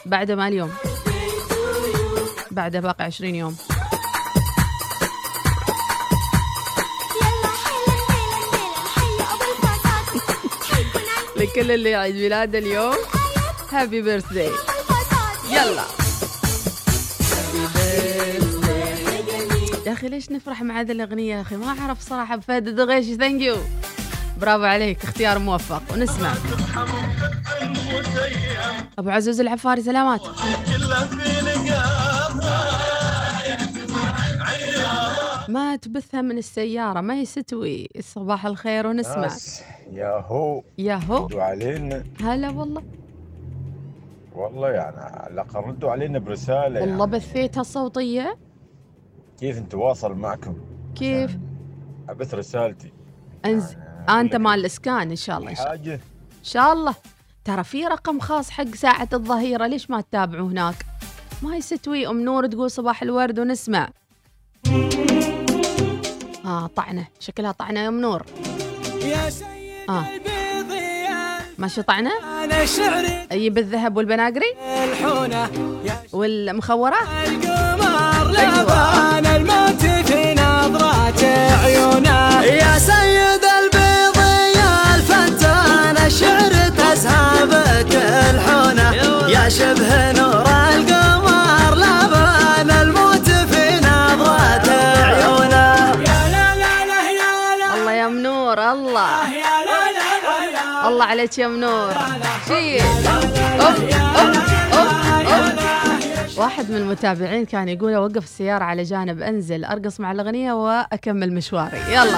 بعد 0.05 0.32
ما 0.32 0.47
اليوم. 0.47 0.72
بعد 2.57 2.77
باقي 2.77 3.03
عشرين 3.03 3.35
يوم. 3.35 3.57
لكل 11.37 11.71
اللي 11.71 11.95
عيد 11.95 12.15
ميلاده 12.15 12.59
اليوم 12.59 12.95
happy 13.71 14.01
birthday 14.01 14.51
يلا. 15.51 15.83
يا 19.85 19.93
أخي 19.93 20.07
ليش 20.07 20.31
نفرح 20.31 20.61
مع 20.61 20.79
هذه 20.79 20.91
الأغنية 20.91 21.35
يا 21.35 21.41
أخي؟ 21.41 21.55
ما 21.55 21.75
أعرف 21.81 22.01
صراحة. 22.01 22.35
بفهد 22.35 22.67
الدغيشي 22.67 23.15
thank 23.15 23.41
you 23.41 23.57
برافو 24.37 24.63
عليك 24.63 25.03
اختيار 25.03 25.39
موفق. 25.39 25.83
ونسمع. 25.93 26.33
أبو 28.99 29.09
عزوز 29.09 29.39
العفاري 29.39 29.81
سلامات. 29.81 30.21
ما 35.57 35.75
تبثها 35.75 36.21
من 36.21 36.37
السيارة 36.37 37.01
ما 37.01 37.21
يستوي 37.21 37.89
صباح 37.99 38.45
الخير 38.45 38.87
ونسمع. 38.87 39.29
ياهو 39.91 40.63
ياهو 40.77 41.25
ردوا 41.25 41.41
علينا. 41.41 42.03
هلا 42.21 42.49
والله. 42.49 42.83
والله 44.35 44.69
يعني 44.69 44.97
على 44.97 45.33
الأقل 45.33 45.59
ردوا 45.59 45.91
علينا 45.91 46.19
برسالة 46.19 46.81
والله 46.81 47.05
يعني. 47.05 47.11
بثيتها 47.11 47.61
الصوتية 47.61 48.37
كيف 49.39 49.59
نتواصل 49.59 50.13
معكم؟ 50.13 50.55
كيف؟ 50.95 51.37
أبث 52.09 52.33
رسالتي. 52.33 52.91
انز 53.45 53.75
أنت 54.09 54.35
مال 54.35 54.59
الإسكان 54.59 55.09
إن 55.09 55.15
شاء 55.15 55.37
الله 55.37 55.49
إن 55.49 55.55
شاء 55.55 55.73
الله. 55.73 55.93
إن 55.93 55.99
شاء 56.43 56.73
الله. 56.73 56.95
ترى 57.45 57.63
في 57.63 57.87
رقم 57.87 58.19
خاص 58.19 58.49
حق 58.49 58.75
ساعة 58.75 59.09
الظهيرة 59.13 59.67
ليش 59.67 59.89
ما 59.89 60.01
تتابعوا 60.01 60.47
هناك؟ 60.49 60.75
ما 61.43 61.57
يستوي 61.57 62.07
أم 62.07 62.21
نور 62.21 62.47
تقول 62.47 62.71
صباح 62.71 63.03
الورد 63.03 63.39
ونسمع. 63.39 63.89
آه 66.47 66.69
طعنة. 66.75 67.07
شكلها 67.19 67.51
طعنة 67.51 67.79
يا 67.79 67.87
ام 67.87 68.01
نور. 68.01 68.25
يا 69.01 69.29
سيد 69.29 69.47
يا 69.89 71.37
ماشي 71.57 71.81
طعنة؟ 71.81 72.11
أنا 72.43 72.65
شعري 72.65 73.27
أجيب 73.31 73.57
الذهب 73.57 73.97
والبناقري؟ 73.97 74.53
الحونة. 74.83 75.49
يا 75.85 76.03
والمخورة؟ 76.13 76.97
القمر 77.27 78.31
لبان 78.31 79.25
الموت 79.25 79.81
في 79.81 80.33
نظرات 80.33 81.23
عيونه. 81.63 82.43
يا 82.43 82.77
سيد 82.79 83.43
البيض 83.59 84.17
يا 84.55 84.95
الفتان 84.95 86.05
الشعر 86.05 86.69
تسهبك 86.69 87.95
الحونة. 88.29 88.93
يا 89.29 89.49
شبه 89.49 90.16
عليك 101.28 101.39
يا 101.39 101.45
ام 101.45 101.59
نور. 101.59 101.93
شيل 102.47 102.82
أوف، 102.82 103.25
أوف، 103.61 104.30
أوف، 104.73 105.30
أوف. 105.34 106.39
واحد 106.39 106.71
من 106.71 106.78
المتابعين 106.78 107.45
كان 107.45 107.67
يقول 107.69 107.93
أوقف 107.93 108.23
السيارة 108.23 108.63
على 108.63 108.84
جانب 108.84 109.21
أنزل 109.21 109.65
أرقص 109.65 109.99
مع 109.99 110.11
الأغنية 110.11 110.53
وأكمل 110.53 111.34
مشواري. 111.34 111.78
يلا. 111.91 112.17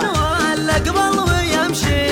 ويمشي 1.29 2.08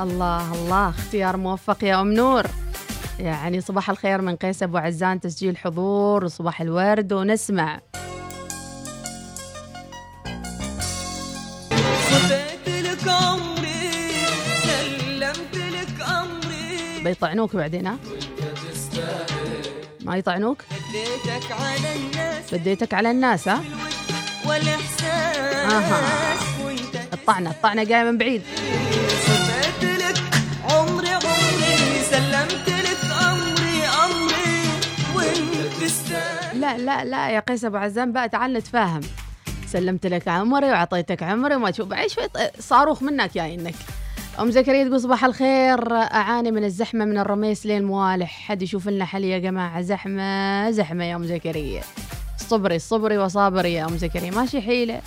الله 0.00 0.54
الله. 0.54 0.88
اختيار 0.88 1.36
موفق 1.36 1.84
يا 1.84 2.00
أم 2.00 2.12
نور. 2.12 2.46
يعني 3.18 3.60
صباح 3.60 3.90
الخير 3.90 4.22
من 4.22 4.36
قيس 4.36 4.62
أبو 4.62 4.76
عزان 4.76 5.20
تسجيل 5.20 5.56
حضور 5.56 6.24
وصباح 6.24 6.60
الورد 6.60 7.12
ونسمع. 7.12 7.80
بيطعنوك 17.04 17.56
بعدين 17.56 17.86
ها؟ 17.86 17.96
ما 20.00 20.16
يطعنوك؟ 20.16 20.62
اديتك 20.70 21.52
على 21.52 21.96
الناس. 21.96 22.54
بديتك 22.54 22.94
على 22.94 23.10
الناس 23.10 23.48
ها؟ 23.48 23.62
والإحساس 24.46 25.72
أها. 25.72 26.00
وانت 26.64 27.12
الطعنة 27.12 27.50
الطعنة 27.50 27.84
جاية 27.84 28.04
من 28.04 28.18
بعيد. 28.18 28.42
لا 36.76 37.04
لا 37.04 37.30
يا 37.30 37.40
قيس 37.40 37.64
أبو 37.64 37.76
عزام 37.76 38.12
بقى 38.12 38.28
تعال 38.28 38.52
نتفاهم. 38.52 39.00
سلمت 39.66 40.06
لك 40.06 40.28
عمري 40.28 40.70
وعطيتك 40.70 41.22
عمري 41.22 41.54
وما 41.54 41.70
تشوف. 41.70 41.88
بعد 41.88 42.08
شوي 42.08 42.24
صاروخ 42.58 43.02
منك 43.02 43.34
جاي 43.34 43.54
إنك. 43.54 43.74
أم 44.40 44.50
زكريا 44.50 44.84
تقول 44.84 45.00
صباح 45.00 45.24
الخير. 45.24 45.92
أعاني 45.92 46.50
من 46.50 46.64
الزحمة 46.64 47.04
من 47.04 47.18
الرميس 47.18 47.66
لين 47.66 47.84
موالح. 47.84 48.30
حد 48.48 48.62
يشوف 48.62 48.88
لنا 48.88 49.04
حل 49.04 49.24
يا 49.24 49.38
جماعة؟ 49.38 49.80
زحمة 49.80 50.70
زحمة 50.70 51.04
يا 51.04 51.16
أم 51.16 51.24
زكريا. 51.24 51.82
صبري 52.36 52.78
صبري 52.78 53.18
وصابري 53.18 53.72
يا 53.72 53.84
أم 53.84 53.96
زكريا. 53.96 54.30
ماشي 54.30 54.60
حيلة. 54.60 55.00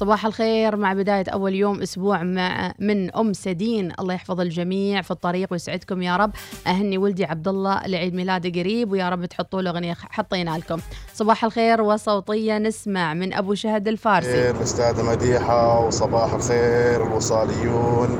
صباح 0.00 0.26
الخير 0.26 0.76
مع 0.76 0.92
بداية 0.92 1.24
أول 1.32 1.54
يوم 1.54 1.82
أسبوع 1.82 2.22
مع 2.22 2.72
من 2.78 3.16
أم 3.16 3.32
سدين. 3.32 3.92
الله 4.00 4.14
يحفظ 4.14 4.40
الجميع 4.40 5.02
في 5.02 5.10
الطريق 5.10 5.48
ويسعدكم 5.52 6.02
يا 6.02 6.16
رب. 6.16 6.30
أهني 6.66 6.98
ولدي 6.98 7.24
عبد 7.24 7.48
الله 7.48 7.86
لعيد 7.86 8.14
ميلاده 8.14 8.60
قريب 8.60 8.92
ويا 8.92 9.08
رب 9.08 9.24
تحطوا 9.24 9.62
له 9.62 9.70
أغنية 9.70 9.94
حطينا 9.94 10.58
لكم. 10.58 10.78
صباح 11.14 11.44
الخير 11.44 11.82
وصوتية 11.82 12.58
نسمع 12.58 13.14
من 13.14 13.32
أبو 13.32 13.54
شهد 13.54 13.88
الفارسي. 13.88 14.32
خير 14.32 14.56
الأستاذة 14.56 15.02
مديحة 15.02 15.86
وصباح 15.86 16.34
الخير 16.34 17.06
الوصاليون 17.06 18.18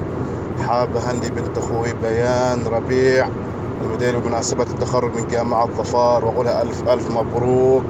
حاب 0.69 0.97
أهني 0.97 1.31
بنت 1.31 1.59
أخوي 1.59 1.93
بيان 1.93 2.67
ربيع. 2.67 3.29
المدير 3.83 4.19
بمناسبة 4.19 4.63
التخرج 4.63 5.17
من 5.17 5.29
جامعة 5.29 5.67
ظفار 5.67 6.25
وأقولها 6.25 6.63
ألف 6.63 6.89
ألف 6.89 7.11
مبروك. 7.11 7.85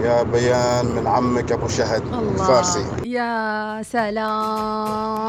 يا 0.00 0.22
بيان 0.22 0.86
من 0.86 1.06
عمك 1.06 1.52
أبو 1.52 1.68
شهد 1.68 2.02
الفارسي. 2.14 2.84
يا 3.04 3.82
سلام. 3.82 5.26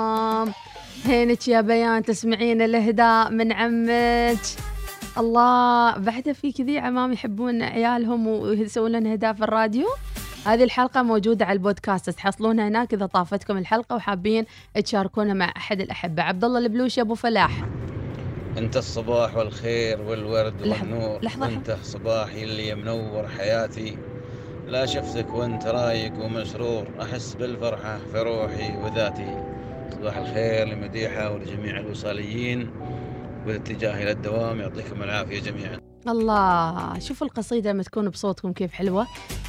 هينك 1.06 1.48
يا 1.48 1.62
بيان 1.62 2.04
تسمعين 2.04 2.62
الإهداء 2.62 3.32
من 3.32 3.52
عمك. 3.52 4.40
الله 5.18 5.98
بعد 5.98 6.32
في 6.32 6.52
كذي 6.52 6.80
عمام 6.80 7.14
يحبون 7.14 7.62
عيالهم 7.62 8.28
ويسوون 8.28 8.92
لنا 8.92 9.14
إهداء 9.14 9.34
في 9.34 9.44
الراديو؟ 9.44 9.88
هذه 10.46 10.64
الحلقة 10.64 11.04
موجودة 11.04 11.46
على 11.46 11.54
البودكاست. 11.58 12.10
تحصلونها 12.10 12.68
هناك 12.68 12.94
إذا 12.94 13.06
طافتكم 13.06 13.58
الحلقة 13.58 13.96
وحابين 13.96 14.46
تشاركونا 14.84 15.34
مع 15.34 15.54
أحد 15.58 15.82
الأحبة. 15.82 16.24
عبد 16.24 16.44
الله 16.44 16.60
البلوشي 16.60 17.02
أبو 17.02 17.16
فلاح. 17.16 17.64
أنت 18.58 18.78
الصباح 18.78 19.36
والخير 19.38 20.02
والورد 20.02 20.62
والنور. 20.62 21.20
لحظة- 21.22 21.44
أنت 21.44 21.78
صباحي 21.84 22.44
اللي 22.44 22.76
منور 22.76 23.28
حياتي. 23.38 23.98
لا 24.68 24.86
شفتك 24.86 25.34
وانت 25.34 25.68
رايق 25.68 26.14
ومسرور. 26.20 26.88
أحس 27.02 27.34
بالفرحة 27.34 27.98
في 28.12 28.20
روحي 28.20 28.78
وذاتي. 28.78 29.44
صباح 29.92 30.18
الخير 30.18 30.68
لمديحة 30.68 31.32
ولجميع 31.32 31.78
الوصاليين 31.80 32.72
والاتجاه 33.46 34.04
إلى 34.04 34.12
الدوام. 34.12 34.60
يعطيكم 34.60 35.04
العافية 35.04 35.40
جميعا. 35.40 35.87
الله 36.10 37.00
شوفوا 37.00 37.28
القصيدة 37.28 37.72
لما 37.72 37.84
تكون 37.84 38.10
بصوتكم 38.10 38.54
كيف 38.54 38.74
حلوة. 38.74 39.08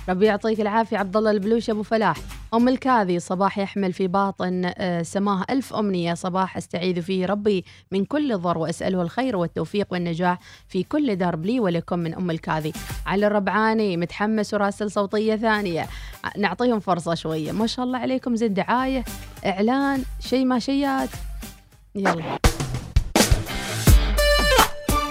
ربي 0.09 0.27
يعطيك 0.27 0.61
العافية 0.61 0.99
عبد 0.99 1.17
الله 1.17 1.31
البلوش 1.31 1.71
أبو 1.71 1.83
فلاح. 1.83 2.17
أم 2.55 2.69
الكاذي 2.69 3.19
صباح 3.21 3.59
يحمل 3.59 3.93
في 3.93 4.07
باطن 4.07 4.73
آه، 4.77 5.03
سماه 5.03 5.45
ألف 5.51 5.75
أمنية. 5.75 6.15
صباح 6.15 6.57
أستعيذ 6.57 7.03
فيه 7.03 7.27
ربي 7.27 7.65
من 7.93 8.05
كل 8.05 8.39
ضر 8.39 8.59
وأسأله 8.59 9.03
الخير 9.03 9.37
والتوفيق 9.37 9.87
والنجاح 9.91 10.39
في 10.69 10.83
كل 10.83 11.17
درب 11.17 11.47
لي 11.47 11.61
ولكم 11.61 11.99
من 11.99 12.15
أم 12.15 12.31
الكاذي. 12.31 12.73
علي 13.07 13.27
الربعاني 13.27 13.97
متحمس 13.97 14.55
وراسل 14.55 14.91
صوتية 14.91 15.37
ثانية. 15.37 15.87
نعطيهم 16.39 16.81
فرصة 16.81 17.15
شوية. 17.15 17.53
ما 17.53 17.67
شاء 17.67 17.85
الله 17.85 17.99
عليكم 17.99 18.37
زين 18.37 18.55
دعاية 18.55 19.05
إعلان 19.47 20.03
شيء 20.21 20.45
ما 20.45 20.59
شيات 20.59 21.09
يلا. 21.95 22.39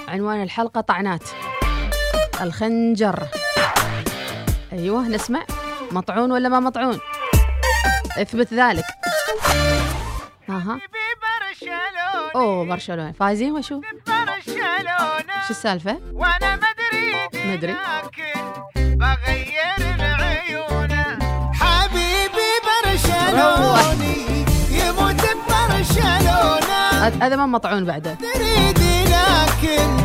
عنوان 0.08 0.44
الحلقة 0.44 0.82
طعنات. 0.82 1.24
الخنجر. 2.42 3.28
أيوه 4.74 5.08
نسمع. 5.08 5.44
مطعون 5.92 6.32
ولا 6.32 6.50
ما 6.50 6.60
مطعون؟ 6.60 7.00
اثبت 8.18 8.54
ذلك. 8.54 8.86
أها. 10.50 10.80
أوه 12.36 12.66
برشلونة. 12.66 13.12
فايزين 13.12 13.52
وشو؟ 13.52 13.82
شو 15.48 15.50
السالفة؟ 15.50 15.98
وأنا 16.14 16.56
مدري 16.56 17.16
مدري 17.46 17.76
بغير 18.78 19.96
العيونه 20.00 21.20
حبيبي 21.54 22.52
برشلوني. 22.66 24.17
هذا 26.98 27.36
ما 27.36 27.46
مطعون 27.46 27.86
بعده. 27.86 28.14
تريدي 28.14 29.04
لكن 29.04 29.98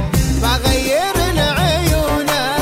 بغير 0.43 1.14
العيونه 1.32 2.57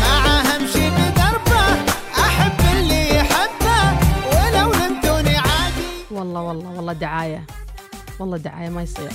معاه 0.00 0.56
امشي 0.56 0.90
بدربه 0.90 1.90
أحب 2.18 2.60
اللي 2.76 3.16
يحبه. 3.16 3.98
ولو 4.28 4.72
لمتوني 4.72 5.36
عادي. 5.36 5.86
والله 6.10 6.42
والله 6.42 6.70
والله 6.70 6.92
دعاية. 6.92 7.46
والله 8.20 8.36
دعاية 8.36 8.68
ما 8.68 8.82
يصير. 8.82 9.12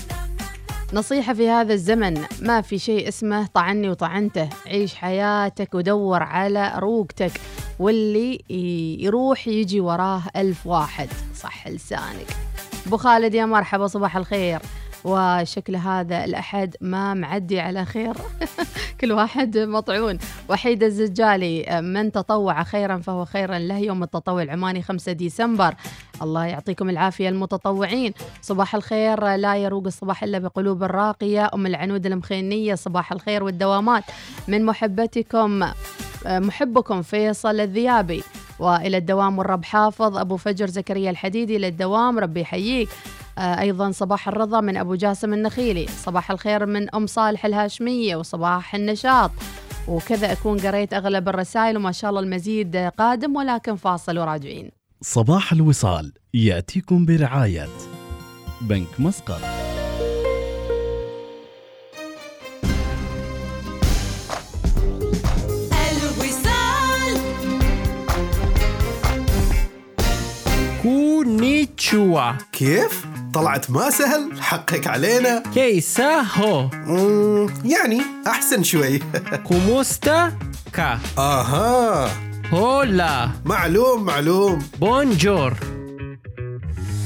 نصيحة 0.93 1.34
في 1.34 1.49
هذا 1.49 1.74
الزمن 1.74 2.22
ما 2.41 2.62
في 2.62 2.80
شيء 2.80 3.08
اسمه 3.08 3.47
طعني 3.54 3.89
وطعنته. 3.89 4.49
عيش 4.68 4.95
حياتك 4.95 5.74
ودور 5.74 6.24
على 6.24 6.74
روقتك. 6.78 7.32
واللي 7.80 8.41
يروح 8.99 9.47
يجي 9.47 9.80
وراه 9.80 10.22
ألف 10.36 10.68
واحد. 10.68 11.10
صح 11.36 11.68
لسانك. 11.68 12.28
أبو 12.88 12.98
خالد 12.98 13.34
يا 13.34 13.46
مرحبا 13.46 13.88
صباح 13.88 14.18
الخير. 14.18 14.60
وشكل 15.04 15.76
هذا 15.76 16.24
الأحد 16.26 16.76
ما 16.82 17.14
معدي 17.14 17.60
على 17.60 17.86
خير. 17.86 18.14
كل 19.02 19.12
واحد 19.12 19.58
مطعون. 19.58 20.18
وحيد 20.50 20.84
الزجالي 20.84 21.82
من 21.82 22.12
تطوع 22.12 22.64
خيرا 22.64 22.98
فهو 22.98 23.26
خيرا 23.26 23.60
له 23.60 23.78
يوم 23.78 24.04
التطوع 24.04 24.42
العماني 24.42 24.82
5 24.82 25.12
ديسمبر. 25.12 25.76
الله 26.22 26.46
يعطيكم 26.46 26.90
العافية 26.90 27.30
المتطوعين. 27.30 28.14
صباح 28.42 28.76
الخير 28.76 29.36
لا 29.36 29.56
يروق 29.56 29.86
الصباح 29.86 30.24
إلا 30.24 30.40
بقلوب 30.40 30.84
الراقية. 30.84 31.50
أم 31.54 31.66
العنود 31.66 32.06
المخينية 32.06 32.76
صباح 32.76 33.12
الخير 33.12 33.44
والدوامات. 33.44 34.04
من 34.48 34.66
محبتكم 34.66 35.64
محبكم 36.26 37.02
فيصل 37.02 37.60
الذيابي. 37.60 38.24
وإلى 38.62 38.97
الدوام 38.97 39.38
والرب 39.38 39.66
حافظ 39.66 40.18
أبو 40.18 40.38
فجر 40.38 40.68
زكريا 40.68 41.09
الحديدي 41.09 41.55
إلى 41.55 41.68
الدوام 41.68 42.20
ربي 42.20 42.41
يحييك. 42.41 42.89
آه، 43.38 43.59
أيضا 43.59 43.91
صباح 43.91 44.28
الرضا 44.28 44.62
من 44.62 44.78
أبو 44.78 44.95
جاسم 44.95 45.34
النخيلي 45.34 45.88
صباح 45.88 46.32
الخير 46.32 46.66
من 46.66 46.95
أم 46.95 47.07
صالح 47.07 47.45
الهاشمية 47.45 48.16
وصباح 48.16 48.76
النشاط. 48.76 49.32
وكذا 49.88 50.32
أكون 50.32 50.59
قريت 50.59 50.93
أغلب 50.93 51.30
الرسائل 51.30 51.78
وما 51.78 51.91
شاء 51.91 52.09
الله 52.09 52.22
المزيد 52.22 52.76
قادم 52.76 53.36
ولكن 53.36 53.76
فاصل 53.76 54.20
وراجعين. 54.20 54.72
صباح 55.01 55.51
الوصال 55.51 56.14
يأتيكم 56.34 57.05
برعاية 57.05 57.68
بنك 58.62 58.99
مسقط. 58.99 59.71
كونيتشوا. 70.82 72.32
كيف؟ 72.52 73.06
طلعت 73.34 73.72
ما 73.72 73.90
سهل 73.90 74.42
حقك 74.42 74.88
علينا. 74.88 75.44
كيساهو 75.54 76.70
يعني 77.66 78.02
أحسن 78.28 78.64
شوي. 78.64 79.00
kumusta 79.48 80.32
ka. 80.74 81.00
آها. 81.18 82.10
hola. 82.50 83.30
معلوم 83.46 84.04
معلوم. 84.04 84.62
bonjour. 84.80 85.54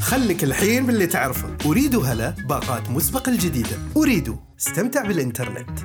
خليك 0.01 0.43
الحين 0.43 0.86
باللي 0.86 1.07
تعرفه. 1.07 1.57
أوريدو 1.65 1.95
هلا 1.95 2.36
باقات 2.49 2.89
مسبق 2.89 3.30
الجديدة. 3.30 3.78
أوريدو. 3.97 4.36
استمتع 4.59 5.03
بالإنترنت. 5.05 5.80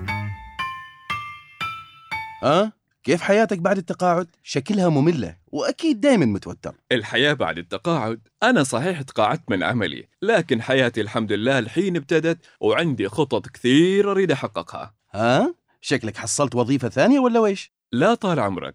ها؟ 2.42 2.79
كيف 3.10 3.22
حياتك 3.22 3.58
بعد 3.58 3.78
التقاعد؟ 3.78 4.26
شكلها 4.42 4.88
مملة 4.88 5.36
وأكيد 5.46 6.00
دايما 6.00 6.26
متوتر 6.26 6.74
الحياة 6.92 7.32
بعد 7.32 7.58
التقاعد 7.58 8.20
أنا 8.42 8.62
صحيح 8.62 9.02
تقاعدت 9.02 9.50
من 9.50 9.62
عملي 9.62 10.08
لكن 10.22 10.62
حياتي 10.62 11.00
الحمد 11.00 11.32
لله 11.32 11.58
الحين 11.58 11.96
ابتدت 11.96 12.38
وعندي 12.60 13.08
خطط 13.08 13.48
كثير 13.48 14.10
أريد 14.10 14.30
أحققها 14.30 14.94
ها؟ 15.12 15.54
شكلك 15.80 16.16
حصلت 16.16 16.54
وظيفة 16.54 16.88
ثانية 16.88 17.18
ولا 17.18 17.40
ويش؟ 17.40 17.72
لا 17.92 18.14
طال 18.14 18.40
عمرك 18.40 18.74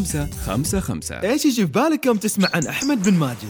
55 0.45 1.17
إيش 1.17 1.45
يجي 1.45 1.65
في 1.65 1.71
بالك 1.71 2.05
يوم 2.05 2.17
تسمع 2.17 2.49
عن 2.53 2.67
أحمد 2.67 3.03
بن 3.03 3.13
ماجد؟ 3.13 3.49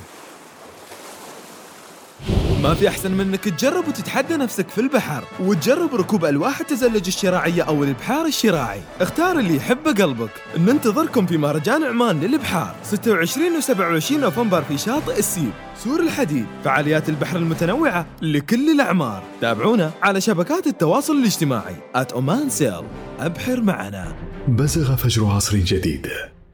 ما 2.64 2.74
في 2.74 2.88
أحسن 2.88 3.12
من 3.12 3.22
إنك 3.22 3.44
تجرب 3.44 3.88
وتتحدى 3.88 4.38
نفسك 4.38 4.70
في 4.70 4.82
البحر 4.82 5.24
وتجرب 5.40 5.96
ركوب 5.96 6.26
ألواح 6.26 6.60
التزلج 6.60 7.08
الشراعية 7.08 7.64
أو 7.64 7.84
الإبحار 7.84 8.26
الشراعي. 8.26 8.82
اختار 9.02 9.40
اللي 9.40 9.56
يحبه 9.56 9.92
قلبك. 9.92 10.30
ننتظركم 10.58 11.26
في 11.26 11.38
مهرجان 11.38 11.84
عمان 11.84 12.20
للبحار 12.20 12.76
26 12.84 13.62
و27 13.62 14.12
نوفمبر 14.12 14.62
في 14.62 14.78
شاطئ 14.78 15.20
السيب 15.20 15.52
سور 15.84 16.00
الحديد 16.00 16.46
فعاليات 16.64 17.10
البحر 17.10 17.38
المتنوعة 17.38 18.06
لكل 18.22 18.72
الأعمار. 18.72 19.24
تابعونا 19.42 19.92
على 20.02 20.22
شبكات 20.22 20.68
التواصل 20.68 21.14
الاجتماعي. 21.14 21.76
@oman 21.96 22.50
sail 22.50 22.84
أبحر 23.20 23.62
معنا. 23.62 24.16
بزغ 24.48 24.96
فجر 24.96 25.26
عصر 25.26 25.58
جديد. 25.58 26.08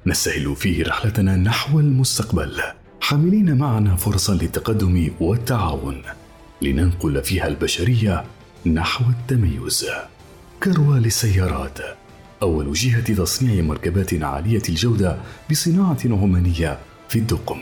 نسهل 0.07 0.55
فيه 0.55 0.83
رحلتنا 0.83 1.35
نحو 1.35 1.79
المستقبل. 1.79 2.61
حاملين 3.01 3.57
معنا 3.57 3.95
فرصا 3.95 4.33
للتقدم 4.33 5.11
والتعاون. 5.19 6.01
لننقل 6.61 7.23
فيها 7.23 7.47
البشرية 7.47 8.23
نحو 8.65 9.05
التميز. 9.09 9.85
كروى 10.63 10.99
للسيارات. 10.99 11.79
أول 12.41 12.73
جهة 12.73 13.13
تصنيع 13.13 13.63
مركبات 13.63 14.23
عالية 14.23 14.61
الجودة 14.69 15.17
بصناعة 15.51 15.99
عمانية 16.05 16.79
في 17.09 17.19
الدقم. 17.19 17.61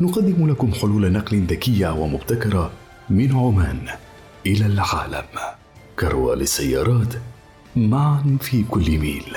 نقدم 0.00 0.50
لكم 0.50 0.72
حلول 0.72 1.12
نقل 1.12 1.46
ذكية 1.46 1.92
ومبتكرة 1.92 2.70
من 3.10 3.36
عمان 3.36 3.86
إلى 4.46 4.66
العالم. 4.66 5.26
كروى 5.98 6.36
للسيارات 6.36 7.14
معا 7.76 8.38
في 8.40 8.64
كل 8.70 8.98
ميل. 8.98 9.36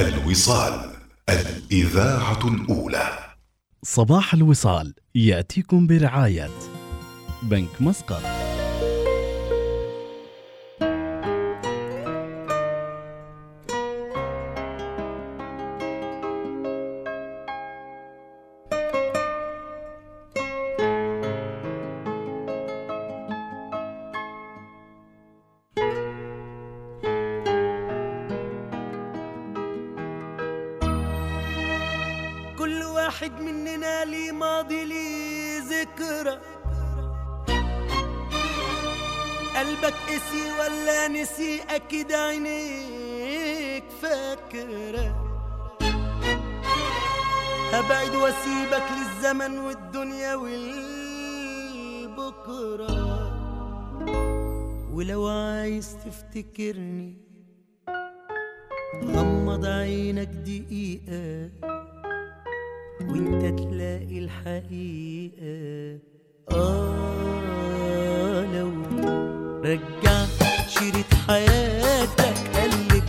الوصال 0.00 0.90
الإذاعة 1.28 2.48
الأولى. 2.48 3.18
صباح 3.82 4.34
الوصال 4.34 4.94
يأتيكم 5.14 5.86
برعاية 5.86 6.50
بنك 7.42 7.68
مسقط. 7.80 8.49
واحد 33.20 33.40
مننا 33.40 34.04
ليه 34.04 34.32
ماضي 34.32 34.84
ليه 34.84 35.60
ذكرى. 35.60 36.40
قلبك 39.56 39.94
قسي 40.08 40.52
ولا 40.58 41.08
نسي 41.08 41.62
أكيد 41.70 42.12
عينيك 42.12 43.84
فاكرة. 44.02 45.14
هبعد 47.72 48.14
واسيبك 48.14 48.86
للزمن 48.96 49.58
والدنيا 49.58 50.34
والبكرة. 50.34 50.90
ولو 54.92 55.28
عايز 55.28 55.96
تفتكرني 56.04 57.16
غمض 59.04 59.66
عينك 59.66 60.28
دقيقة. 60.28 61.69
وانت 63.10 63.42
تلاقي 63.60 64.18
الحقيقة. 64.18 65.54
آه 66.50 68.44
لو 68.54 68.70
رجعت 69.64 70.28
شريط 70.68 71.10
حياتك 71.28 72.36
قلبت 72.54 73.08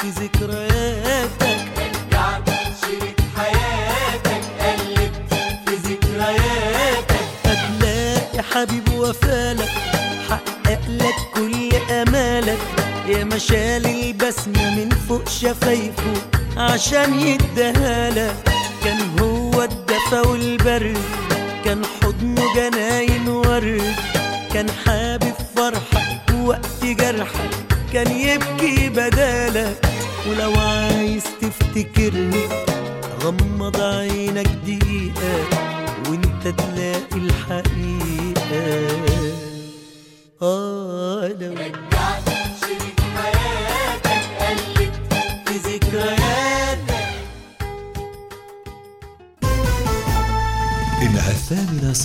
في 0.00 0.08
ذكرياتك. 0.08 1.60
رجعت 1.78 2.48
شريط 2.82 3.20
حياتك 3.36 4.44
قلبت 4.60 5.16
في 5.66 5.74
ذكرياتك. 5.74 7.28
هتلاقي 7.44 8.38
حبيب 8.42 8.88
وفالك 8.98 9.72
حقق 10.28 10.82
لك 10.88 11.18
كل 11.34 11.76
أمالك. 11.92 12.62
يا 13.08 13.24
مشال 13.24 13.86
البسمة 13.86 14.64
من 14.76 14.88
فوق 14.90 15.28
شفايفه 15.28 16.14
عشان 16.56 17.20
يديهالك 17.20 18.36
كان 18.84 19.00
هو 19.20 19.27
الدفا 20.08 20.28
والبرد 20.28 20.98
كان 21.64 21.82
حضنه 21.84 22.54
جناين 22.56 23.28
ورد 23.28 23.28
ورد 23.28 23.94
كان 24.52 24.66
حابب 24.70 25.34
فرحك 25.56 26.34
وقت 26.44 26.84
جرحك 26.84 27.50
كان 27.92 28.10
يبكي 28.10 28.88
بدالك 28.88 29.86
ولو 30.28 30.52
عايز 30.60 31.24
تفتكرني 31.40 32.48
غمض 33.22 33.80
عينك 33.80 34.48
دقيقة. 34.66 35.57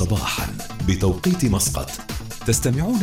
صباحا 0.03 0.47
بتوقيت 0.87 1.45
مسقط. 1.45 1.89
تستمعون 2.47 2.99